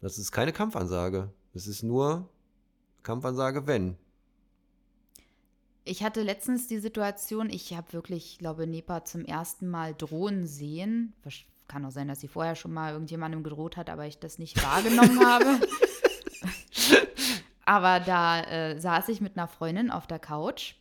[0.00, 1.32] Das ist keine Kampfansage.
[1.52, 2.28] Das ist nur
[3.02, 3.96] Kampfansage, wenn.
[5.84, 10.46] Ich hatte letztens die Situation, ich habe wirklich, ich glaube, Nepa zum ersten Mal drohen
[10.46, 11.12] sehen.
[11.68, 14.62] Kann auch sein, dass sie vorher schon mal irgendjemandem gedroht hat, aber ich das nicht
[14.62, 15.60] wahrgenommen habe.
[17.64, 20.74] aber da äh, saß ich mit einer Freundin auf der Couch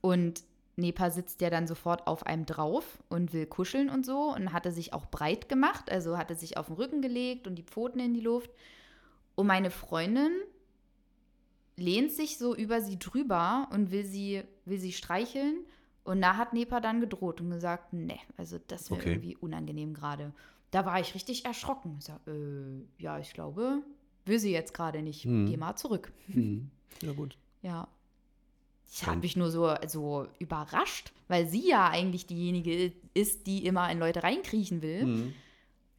[0.00, 0.42] und
[0.76, 4.72] Nepa sitzt ja dann sofort auf einem drauf und will kuscheln und so und hatte
[4.72, 8.14] sich auch breit gemacht, also hatte sich auf den Rücken gelegt und die Pfoten in
[8.14, 8.50] die Luft.
[9.36, 10.32] Und meine Freundin
[11.76, 15.64] lehnt sich so über sie drüber und will sie, will sie streicheln.
[16.04, 19.10] Und da hat Nepa dann gedroht und gesagt, nee, also das wäre okay.
[19.12, 20.32] irgendwie unangenehm gerade.
[20.70, 21.96] Da war ich richtig erschrocken.
[21.98, 23.82] Ich sag, äh, ja, ich glaube,
[24.26, 25.24] will sie jetzt gerade nicht.
[25.24, 25.46] Hm.
[25.46, 26.12] Geh mal zurück.
[26.32, 26.70] Hm.
[27.02, 27.36] Ja, gut.
[27.60, 27.88] Ja.
[28.88, 33.90] Ich habe mich nur so, so überrascht, weil sie ja eigentlich diejenige ist, die immer
[33.90, 35.04] in Leute reinkriechen will.
[35.04, 35.34] Mhm.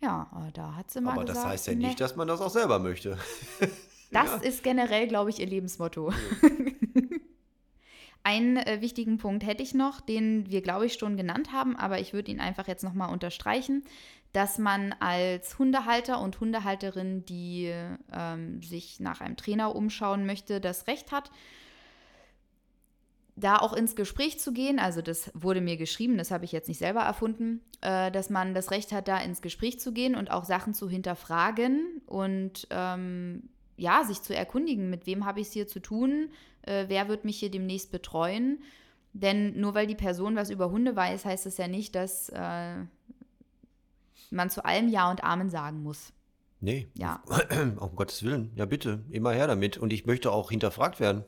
[0.02, 1.88] Ja, da hat sie mal Aber gesagt, das heißt ja nee.
[1.88, 3.18] nicht, dass man das auch selber möchte.
[3.60, 3.72] Das
[4.30, 4.36] ja.
[4.38, 6.11] ist generell, glaube ich, ihr Lebensmotto.
[6.11, 6.15] Ja.
[8.26, 11.99] Einen äh, wichtigen Punkt hätte ich noch, den wir, glaube ich, schon genannt haben, aber
[11.99, 13.84] ich würde ihn einfach jetzt nochmal unterstreichen,
[14.34, 17.72] dass man als Hundehalter und Hundehalterin, die
[18.11, 21.30] ähm, sich nach einem Trainer umschauen möchte, das Recht hat,
[23.35, 26.68] da auch ins Gespräch zu gehen, also das wurde mir geschrieben, das habe ich jetzt
[26.68, 30.31] nicht selber erfunden, äh, dass man das Recht hat, da ins Gespräch zu gehen und
[30.31, 35.53] auch Sachen zu hinterfragen und ähm, ja, sich zu erkundigen, mit wem habe ich es
[35.53, 36.30] hier zu tun,
[36.66, 38.64] äh, wer wird mich hier demnächst betreuen.
[39.14, 42.76] Denn nur weil die Person was über Hunde weiß, heißt es ja nicht, dass äh,
[44.30, 46.12] man zu allem Ja und Amen sagen muss.
[46.60, 46.88] Nee.
[46.98, 47.24] Ja.
[47.80, 48.52] Um Gottes Willen.
[48.56, 49.04] Ja, bitte.
[49.10, 49.78] Immer her damit.
[49.78, 51.24] Und ich möchte auch hinterfragt werden.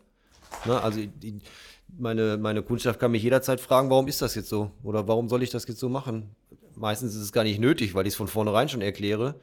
[0.66, 1.40] Ne, also die,
[1.88, 4.72] meine, meine Kundschaft kann mich jederzeit fragen, warum ist das jetzt so?
[4.84, 6.36] Oder warum soll ich das jetzt so machen?
[6.76, 9.40] Meistens ist es gar nicht nötig, weil ich es von vornherein schon erkläre.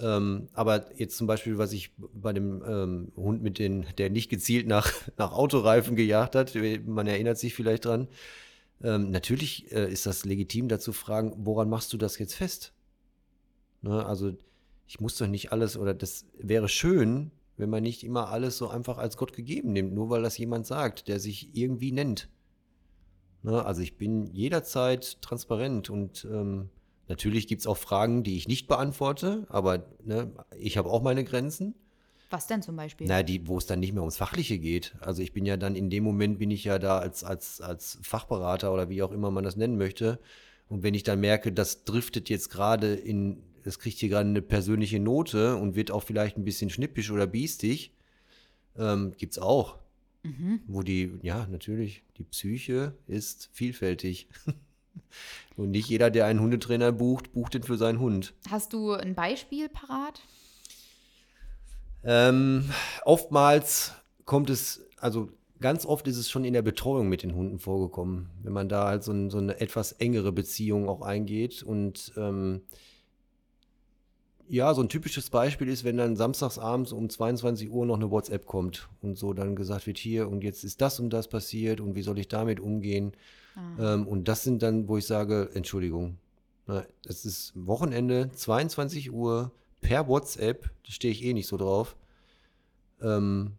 [0.00, 4.28] Ähm, aber jetzt zum Beispiel, was ich bei dem ähm, Hund mit den, der nicht
[4.28, 6.54] gezielt nach, nach Autoreifen gejagt hat,
[6.86, 8.08] man erinnert sich vielleicht dran.
[8.82, 12.72] Ähm, natürlich äh, ist das legitim, dazu fragen, woran machst du das jetzt fest?
[13.82, 14.32] Ne, also
[14.86, 18.68] ich muss doch nicht alles, oder das wäre schön, wenn man nicht immer alles so
[18.68, 22.28] einfach als Gott gegeben nimmt, nur weil das jemand sagt, der sich irgendwie nennt.
[23.42, 26.70] Ne, also ich bin jederzeit transparent und ähm,
[27.08, 31.24] natürlich gibt es auch Fragen, die ich nicht beantworte, aber ne, ich habe auch meine
[31.24, 31.74] Grenzen.
[32.30, 33.06] Was denn zum Beispiel?
[33.06, 34.96] Na, die, wo es dann nicht mehr ums Fachliche geht.
[35.00, 37.98] Also ich bin ja dann in dem Moment bin ich ja da als, als, als
[38.02, 40.18] Fachberater oder wie auch immer man das nennen möchte.
[40.68, 44.42] Und wenn ich dann merke, das driftet jetzt gerade in das kriegt hier gerade eine
[44.42, 47.92] persönliche Note und wird auch vielleicht ein bisschen schnippisch oder biestig.
[48.76, 49.78] Ähm, es auch.
[50.22, 50.60] Mhm.
[50.66, 54.28] Wo die, ja, natürlich, die Psyche ist vielfältig.
[55.56, 58.34] und nicht jeder, der einen Hundetrainer bucht, bucht den für seinen Hund.
[58.50, 60.20] Hast du ein Beispiel parat?
[62.04, 62.70] Ähm,
[63.04, 63.92] oftmals
[64.24, 65.30] kommt es, also
[65.60, 68.86] ganz oft ist es schon in der Betreuung mit den Hunden vorgekommen, wenn man da
[68.86, 72.62] halt so, ein, so eine etwas engere Beziehung auch eingeht und ähm,
[74.48, 78.10] ja, so ein typisches Beispiel ist, wenn dann samstags abends um 22 Uhr noch eine
[78.10, 81.80] WhatsApp kommt und so dann gesagt wird, hier und jetzt ist das und das passiert
[81.80, 83.12] und wie soll ich damit umgehen?
[83.56, 83.94] Ah.
[83.94, 86.18] Ähm, und das sind dann, wo ich sage, Entschuldigung,
[87.04, 91.96] es ist Wochenende, 22 Uhr per WhatsApp, da stehe ich eh nicht so drauf.
[93.02, 93.52] Ähm,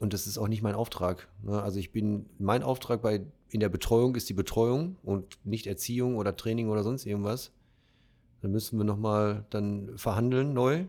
[0.00, 1.28] und das ist auch nicht mein Auftrag.
[1.42, 1.60] Ne?
[1.60, 3.20] Also ich bin, mein Auftrag bei,
[3.50, 7.52] in der Betreuung ist die Betreuung und nicht Erziehung oder Training oder sonst irgendwas.
[8.42, 10.84] Dann müssen wir nochmal dann verhandeln neu,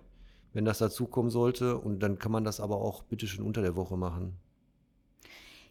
[0.53, 1.77] wenn das dazukommen sollte.
[1.77, 4.37] Und dann kann man das aber auch bitte schon unter der Woche machen.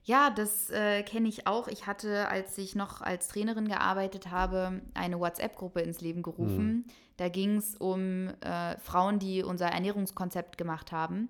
[0.08, 1.68] Ja, das äh, kenne ich auch.
[1.68, 6.66] Ich hatte, als ich noch als Trainerin gearbeitet habe, eine WhatsApp-Gruppe ins Leben gerufen.
[6.66, 6.84] Mhm.
[7.18, 11.28] Da ging es um äh, Frauen, die unser Ernährungskonzept gemacht haben.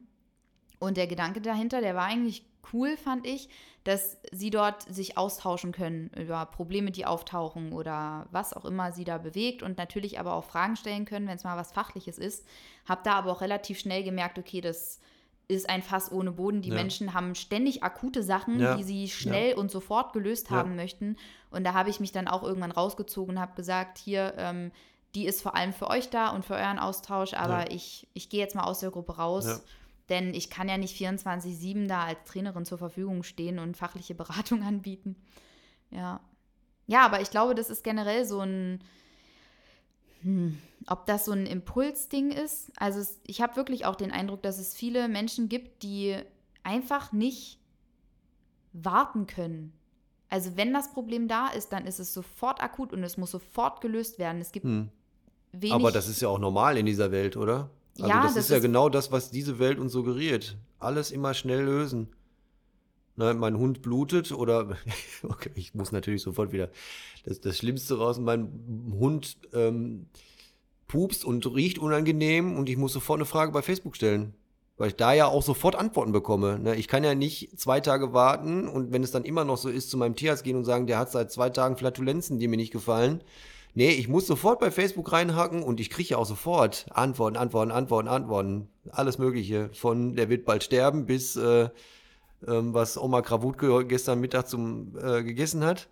[0.79, 3.49] Und der Gedanke dahinter, der war eigentlich cool, fand ich,
[3.85, 9.05] dass sie dort sich austauschen können über Probleme, die auftauchen oder was auch immer sie
[9.05, 12.47] da bewegt und natürlich aber auch Fragen stellen können, wenn es mal was Fachliches ist.
[12.86, 15.01] Habe da aber auch relativ schnell gemerkt, okay, das
[15.49, 16.61] ist ein Fass ohne Boden.
[16.61, 16.74] Die ja.
[16.74, 18.77] Menschen haben ständig akute Sachen, ja.
[18.77, 19.57] die sie schnell ja.
[19.57, 21.16] und sofort gelöst haben möchten.
[21.51, 24.70] Und da habe ich mich dann auch irgendwann rausgezogen und habe gesagt, hier, ähm,
[25.15, 28.40] die ist vor allem für euch da und für euren Austausch, aber ich, ich gehe
[28.40, 29.62] jetzt mal aus der Gruppe raus
[30.09, 34.62] denn ich kann ja nicht 24-7 da als Trainerin zur Verfügung stehen und fachliche Beratung
[34.66, 35.16] anbieten.
[35.90, 36.20] Ja.
[36.86, 38.82] Ja, aber ich glaube, das ist generell so ein,
[40.22, 42.72] hm, ob das so ein Impulsding ist.
[42.76, 46.16] Also es, ich habe wirklich auch den Eindruck, dass es viele Menschen gibt, die
[46.62, 47.59] einfach nicht
[48.72, 49.72] warten können.
[50.30, 53.80] Also wenn das Problem da ist, dann ist es sofort akut und es muss sofort
[53.80, 54.40] gelöst werden.
[54.40, 54.89] Es gibt hm.
[55.52, 55.74] wenig.
[55.74, 57.70] Aber das ist ja auch normal in dieser Welt, oder?
[57.99, 60.57] Also ja, das, das ist ja genau das, was diese Welt uns suggeriert.
[60.79, 62.09] Alles immer schnell lösen.
[63.16, 64.77] Na, mein Hund blutet oder
[65.25, 66.70] okay, ich muss natürlich sofort wieder
[67.25, 68.19] das, das Schlimmste raus.
[68.20, 70.07] Mein Hund ähm,
[70.87, 74.35] pupst und riecht unangenehm und ich muss sofort eine Frage bei Facebook stellen.
[74.77, 76.61] Weil ich da ja auch sofort Antworten bekomme.
[76.61, 76.77] Ne?
[76.77, 79.91] Ich kann ja nicht zwei Tage warten und wenn es dann immer noch so ist,
[79.91, 82.73] zu meinem Tierarzt gehen und sagen, der hat seit zwei Tagen Flatulenzen, die mir nicht
[82.73, 83.25] gefallen.
[83.78, 87.70] Nee, ich muss sofort bei Facebook reinhacken und ich kriege ja auch sofort Antworten, Antworten,
[87.70, 88.68] Antworten, Antworten.
[88.90, 89.70] Alles Mögliche.
[89.72, 91.68] Von der wird bald sterben bis äh,
[92.44, 95.88] ähm, was Oma Krawutke gestern Mittag zum äh, gegessen hat.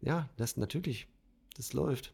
[0.00, 1.06] Ja, das natürlich.
[1.56, 2.12] Das läuft.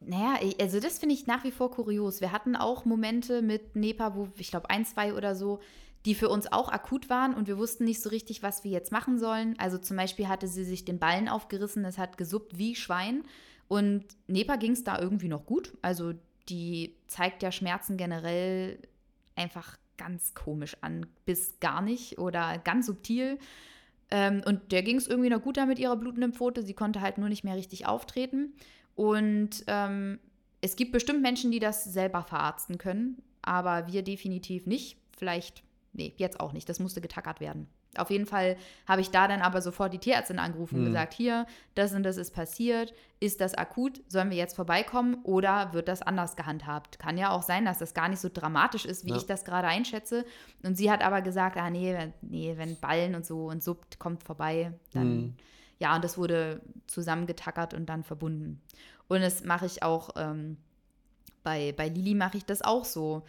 [0.00, 2.20] Naja, also das finde ich nach wie vor kurios.
[2.20, 5.60] Wir hatten auch Momente mit Nepa, wo ich glaube ein, zwei oder so,
[6.04, 8.92] die für uns auch akut waren und wir wussten nicht so richtig, was wir jetzt
[8.92, 9.58] machen sollen.
[9.58, 13.24] Also zum Beispiel hatte sie sich den Ballen aufgerissen, es hat gesuppt wie Schwein
[13.68, 15.76] und Nepa ging es da irgendwie noch gut.
[15.82, 16.12] Also
[16.48, 18.78] die zeigt ja Schmerzen generell
[19.34, 23.38] einfach ganz komisch an, bis gar nicht oder ganz subtil.
[24.10, 26.62] Ähm, und der ging es irgendwie noch gut da mit ihrer blutenden Pfote.
[26.62, 28.52] Sie konnte halt nur nicht mehr richtig auftreten.
[28.94, 30.20] Und ähm,
[30.60, 34.96] es gibt bestimmt Menschen, die das selber verarzten können, aber wir definitiv nicht.
[35.16, 36.68] Vielleicht, nee, jetzt auch nicht.
[36.68, 37.68] Das musste getackert werden.
[37.98, 38.56] Auf jeden Fall
[38.86, 40.86] habe ich da dann aber sofort die Tierärztin angerufen und mhm.
[40.86, 45.72] gesagt, hier, das und das ist passiert, ist das akut, sollen wir jetzt vorbeikommen oder
[45.72, 46.98] wird das anders gehandhabt?
[46.98, 49.16] Kann ja auch sein, dass das gar nicht so dramatisch ist, wie ja.
[49.16, 50.24] ich das gerade einschätze.
[50.62, 54.22] Und sie hat aber gesagt, ah nee, nee, wenn Ballen und so und suppt, kommt
[54.22, 55.36] vorbei, dann mhm
[55.78, 58.62] ja, und das wurde zusammengetackert und dann verbunden.
[59.08, 60.56] Und das mache ich auch, ähm,
[61.42, 63.22] bei, bei Lili mache ich das auch so.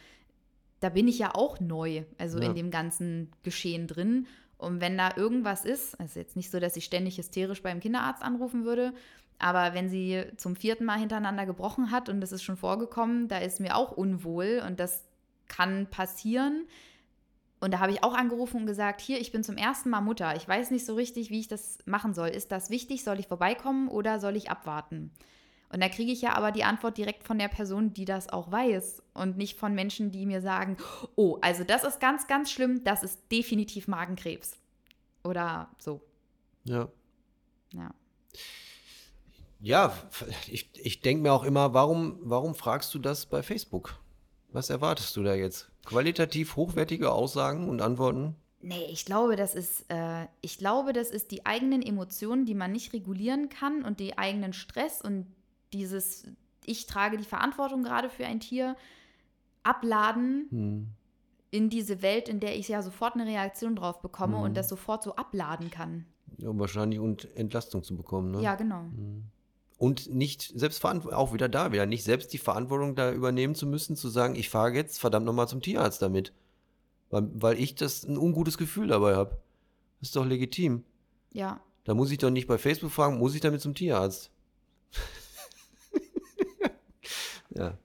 [0.79, 2.45] Da bin ich ja auch neu, also ja.
[2.45, 4.27] in dem ganzen Geschehen drin.
[4.57, 8.23] Und wenn da irgendwas ist, also jetzt nicht so, dass ich ständig hysterisch beim Kinderarzt
[8.23, 8.93] anrufen würde,
[9.39, 13.37] aber wenn sie zum vierten Mal hintereinander gebrochen hat und das ist schon vorgekommen, da
[13.37, 15.03] ist mir auch unwohl und das
[15.47, 16.65] kann passieren.
[17.59, 20.35] Und da habe ich auch angerufen und gesagt, hier, ich bin zum ersten Mal Mutter.
[20.35, 22.29] Ich weiß nicht so richtig, wie ich das machen soll.
[22.29, 23.03] Ist das wichtig?
[23.03, 25.11] Soll ich vorbeikommen oder soll ich abwarten?
[25.69, 28.51] Und da kriege ich ja aber die Antwort direkt von der Person, die das auch
[28.51, 30.77] weiß und nicht von Menschen, die mir sagen,
[31.15, 34.57] oh, also das ist ganz, ganz schlimm, das ist definitiv Magenkrebs.
[35.23, 36.01] Oder so.
[36.63, 36.87] Ja.
[37.73, 37.91] Ja.
[39.59, 39.93] Ja,
[40.49, 43.99] ich, ich denke mir auch immer, warum, warum fragst du das bei Facebook?
[44.49, 45.69] Was erwartest du da jetzt?
[45.83, 48.35] Qualitativ hochwertige Aussagen und Antworten?
[48.61, 52.71] Nee, ich glaube, das ist, äh, ich glaube, das ist die eigenen Emotionen, die man
[52.71, 55.27] nicht regulieren kann und die eigenen Stress und
[55.73, 56.25] dieses,
[56.65, 58.75] ich trage die Verantwortung gerade für ein Tier,
[59.63, 60.87] abladen hm.
[61.51, 64.43] in diese Welt, in der ich ja sofort eine Reaktion drauf bekomme hm.
[64.43, 66.05] und das sofort so abladen kann.
[66.37, 68.41] Ja, wahrscheinlich und Entlastung zu bekommen, ne?
[68.41, 68.81] Ja, genau.
[68.81, 69.23] Hm
[69.77, 73.95] und nicht selbst auch wieder da, wieder nicht selbst die Verantwortung da übernehmen zu müssen,
[73.95, 76.33] zu sagen, ich fahre jetzt verdammt nochmal zum Tierarzt damit.
[77.09, 79.37] Weil, weil ich das ein ungutes Gefühl dabei habe.
[79.99, 80.83] Das ist doch legitim.
[81.31, 81.61] Ja.
[81.83, 84.31] Da muss ich doch nicht bei Facebook fragen, muss ich damit zum Tierarzt?
[87.57, 87.77] Ja.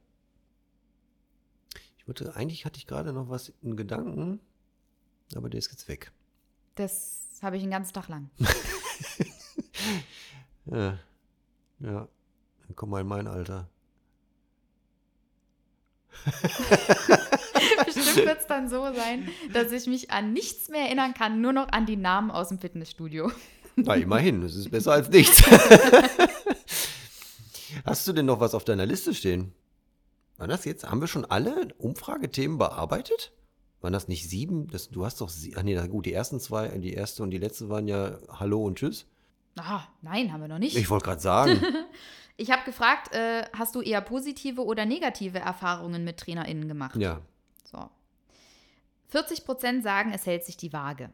[1.98, 4.40] Ich wollte, eigentlich hatte ich gerade noch was in Gedanken,
[5.34, 6.10] aber der ist jetzt weg.
[6.74, 8.30] Das habe ich einen ganzen Tag lang.
[10.66, 10.98] ja.
[11.78, 12.08] Ja,
[12.66, 13.68] dann komm mal in mein Alter.
[17.84, 21.52] Bestimmt wird es dann so sein, dass ich mich an nichts mehr erinnern kann, nur
[21.52, 23.32] noch an die Namen aus dem Fitnessstudio.
[23.76, 25.42] Na, immerhin, das ist besser als nichts.
[27.84, 29.52] Hast du denn noch was auf deiner Liste stehen?
[30.42, 30.90] War das jetzt?
[30.90, 33.30] Haben wir schon alle Umfragethemen bearbeitet?
[33.80, 34.66] Waren das nicht sieben?
[34.66, 35.54] Das, du hast doch sie.
[35.56, 38.76] Ach nee, gut, die ersten zwei, die erste und die letzte waren ja Hallo und
[38.76, 39.06] Tschüss.
[39.56, 40.76] Ah, nein, haben wir noch nicht.
[40.76, 41.62] Ich wollte gerade sagen.
[42.36, 46.96] ich habe gefragt, äh, hast du eher positive oder negative Erfahrungen mit TrainerInnen gemacht?
[46.96, 47.20] Ja.
[47.62, 47.88] So.
[49.10, 51.12] 40 Prozent sagen, es hält sich die Waage.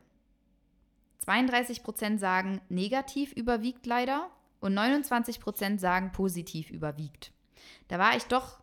[1.18, 4.30] 32 Prozent sagen, negativ überwiegt leider.
[4.60, 7.30] Und 29 Prozent sagen, positiv überwiegt.
[7.88, 8.62] Da war ich doch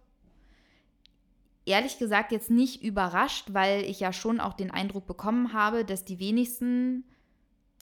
[1.65, 6.05] ehrlich gesagt jetzt nicht überrascht, weil ich ja schon auch den Eindruck bekommen habe, dass
[6.05, 7.03] die wenigsten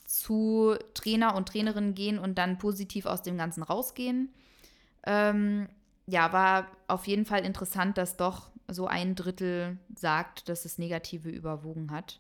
[0.06, 4.30] zu Trainer und Trainerinnen gehen und dann positiv aus dem Ganzen rausgehen.
[5.06, 5.68] Ähm,
[6.06, 11.30] ja, war auf jeden Fall interessant, dass doch so ein Drittel sagt, dass es Negative
[11.30, 12.20] überwogen hat.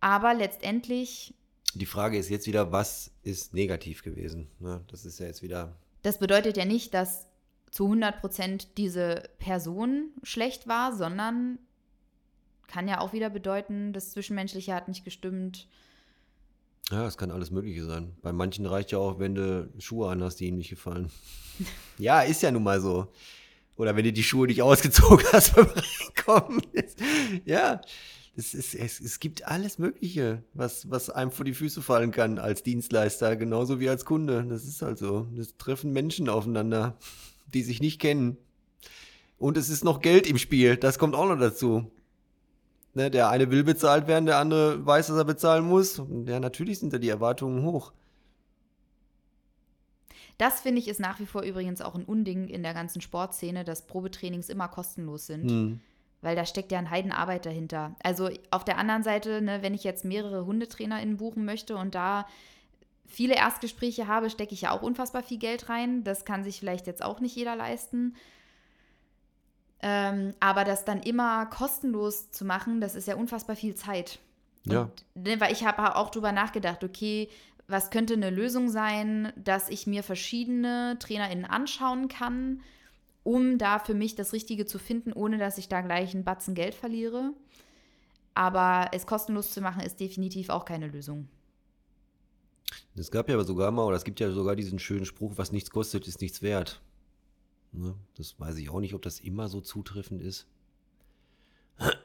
[0.00, 1.34] Aber letztendlich.
[1.74, 4.48] Die Frage ist jetzt wieder, was ist negativ gewesen?
[4.60, 4.82] Ne?
[4.90, 5.76] Das ist ja jetzt wieder.
[6.02, 7.26] Das bedeutet ja nicht, dass
[7.74, 11.58] zu 100 Prozent diese Person schlecht war, sondern
[12.68, 15.66] kann ja auch wieder bedeuten, das Zwischenmenschliche hat nicht gestimmt.
[16.92, 18.14] Ja, es kann alles Mögliche sein.
[18.22, 21.10] Bei manchen reicht ja auch, wenn du Schuhe an hast, die ihnen nicht gefallen.
[21.98, 23.08] ja, ist ja nun mal so.
[23.76, 26.62] Oder wenn du die Schuhe nicht ausgezogen hast beim Reinkommen.
[27.44, 27.80] Ja,
[28.36, 32.38] es, ist, es, es gibt alles Mögliche, was, was einem vor die Füße fallen kann
[32.38, 34.46] als Dienstleister, genauso wie als Kunde.
[34.48, 35.26] Das ist halt so.
[35.34, 36.96] Das treffen Menschen aufeinander,
[37.54, 38.36] die sich nicht kennen.
[39.38, 41.90] Und es ist noch Geld im Spiel, das kommt auch noch dazu.
[42.96, 46.00] Ne, der eine will bezahlt werden, der andere weiß, dass er bezahlen muss.
[46.26, 47.92] Ja, natürlich sind da die Erwartungen hoch.
[50.38, 53.64] Das finde ich ist nach wie vor übrigens auch ein Unding in der ganzen Sportszene,
[53.64, 55.44] dass Probetrainings immer kostenlos sind.
[55.44, 55.80] Mhm.
[56.22, 57.96] Weil da steckt ja ein Heidenarbeit dahinter.
[58.02, 62.26] Also auf der anderen Seite, ne, wenn ich jetzt mehrere HundetrainerInnen buchen möchte und da
[63.06, 66.04] viele Erstgespräche habe, stecke ich ja auch unfassbar viel Geld rein.
[66.04, 68.14] Das kann sich vielleicht jetzt auch nicht jeder leisten.
[69.80, 74.18] Ähm, aber das dann immer kostenlos zu machen, das ist ja unfassbar viel Zeit.
[74.64, 74.82] Ja.
[74.82, 77.28] Und, ne, weil ich habe auch drüber nachgedacht, okay,
[77.66, 82.60] was könnte eine Lösung sein, dass ich mir verschiedene TrainerInnen anschauen kann,
[83.22, 86.54] um da für mich das Richtige zu finden, ohne dass ich da gleich einen Batzen
[86.54, 87.32] Geld verliere.
[88.34, 91.28] Aber es kostenlos zu machen, ist definitiv auch keine Lösung.
[92.96, 95.70] Es gab ja sogar mal, oder es gibt ja sogar diesen schönen Spruch, was nichts
[95.70, 96.80] kostet, ist nichts wert.
[97.72, 97.94] Ne?
[98.16, 100.46] Das weiß ich auch nicht, ob das immer so zutreffend ist.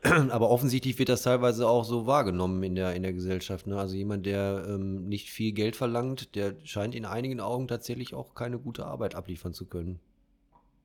[0.03, 3.67] Aber offensichtlich wird das teilweise auch so wahrgenommen in der, in der Gesellschaft.
[3.67, 3.77] Ne?
[3.77, 8.33] Also jemand, der ähm, nicht viel Geld verlangt, der scheint in einigen Augen tatsächlich auch
[8.33, 9.99] keine gute Arbeit abliefern zu können.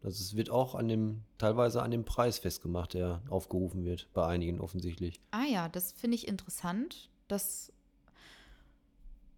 [0.02, 4.60] Also wird auch an dem, teilweise an dem Preis festgemacht, der aufgerufen wird, bei einigen
[4.60, 5.18] offensichtlich.
[5.30, 7.08] Ah ja, das finde ich interessant.
[7.26, 7.72] Das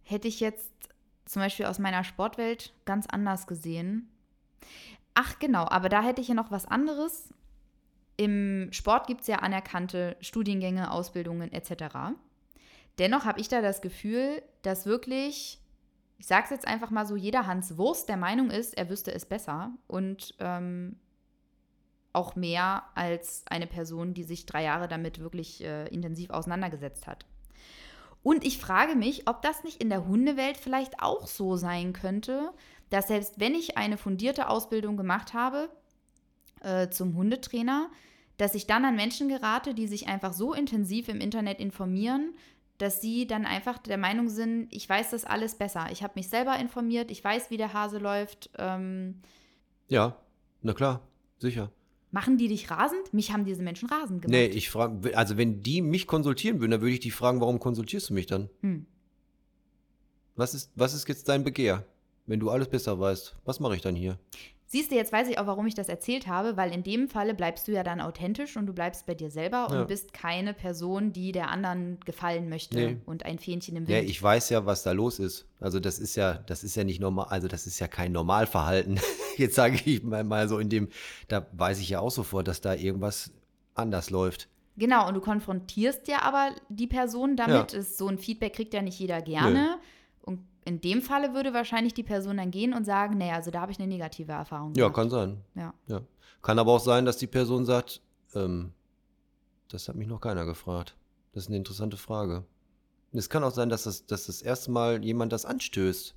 [0.06, 0.70] hätte ich jetzt
[1.26, 4.08] zum Beispiel aus meiner Sportwelt ganz anders gesehen.
[5.14, 7.34] Ach genau, aber da hätte ich ja noch was anderes.
[8.16, 12.16] Im Sport gibt es ja anerkannte Studiengänge, Ausbildungen etc.
[12.98, 15.60] Dennoch habe ich da das Gefühl, dass wirklich,
[16.18, 19.12] ich sage es jetzt einfach mal so, jeder Hans Wurst der Meinung ist, er wüsste
[19.12, 20.96] es besser und ähm,
[22.12, 27.26] auch mehr als eine Person, die sich drei Jahre damit wirklich äh, intensiv auseinandergesetzt hat.
[28.26, 32.50] Und ich frage mich, ob das nicht in der Hundewelt vielleicht auch so sein könnte,
[32.90, 35.68] dass selbst wenn ich eine fundierte Ausbildung gemacht habe
[36.60, 37.88] äh, zum Hundetrainer,
[38.36, 42.34] dass ich dann an Menschen gerate, die sich einfach so intensiv im Internet informieren,
[42.78, 45.86] dass sie dann einfach der Meinung sind, ich weiß das alles besser.
[45.92, 48.50] Ich habe mich selber informiert, ich weiß, wie der Hase läuft.
[48.58, 49.22] Ähm,
[49.86, 50.16] ja,
[50.62, 51.00] na klar,
[51.38, 51.70] sicher.
[52.10, 53.12] Machen die dich rasend?
[53.12, 54.30] Mich haben diese Menschen rasend gemacht.
[54.30, 57.58] Nee, ich frage, also wenn die mich konsultieren würden, dann würde ich die fragen, warum
[57.58, 58.48] konsultierst du mich dann?
[58.60, 58.86] Hm.
[60.36, 61.84] Was, ist, was ist jetzt dein Begehr?
[62.26, 64.18] Wenn du alles besser weißt, was mache ich dann hier?
[64.68, 67.34] Siehst du, jetzt weiß ich auch, warum ich das erzählt habe, weil in dem Falle
[67.34, 69.80] bleibst du ja dann authentisch und du bleibst bei dir selber ja.
[69.80, 72.96] und bist keine Person, die der anderen gefallen möchte nee.
[73.06, 73.96] und ein Fähnchen im Wind.
[73.96, 75.46] Ja, ich weiß ja, was da los ist.
[75.60, 78.98] Also das ist ja, das ist ja nicht normal, also das ist ja kein Normalverhalten.
[79.36, 80.88] Jetzt sage ich mal, mal so in dem,
[81.28, 83.30] da weiß ich ja auch sofort, dass da irgendwas
[83.76, 84.48] anders läuft.
[84.76, 87.72] Genau, und du konfrontierst ja aber die Person damit.
[87.72, 87.78] Ja.
[87.78, 89.60] Ist, so ein Feedback kriegt ja nicht jeder gerne.
[89.60, 89.86] Nö.
[90.66, 93.70] In dem Falle würde wahrscheinlich die Person dann gehen und sagen, naja, also da habe
[93.70, 94.88] ich eine negative Erfahrung gemacht.
[94.88, 95.40] Ja, kann sein.
[95.54, 95.72] Ja.
[95.86, 96.02] ja.
[96.42, 98.02] Kann aber auch sein, dass die Person sagt,
[98.34, 98.72] ähm,
[99.68, 100.96] das hat mich noch keiner gefragt.
[101.32, 102.44] Das ist eine interessante Frage.
[103.12, 106.16] Und es kann auch sein, dass das, dass das erste Mal jemand das anstößt.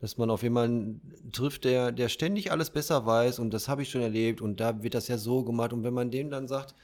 [0.00, 3.88] Dass man auf jemanden trifft, der, der ständig alles besser weiß und das habe ich
[3.88, 5.72] schon erlebt und da wird das ja so gemacht.
[5.72, 6.74] Und wenn man dem dann sagt,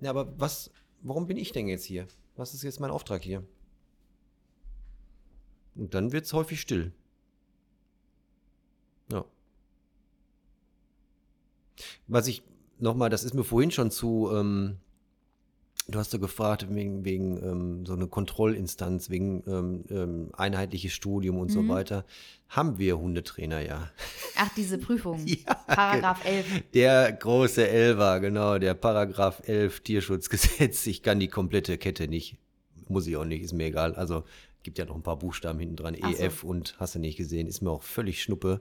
[0.00, 0.70] ja, aber was,
[1.02, 2.06] warum bin ich denn jetzt hier?
[2.36, 3.42] Was ist jetzt mein Auftrag hier?
[5.76, 6.92] Und dann wird es häufig still.
[9.10, 9.24] Ja.
[12.06, 12.42] Was ich
[12.78, 14.76] nochmal, das ist mir vorhin schon zu, ähm,
[15.88, 21.38] du hast ja gefragt, wegen, wegen ähm, so eine Kontrollinstanz, wegen ähm, ähm einheitliches Studium
[21.38, 21.54] und mhm.
[21.54, 22.04] so weiter.
[22.48, 23.90] Haben wir Hundetrainer ja.
[24.36, 25.20] Ach, diese Prüfung.
[25.26, 26.46] ja, Paragraph 11.
[26.72, 30.86] Der große Elver, genau, der Paragraph 11 Tierschutzgesetz.
[30.86, 32.36] Ich kann die komplette Kette nicht.
[32.88, 33.94] Muss ich auch nicht, ist mir egal.
[33.94, 34.24] Also
[34.64, 36.48] Gibt ja noch ein paar Buchstaben hinten dran, EF so.
[36.48, 38.60] und hast du nicht gesehen, ist mir auch völlig schnuppe.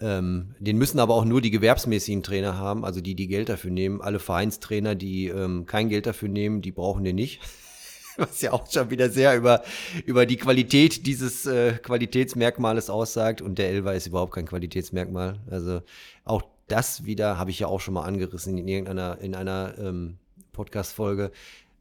[0.00, 3.70] Ähm, den müssen aber auch nur die gewerbsmäßigen Trainer haben, also die, die Geld dafür
[3.70, 4.00] nehmen.
[4.00, 7.40] Alle Vereinstrainer, die ähm, kein Geld dafür nehmen, die brauchen den nicht.
[8.16, 9.62] Was ja auch schon wieder sehr über,
[10.06, 13.42] über die Qualität dieses äh, Qualitätsmerkmales aussagt.
[13.42, 15.40] Und der Elva ist überhaupt kein Qualitätsmerkmal.
[15.50, 15.82] Also
[16.24, 20.18] auch das wieder habe ich ja auch schon mal angerissen in irgendeiner in einer ähm,
[20.52, 21.30] Podcast-Folge.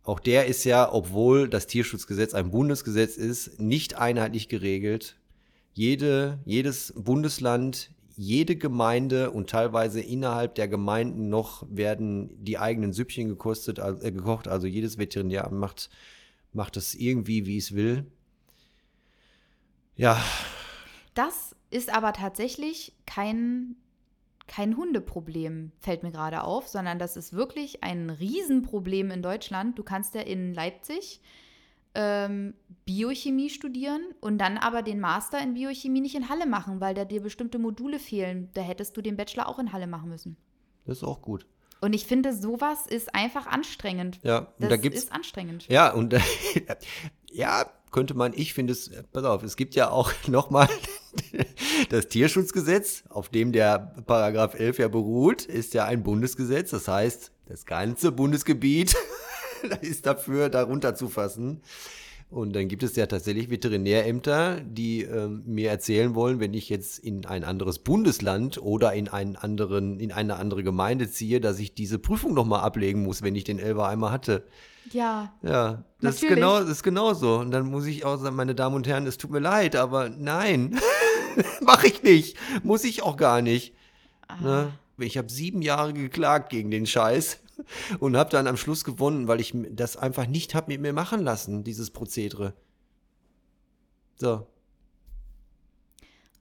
[0.08, 5.18] Auch der ist ja, obwohl das Tierschutzgesetz ein Bundesgesetz ist, nicht einheitlich geregelt.
[5.74, 13.28] Jede, jedes Bundesland, jede Gemeinde und teilweise innerhalb der Gemeinden noch werden die eigenen Süppchen
[13.28, 14.48] gekostet, äh, gekocht.
[14.48, 15.90] Also jedes Veterinär macht,
[16.54, 18.10] macht es irgendwie, wie es will.
[19.98, 20.24] Ja.
[21.16, 23.76] Das ist aber tatsächlich kein
[24.48, 29.78] kein Hundeproblem, fällt mir gerade auf, sondern das ist wirklich ein Riesenproblem in Deutschland.
[29.78, 31.22] Du kannst ja in Leipzig
[31.94, 32.54] ähm,
[32.86, 37.06] Biochemie studieren und dann aber den Master in Biochemie nicht in Halle machen, weil da
[37.06, 38.50] dir bestimmte Module fehlen.
[38.54, 40.38] Da hättest du den Bachelor auch in Halle machen müssen.
[40.86, 41.46] Das ist auch gut.
[41.82, 44.20] Und ich finde, sowas ist einfach anstrengend.
[44.24, 45.68] Ja, und das da gibt's, ist anstrengend.
[45.68, 46.16] Ja, und
[47.32, 50.70] ja, könnte man, ich finde es, pass auf, es gibt ja auch nochmal
[51.90, 56.72] das Tierschutzgesetz, auf dem der Paragraph 11 ja beruht, ist ja ein Bundesgesetz.
[56.72, 58.96] Das heißt, das ganze Bundesgebiet
[59.82, 61.62] ist dafür darunter zu fassen.
[62.30, 67.00] Und dann gibt es ja tatsächlich Veterinärämter, die ähm, mir erzählen wollen, wenn ich jetzt
[67.00, 71.74] in ein anderes Bundesland oder in einen anderen, in eine andere Gemeinde ziehe, dass ich
[71.74, 74.44] diese Prüfung nochmal ablegen muss, wenn ich den Elber einmal hatte.
[74.92, 75.34] Ja.
[75.42, 77.38] Ja, das ist genau, das ist genau so.
[77.38, 80.10] Und dann muss ich auch sagen, meine Damen und Herren, es tut mir leid, aber
[80.10, 80.78] nein,
[81.62, 82.38] mache ich nicht.
[82.64, 83.74] Muss ich auch gar nicht.
[84.28, 84.42] Ah.
[84.42, 84.74] Ne?
[85.00, 87.40] Ich habe sieben Jahre geklagt gegen den Scheiß
[88.00, 91.22] und habe dann am Schluss gewonnen, weil ich das einfach nicht habe mit mir machen
[91.22, 92.54] lassen, dieses Prozedere.
[94.16, 94.48] So.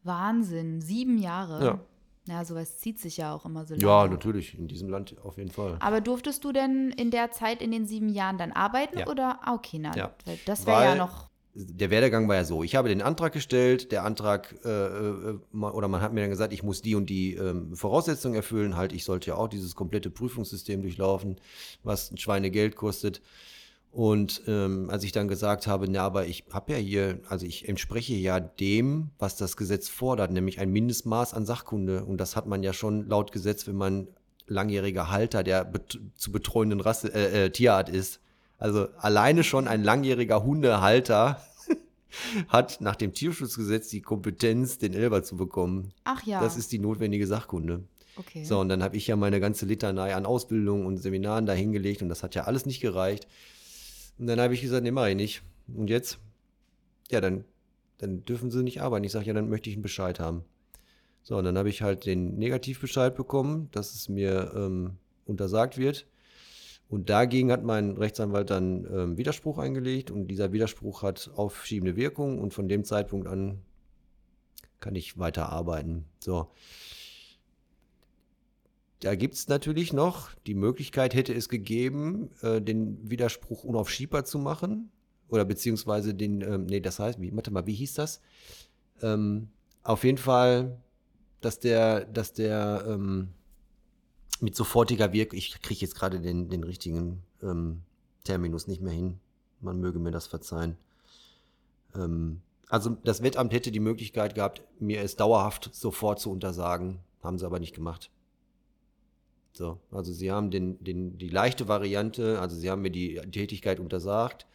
[0.03, 1.65] Wahnsinn, sieben Jahre.
[1.65, 1.81] Ja.
[2.29, 3.85] Ja, sowas zieht sich ja auch immer so lange.
[3.85, 5.77] Ja, natürlich, in diesem Land auf jeden Fall.
[5.79, 9.07] Aber durftest du denn in der Zeit, in den sieben Jahren dann arbeiten ja.
[9.07, 9.39] oder?
[9.43, 10.13] Ah, okay, na, ja.
[10.45, 14.05] das wäre ja noch der Werdegang war ja so, ich habe den Antrag gestellt, der
[14.05, 17.75] Antrag, äh, äh, oder man hat mir dann gesagt, ich muss die und die ähm,
[17.75, 21.37] Voraussetzungen erfüllen, halt, ich sollte ja auch dieses komplette Prüfungssystem durchlaufen,
[21.83, 23.23] was ein Schweinegeld kostet.
[23.91, 27.67] Und ähm, als ich dann gesagt habe, na, aber ich habe ja hier, also ich
[27.67, 32.05] entspreche ja dem, was das Gesetz fordert, nämlich ein Mindestmaß an Sachkunde.
[32.05, 34.09] Und das hat man ja schon laut Gesetz, wenn man
[34.47, 38.21] langjähriger Halter der bet zu betreuenden Rasse, äh, äh, Tierart ist.
[38.59, 41.43] Also alleine schon ein langjähriger Hundehalter
[42.49, 45.93] hat nach dem Tierschutzgesetz die Kompetenz, den Elber zu bekommen.
[46.05, 46.41] Ach ja.
[46.41, 47.85] Das ist die notwendige Sachkunde.
[48.17, 48.45] Okay.
[48.45, 52.09] So, und dann habe ich ja meine ganze Litanei an Ausbildungen und Seminaren dahingelegt und
[52.09, 53.27] das hat ja alles nicht gereicht.
[54.19, 55.43] Und dann habe ich gesagt, nee, mach ich nicht.
[55.75, 56.19] Und jetzt?
[57.11, 57.45] Ja, dann,
[57.99, 59.05] dann dürfen sie nicht arbeiten.
[59.05, 60.45] Ich sage, ja, dann möchte ich einen Bescheid haben.
[61.23, 64.93] So, und dann habe ich halt den Negativbescheid bekommen, dass es mir ähm,
[65.27, 66.07] untersagt wird.
[66.89, 72.39] Und dagegen hat mein Rechtsanwalt dann ähm, Widerspruch eingelegt und dieser Widerspruch hat aufschiebende Wirkung
[72.39, 73.61] und von dem Zeitpunkt an
[74.79, 76.05] kann ich weiter arbeiten.
[76.21, 76.49] So.
[79.01, 84.39] Da gibt es natürlich noch die Möglichkeit, hätte es gegeben, äh, den Widerspruch unaufschiebbar zu
[84.39, 84.91] machen.
[85.29, 88.21] Oder beziehungsweise den, ähm, nee, das heißt, wie, warte mal, wie hieß das?
[89.03, 89.49] Ähm,
[89.83, 90.81] auf jeden Fall,
[91.41, 93.29] dass der, dass der, ähm,
[94.41, 97.83] mit sofortiger Wirkung, ich kriege jetzt gerade den, den richtigen ähm,
[98.25, 99.19] Terminus nicht mehr hin.
[99.61, 100.77] Man möge mir das verzeihen.
[101.95, 107.39] Ähm, also das Wettamt hätte die Möglichkeit gehabt, mir es dauerhaft sofort zu untersagen, haben
[107.39, 108.11] sie aber nicht gemacht.
[109.53, 113.81] So, also sie haben den, den, die leichte Variante, also sie haben mir die Tätigkeit
[113.81, 114.47] untersagt,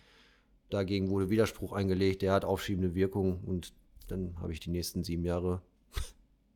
[0.70, 3.74] dagegen wurde Widerspruch eingelegt, der hat aufschiebende Wirkung und
[4.08, 5.62] dann habe ich die nächsten sieben Jahre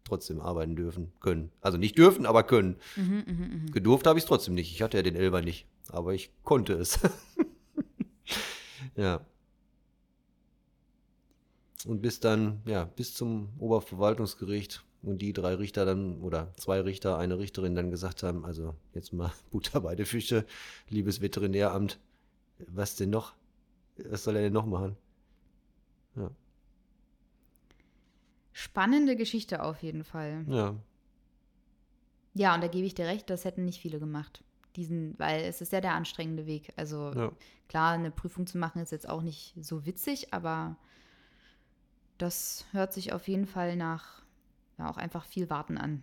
[0.06, 1.52] trotzdem arbeiten dürfen, können.
[1.62, 2.78] Also nicht dürfen, aber können.
[2.96, 3.72] Mhm, mh, mh.
[3.72, 4.72] Gedurft habe ich es trotzdem nicht.
[4.72, 7.00] Ich hatte ja den Elber nicht, aber ich konnte es.
[8.96, 9.26] ja.
[11.86, 17.18] Und bis dann, ja, bis zum Oberverwaltungsgericht und die drei Richter dann, oder zwei Richter,
[17.18, 20.46] eine Richterin dann gesagt haben, also jetzt mal Butter bei der Fische,
[20.90, 22.00] liebes Veterinäramt,
[22.68, 23.34] was denn noch?
[23.98, 24.98] Was soll er denn noch machen?
[26.16, 26.32] Ja.
[28.58, 30.46] Spannende Geschichte auf jeden Fall.
[30.48, 30.76] Ja.
[32.36, 34.46] Ja, und da gebe ich dir recht, das hätten nicht viele gemacht.
[34.78, 36.72] Diesen, weil es ist ja der anstrengende Weg.
[36.78, 37.34] Also ja.
[37.68, 40.78] klar, eine Prüfung zu machen ist jetzt auch nicht so witzig, aber
[42.18, 44.24] das hört sich auf jeden Fall nach
[44.78, 46.02] ja auch einfach viel Warten an.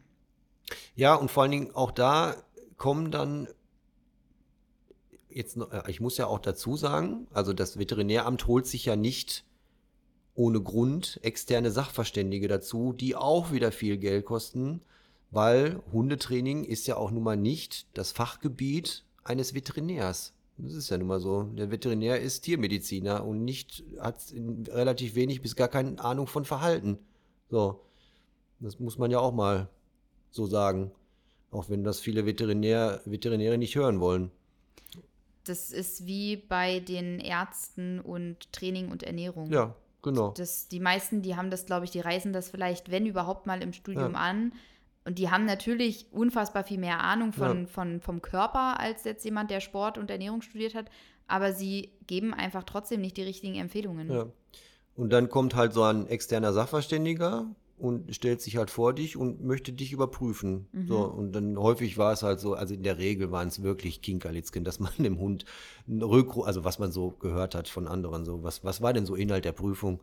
[0.95, 2.37] Ja, und vor allen Dingen auch da
[2.77, 3.49] kommen dann
[5.31, 8.95] jetzt noch, äh, ich muss ja auch dazu sagen, also das Veterinäramt holt sich ja
[8.95, 9.47] nicht
[10.35, 14.81] ohne Grund externe Sachverständige dazu, die auch wieder viel Geld kosten,
[15.31, 20.33] weil Hundetraining ist ja auch nun mal nicht das Fachgebiet eines Veterinärs.
[20.59, 21.45] Das ist ja nun mal so.
[21.45, 24.17] Der Veterinär ist Tiermediziner und nicht, hat
[24.69, 26.99] relativ wenig bis gar keine Ahnung von Verhalten.
[27.51, 27.81] So.
[28.61, 29.69] Das muss man ja auch mal
[30.31, 30.93] so sagen.
[31.51, 34.31] Auch wenn das viele Veterinär, Veterinäre nicht hören wollen.
[35.45, 39.51] Das ist wie bei den Ärzten und Training und Ernährung.
[39.51, 40.35] Ja, Genau.
[40.37, 43.62] Das, die meisten, die haben das, glaube ich, die reisen das vielleicht, wenn überhaupt mal
[43.62, 44.19] im Studium ja.
[44.19, 44.53] an.
[45.05, 47.66] Und die haben natürlich unfassbar viel mehr Ahnung von, ja.
[47.66, 50.87] von, vom Körper als jetzt jemand, der Sport und Ernährung studiert hat.
[51.27, 54.11] Aber sie geben einfach trotzdem nicht die richtigen Empfehlungen.
[54.11, 54.27] Ja.
[54.95, 57.47] Und dann kommt halt so ein externer Sachverständiger
[57.83, 60.69] und stellt sich halt vor dich und möchte dich überprüfen.
[60.71, 60.87] Mhm.
[60.87, 64.03] So, und dann häufig war es halt so, also in der Regel waren es wirklich
[64.03, 65.45] Kinkerlitzken, dass man dem Hund
[65.89, 69.05] einen Rückruf, also was man so gehört hat von anderen, so, was, was war denn
[69.05, 69.99] so Inhalt der Prüfung?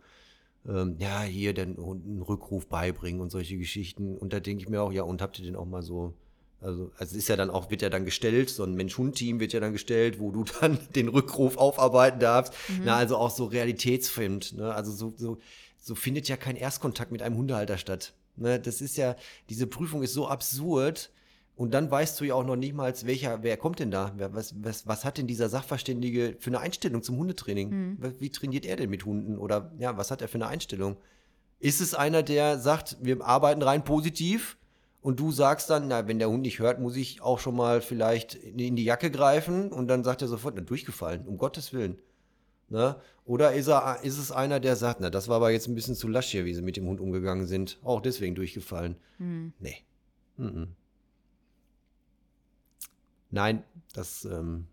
[0.68, 4.18] Ähm, ja, hier den Hund einen Rückruf beibringen und solche Geschichten.
[4.18, 6.14] Und da denke ich mir auch, ja, und habt ihr den auch mal so
[6.62, 9.62] also, also ist ja dann auch, wird ja dann gestellt, so ein Mensch-Hund-Team wird ja
[9.62, 12.54] dann gestellt, wo du dann den Rückruf aufarbeiten darfst.
[12.68, 12.82] Mhm.
[12.84, 14.58] Na, also auch so realitätsfilmt.
[14.58, 14.74] Ne?
[14.74, 15.38] Also so, so,
[15.80, 18.14] so findet ja kein Erstkontakt mit einem Hundehalter statt.
[18.36, 18.60] Ne?
[18.60, 19.16] Das ist ja,
[19.50, 21.12] diese Prüfung ist so absurd.
[21.56, 24.14] Und dann weißt du ja auch noch nicht mal, welcher, wer kommt denn da?
[24.32, 27.70] Was, was, was hat denn dieser Sachverständige für eine Einstellung zum Hundetraining?
[27.70, 28.14] Mhm.
[28.20, 29.38] Wie trainiert er denn mit Hunden?
[29.38, 30.96] Oder ja, was hat er für eine Einstellung?
[31.60, 34.58] Ist es einer, der sagt, wir arbeiten rein positiv?
[35.02, 37.82] Und du sagst dann, na, wenn der Hund nicht hört, muss ich auch schon mal
[37.82, 42.00] vielleicht in die Jacke greifen und dann sagt er sofort, na, durchgefallen, um Gottes Willen.
[42.70, 42.96] Ne?
[43.26, 45.96] Oder ist, er, ist es einer, der sagt, na, das war aber jetzt ein bisschen
[45.96, 47.80] zu lasch hier, wie sie mit dem Hund umgegangen sind.
[47.84, 48.96] Auch deswegen durchgefallen.
[49.18, 49.54] Hm.
[49.60, 49.78] Nee.
[50.38, 50.70] Mhm.
[53.32, 53.64] Nein,
[53.94, 54.68] das, ähm,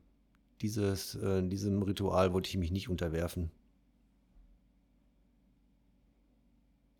[0.63, 3.51] dieses, äh, diesem Ritual wollte ich mich nicht unterwerfen.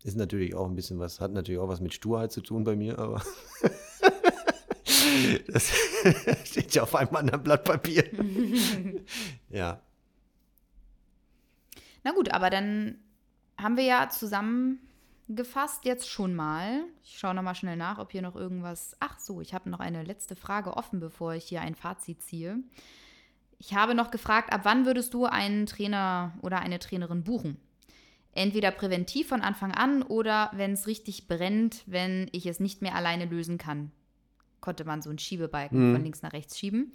[0.03, 2.75] Ist natürlich auch ein bisschen was, hat natürlich auch was mit Sturheit zu tun bei
[2.75, 3.21] mir, aber
[5.47, 5.71] das
[6.45, 8.03] steht ja auf einem anderen Blatt Papier.
[9.49, 9.81] ja.
[12.07, 12.95] Na gut, aber dann
[13.57, 16.85] haben wir ja zusammengefasst jetzt schon mal.
[17.03, 18.95] Ich schaue nochmal schnell nach, ob hier noch irgendwas.
[19.01, 22.59] Ach so, ich habe noch eine letzte Frage offen, bevor ich hier ein Fazit ziehe.
[23.59, 27.57] Ich habe noch gefragt, ab wann würdest du einen Trainer oder eine Trainerin buchen?
[28.31, 32.95] Entweder präventiv von Anfang an oder wenn es richtig brennt, wenn ich es nicht mehr
[32.95, 33.91] alleine lösen kann.
[34.61, 35.93] Konnte man so einen Schiebebalken mhm.
[35.93, 36.93] von links nach rechts schieben.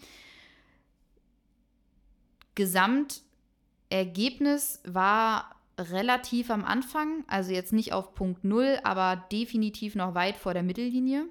[3.92, 10.36] Gesamtergebnis war relativ am Anfang, also jetzt nicht auf Punkt Null, aber definitiv noch weit
[10.36, 11.26] vor der Mittellinie.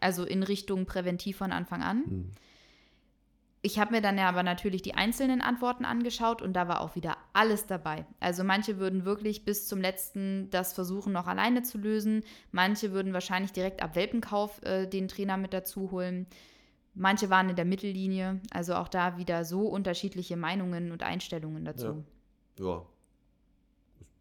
[0.00, 1.98] Also in Richtung präventiv von Anfang an.
[1.98, 2.32] Mhm.
[3.64, 6.96] Ich habe mir dann ja aber natürlich die einzelnen Antworten angeschaut und da war auch
[6.96, 8.04] wieder alles dabei.
[8.18, 12.24] Also manche würden wirklich bis zum letzten das versuchen, noch alleine zu lösen.
[12.50, 16.26] Manche würden wahrscheinlich direkt ab Welpenkauf äh, den Trainer mit dazu holen.
[16.94, 18.40] Manche waren in der Mittellinie.
[18.50, 22.04] Also auch da wieder so unterschiedliche Meinungen und Einstellungen dazu.
[22.58, 22.64] Ja.
[22.64, 22.86] ja.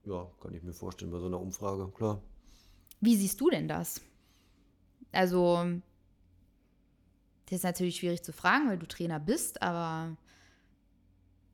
[0.04, 2.22] Ja, kann ich mir vorstellen bei so einer Umfrage, klar.
[3.02, 4.02] Wie siehst du denn das?
[5.12, 5.64] Also
[7.46, 10.16] das ist natürlich schwierig zu fragen, weil du Trainer bist, aber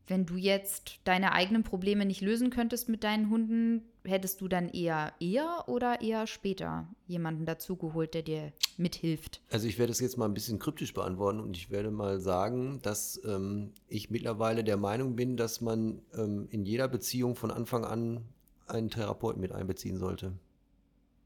[0.06, 4.70] wenn du jetzt deine eigenen Probleme nicht lösen könntest mit deinen Hunden, hättest du dann
[4.70, 9.42] eher eher oder eher später jemanden dazugeholt, der dir mithilft?
[9.52, 12.80] Also ich werde es jetzt mal ein bisschen kryptisch beantworten und ich werde mal sagen,
[12.82, 17.86] dass ähm, ich mittlerweile der Meinung bin, dass man ähm, in jeder Beziehung von Anfang
[17.86, 18.24] an
[18.68, 20.34] einen Therapeuten mit einbeziehen sollte.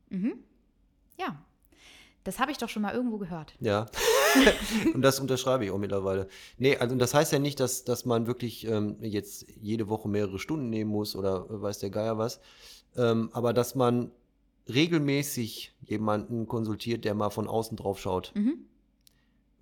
[0.10, 0.36] Mhm.
[1.18, 1.44] Ja,
[2.24, 3.54] das habe ich doch schon mal irgendwo gehört.
[3.60, 3.86] Ja.
[4.94, 6.28] und das unterschreibe ich auch mittlerweile.
[6.58, 10.40] Nee, also das heißt ja nicht, dass, dass man wirklich ähm, jetzt jede Woche mehrere
[10.40, 12.40] Stunden nehmen muss oder weiß der Geier was.
[12.96, 14.12] Ähm, aber dass man
[14.68, 18.32] regelmäßig jemanden konsultiert, der mal von außen drauf schaut.
[18.36, 18.66] Mhm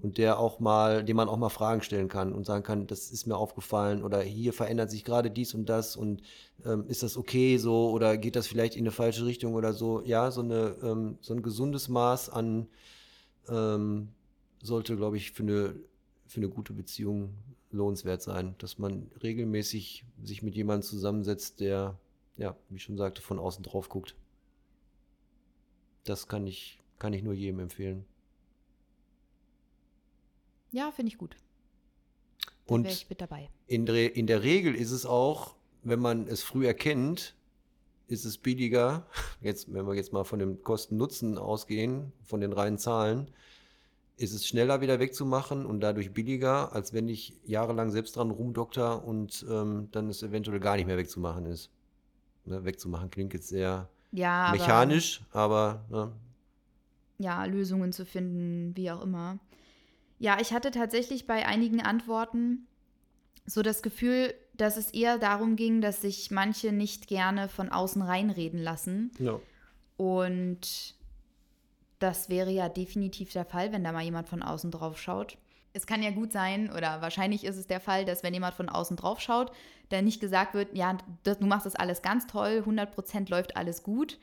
[0.02, 3.12] und der auch mal, dem man auch mal Fragen stellen kann und sagen kann, das
[3.12, 6.22] ist mir aufgefallen oder hier verändert sich gerade dies und das und
[6.66, 10.02] ähm, ist das okay so oder geht das vielleicht in eine falsche Richtung oder so.
[10.06, 12.68] Ja, so, eine, ähm, so ein gesundes Maß an
[13.50, 14.10] ähm,
[14.64, 15.76] sollte, glaube ich, für eine,
[16.28, 17.34] für eine gute Beziehung
[17.72, 22.00] lohnenswert sein, dass man regelmäßig sich mit jemandem zusammensetzt, der,
[22.38, 24.16] ja, wie ich schon sagte, von außen drauf guckt.
[26.06, 28.06] Das kann ich, kann ich nur jedem empfehlen.
[30.72, 31.36] Ja, finde ich gut.
[32.68, 33.50] Dann Und ich mit dabei.
[33.68, 37.36] In, in der Regel ist es auch, wenn man es früh erkennt,
[38.08, 39.06] ist es billiger,
[39.42, 43.30] jetzt, wenn wir jetzt mal von dem Kosten-Nutzen ausgehen, von den reinen Zahlen,
[44.18, 49.06] ist es schneller wieder wegzumachen und dadurch billiger, als wenn ich jahrelang selbst dran rumdokter
[49.06, 51.72] und ähm, dann es eventuell gar nicht mehr wegzumachen ist.
[52.46, 56.12] Ne, wegzumachen klingt jetzt sehr ja, mechanisch, aber, aber ne?
[57.20, 59.40] ja, Lösungen zu finden, wie auch immer.
[60.20, 62.68] Ja, ich hatte tatsächlich bei einigen Antworten
[63.46, 68.02] so das Gefühl, dass es eher darum ging, dass sich manche nicht gerne von außen
[68.02, 69.12] reinreden lassen.
[69.18, 69.40] Ja.
[69.98, 70.96] Und
[72.00, 75.38] das wäre ja definitiv der Fall, wenn da mal jemand von außen drauf schaut.
[75.72, 78.70] Es kann ja gut sein, oder wahrscheinlich ist es der Fall, dass wenn jemand von
[78.70, 79.52] außen drauf schaut,
[79.90, 84.20] dann nicht gesagt wird, ja, du machst das alles ganz toll, 100% läuft alles gut,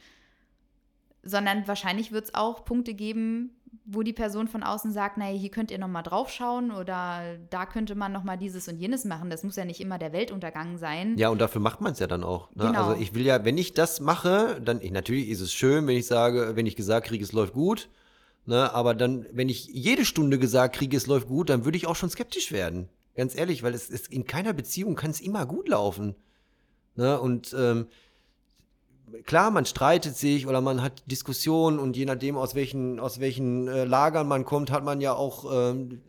[1.23, 5.51] sondern wahrscheinlich wird es auch Punkte geben, wo die Person von außen sagt, naja, hier
[5.51, 9.31] könnt ihr nochmal drauf schauen oder da könnte man nochmal dieses und jenes machen.
[9.31, 11.17] Das muss ja nicht immer der Weltuntergang sein.
[11.19, 12.51] Ja, und dafür macht man es ja dann auch.
[12.55, 12.67] Ne?
[12.67, 12.89] Genau.
[12.89, 15.97] Also ich will ja, wenn ich das mache, dann, ich, natürlich ist es schön, wenn
[15.97, 17.89] ich sage, wenn ich gesagt kriege, es läuft gut.
[18.47, 18.73] Ne?
[18.73, 21.97] Aber dann, wenn ich jede Stunde gesagt kriege, es läuft gut, dann würde ich auch
[21.97, 22.89] schon skeptisch werden.
[23.15, 26.15] Ganz ehrlich, weil es ist in keiner Beziehung kann es immer gut laufen.
[26.95, 27.21] Ne?
[27.21, 27.87] Und ähm,
[29.25, 33.69] klar, man streitet sich oder man hat Diskussionen und je nachdem, aus welchen, aus welchen
[33.69, 36.01] äh, Lagern man kommt, hat man ja auch, ähm,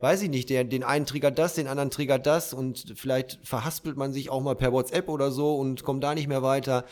[0.00, 3.96] weiß ich nicht, der, den einen triggert das, den anderen triggert das und vielleicht verhaspelt
[3.96, 6.84] man sich auch mal per WhatsApp oder so und kommt da nicht mehr weiter.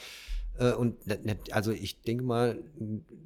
[0.58, 0.96] Äh, und
[1.50, 2.62] also ich denke mal,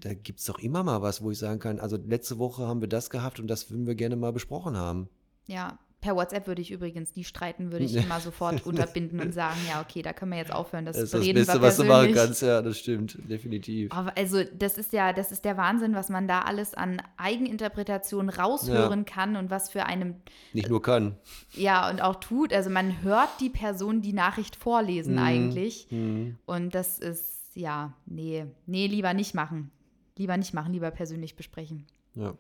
[0.01, 2.81] da gibt es doch immer mal was, wo ich sagen kann, also letzte Woche haben
[2.81, 5.09] wir das gehabt und das würden wir gerne mal besprochen haben.
[5.47, 9.59] Ja, Per WhatsApp würde ich übrigens die streiten, würde ich immer sofort unterbinden und sagen,
[9.69, 10.85] ja, okay, da können wir jetzt aufhören.
[10.85, 13.91] Das, das ist das Beste, was du machen kannst, ja, das stimmt, definitiv.
[13.93, 18.29] Aber also, das ist ja, das ist der Wahnsinn, was man da alles an Eigeninterpretation
[18.29, 19.05] raushören ja.
[19.05, 20.15] kann und was für einem.
[20.53, 21.17] Nicht nur kann.
[21.55, 22.53] Ja, und auch tut.
[22.53, 25.23] Also man hört die Person die Nachricht vorlesen mhm.
[25.23, 25.89] eigentlich.
[25.91, 26.39] Mhm.
[26.47, 29.73] Und das ist, ja, nee, nee, lieber nicht machen.
[30.17, 31.87] Lieber nicht machen, lieber persönlich besprechen.
[32.15, 32.35] Ja.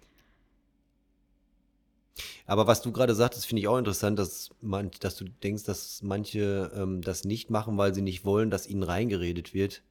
[2.46, 6.02] Aber was du gerade sagtest, finde ich auch interessant, dass, man, dass du denkst, dass
[6.02, 9.82] manche ähm, das nicht machen, weil sie nicht wollen, dass ihnen reingeredet wird.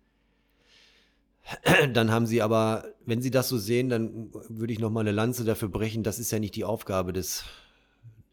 [1.94, 5.46] Dann haben sie aber, wenn sie das so sehen, dann würde ich nochmal eine Lanze
[5.46, 7.44] dafür brechen, das ist ja nicht die Aufgabe des,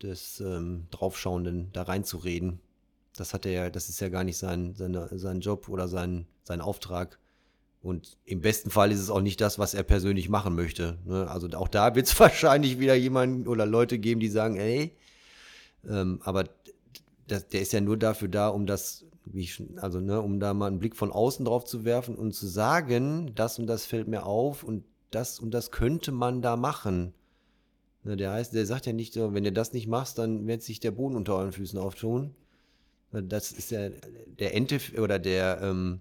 [0.02, 2.60] des ähm, Draufschauenden, da reinzureden.
[3.16, 6.26] Das hat er ja, das ist ja gar nicht sein, seine, sein Job oder sein,
[6.42, 7.18] sein Auftrag.
[7.85, 10.97] Und im besten Fall ist es auch nicht das, was er persönlich machen möchte.
[11.05, 11.31] Ne?
[11.31, 14.97] Also auch da wird es wahrscheinlich wieder jemanden oder Leute geben, die sagen, ey,
[15.86, 16.48] ähm, aber
[17.27, 19.05] das, der ist ja nur dafür da, um das,
[19.35, 22.47] ich, also ne, um da mal einen Blick von außen drauf zu werfen und zu
[22.47, 27.12] sagen, das und das fällt mir auf und das und das könnte man da machen.
[28.02, 30.62] Ne, der heißt, der sagt ja nicht so, wenn du das nicht machst, dann wird
[30.62, 32.35] sich der Boden unter euren Füßen auftun.
[33.12, 33.90] Das ist ja
[34.39, 36.01] der Ente oder der ähm,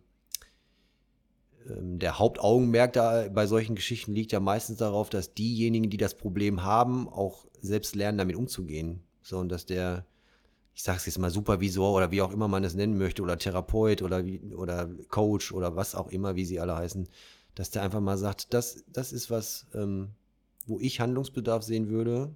[1.66, 6.64] der Hauptaugenmerk da bei solchen Geschichten liegt ja meistens darauf, dass diejenigen, die das Problem
[6.64, 9.02] haben, auch selbst lernen, damit umzugehen.
[9.22, 10.06] So, und dass der,
[10.74, 14.02] ich sag's jetzt mal, Supervisor oder wie auch immer man es nennen möchte, oder Therapeut
[14.02, 14.24] oder,
[14.56, 17.08] oder Coach oder was auch immer, wie sie alle heißen,
[17.56, 20.10] dass der einfach mal sagt, das, das ist was, ähm,
[20.66, 22.36] wo ich Handlungsbedarf sehen würde.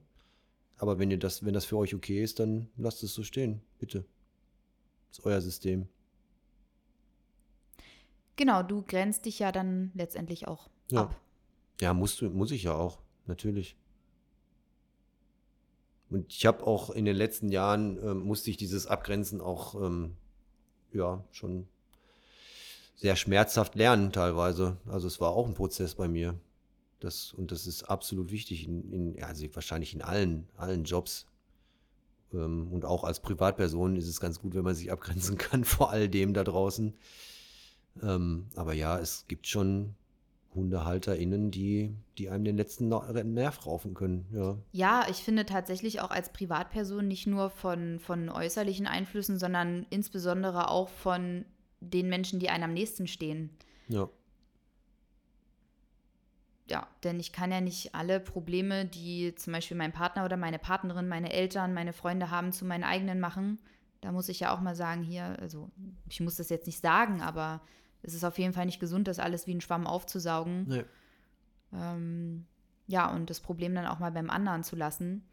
[0.78, 3.62] Aber wenn ihr das, wenn das für euch okay ist, dann lasst es so stehen,
[3.80, 4.06] bitte.
[5.10, 5.88] Das ist euer System.
[8.38, 11.02] Genau, du grenzt dich ja dann letztendlich auch ja.
[11.02, 11.22] ab.
[11.82, 13.76] Ja, musst du, muss ich ja auch, natürlich.
[16.10, 20.16] Und ich habe auch in den letzten Jahren, ähm, musste ich dieses Abgrenzen auch, ähm,
[20.94, 21.68] ja, schon
[22.96, 24.78] sehr schmerzhaft lernen teilweise.
[24.88, 26.40] Also es war auch ein Prozess bei mir.
[27.00, 31.28] Das, und das ist absolut wichtig, in, in also wahrscheinlich in allen, allen Jobs.
[32.34, 35.92] Ähm, und auch als Privatperson ist es ganz gut, wenn man sich abgrenzen kann vor
[35.92, 36.96] all dem da draußen.
[38.04, 39.96] Ähm, aber ja, es gibt schon
[40.58, 44.26] HundehalterInnen, die, die einem den letzten Nerv raufen können.
[44.34, 44.58] Ja.
[44.72, 50.70] ja, ich finde tatsächlich auch als Privatperson nicht nur von, von äußerlichen Einflüssen, sondern insbesondere
[50.70, 51.46] auch von
[51.80, 53.52] den Menschen, die einem am nächsten stehen.
[53.88, 54.10] Ja.
[56.70, 60.60] Ja, denn ich kann ja nicht alle Probleme, die zum Beispiel mein Partner oder meine
[60.60, 63.60] Partnerin, meine Eltern, meine Freunde haben, zu meinen eigenen machen.
[64.02, 65.70] Da muss ich ja auch mal sagen, hier, also
[66.10, 67.62] ich muss das jetzt nicht sagen, aber
[68.04, 70.66] es ist auf jeden Fall nicht gesund, das alles wie ein Schwamm aufzusaugen.
[70.68, 70.84] Nee.
[71.74, 72.46] Ähm,
[72.88, 75.24] ja, und das Problem dann auch mal beim anderen zu lassen.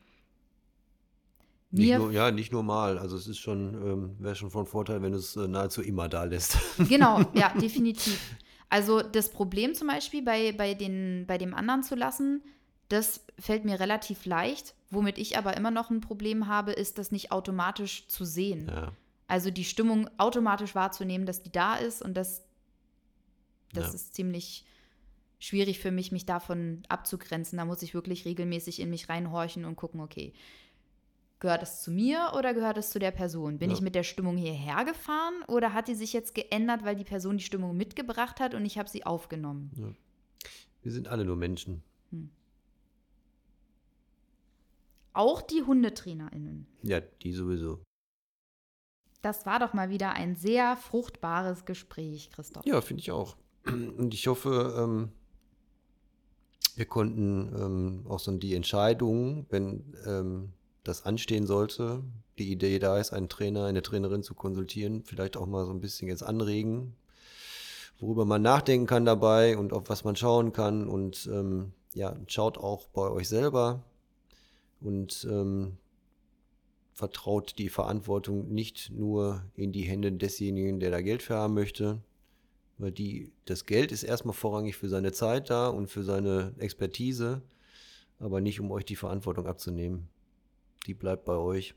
[1.71, 2.99] Nicht nur, ja, nicht nur mal.
[2.99, 6.09] Also es ist schon, ähm, wäre schon von Vorteil, wenn du es äh, nahezu immer
[6.09, 6.57] da lässt.
[6.89, 8.37] Genau, ja, definitiv.
[8.69, 12.43] Also das Problem zum Beispiel bei, bei, den, bei dem anderen zu lassen,
[12.89, 14.75] das fällt mir relativ leicht.
[14.91, 18.69] Womit ich aber immer noch ein Problem habe, ist das nicht automatisch zu sehen.
[18.69, 18.93] Ja.
[19.27, 22.45] Also die Stimmung automatisch wahrzunehmen, dass die da ist und dass
[23.77, 23.95] das ja.
[23.95, 24.65] ist ziemlich
[25.39, 27.59] schwierig für mich, mich davon abzugrenzen.
[27.59, 30.33] Da muss ich wirklich regelmäßig in mich reinhorchen und gucken, okay,
[31.41, 33.59] gehört es zu mir oder gehört es zu der Person?
[33.59, 33.77] Bin ja.
[33.77, 37.37] ich mit der Stimmung hierher gefahren oder hat die sich jetzt geändert, weil die Person
[37.37, 39.71] die Stimmung mitgebracht hat und ich habe sie aufgenommen?
[39.77, 39.93] Ja.
[40.83, 41.83] Wir sind alle nur Menschen.
[42.11, 42.31] Hm.
[45.13, 46.67] Auch die HundetrainerInnen.
[46.83, 47.83] Ja, die sowieso.
[49.23, 52.67] Das war doch mal wieder ein sehr fruchtbares Gespräch, Christoph.
[52.67, 53.37] Ja, finde ich auch.
[53.67, 55.11] Und ich hoffe, ähm,
[56.77, 62.03] wir konnten ähm, auch so die Entscheidung, wenn ähm, das anstehen sollte,
[62.39, 65.81] die Idee da ist, einen Trainer, eine Trainerin zu konsultieren, vielleicht auch mal so ein
[65.81, 66.97] bisschen jetzt anregen,
[67.99, 70.89] worüber man nachdenken kann dabei und auf was man schauen kann.
[70.89, 73.85] Und ähm, ja, schaut auch bei euch selber
[74.81, 75.79] und ähm,
[76.93, 82.01] vertraut die Verantwortung nicht nur in die Hände desjenigen, der da Geld für haben möchte,
[82.79, 87.43] weil die, das Geld ist erstmal vorrangig für seine Zeit da und für seine Expertise,
[88.19, 90.09] aber nicht um euch die Verantwortung abzunehmen.
[90.87, 91.75] Die bleibt bei euch.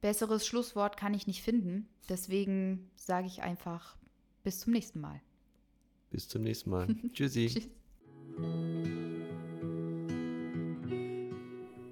[0.00, 1.88] Besseres Schlusswort kann ich nicht finden.
[2.08, 3.96] Deswegen sage ich einfach
[4.44, 5.20] bis zum nächsten Mal.
[6.10, 6.86] Bis zum nächsten Mal.
[7.12, 7.48] Tschüssi.
[7.48, 7.68] Tschüss.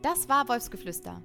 [0.03, 1.21] Das war Wolfsgeflüster.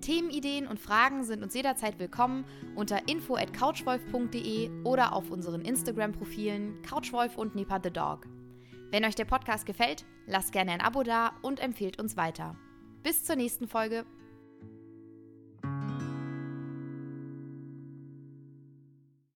[0.00, 2.44] Themenideen und Fragen sind uns jederzeit willkommen
[2.74, 8.26] unter info at couchwolf.de oder auf unseren Instagram-Profilen Couchwolf und Nipa the Dog.
[8.90, 12.56] Wenn euch der Podcast gefällt, lasst gerne ein Abo da und empfehlt uns weiter.
[13.02, 14.04] Bis zur nächsten Folge.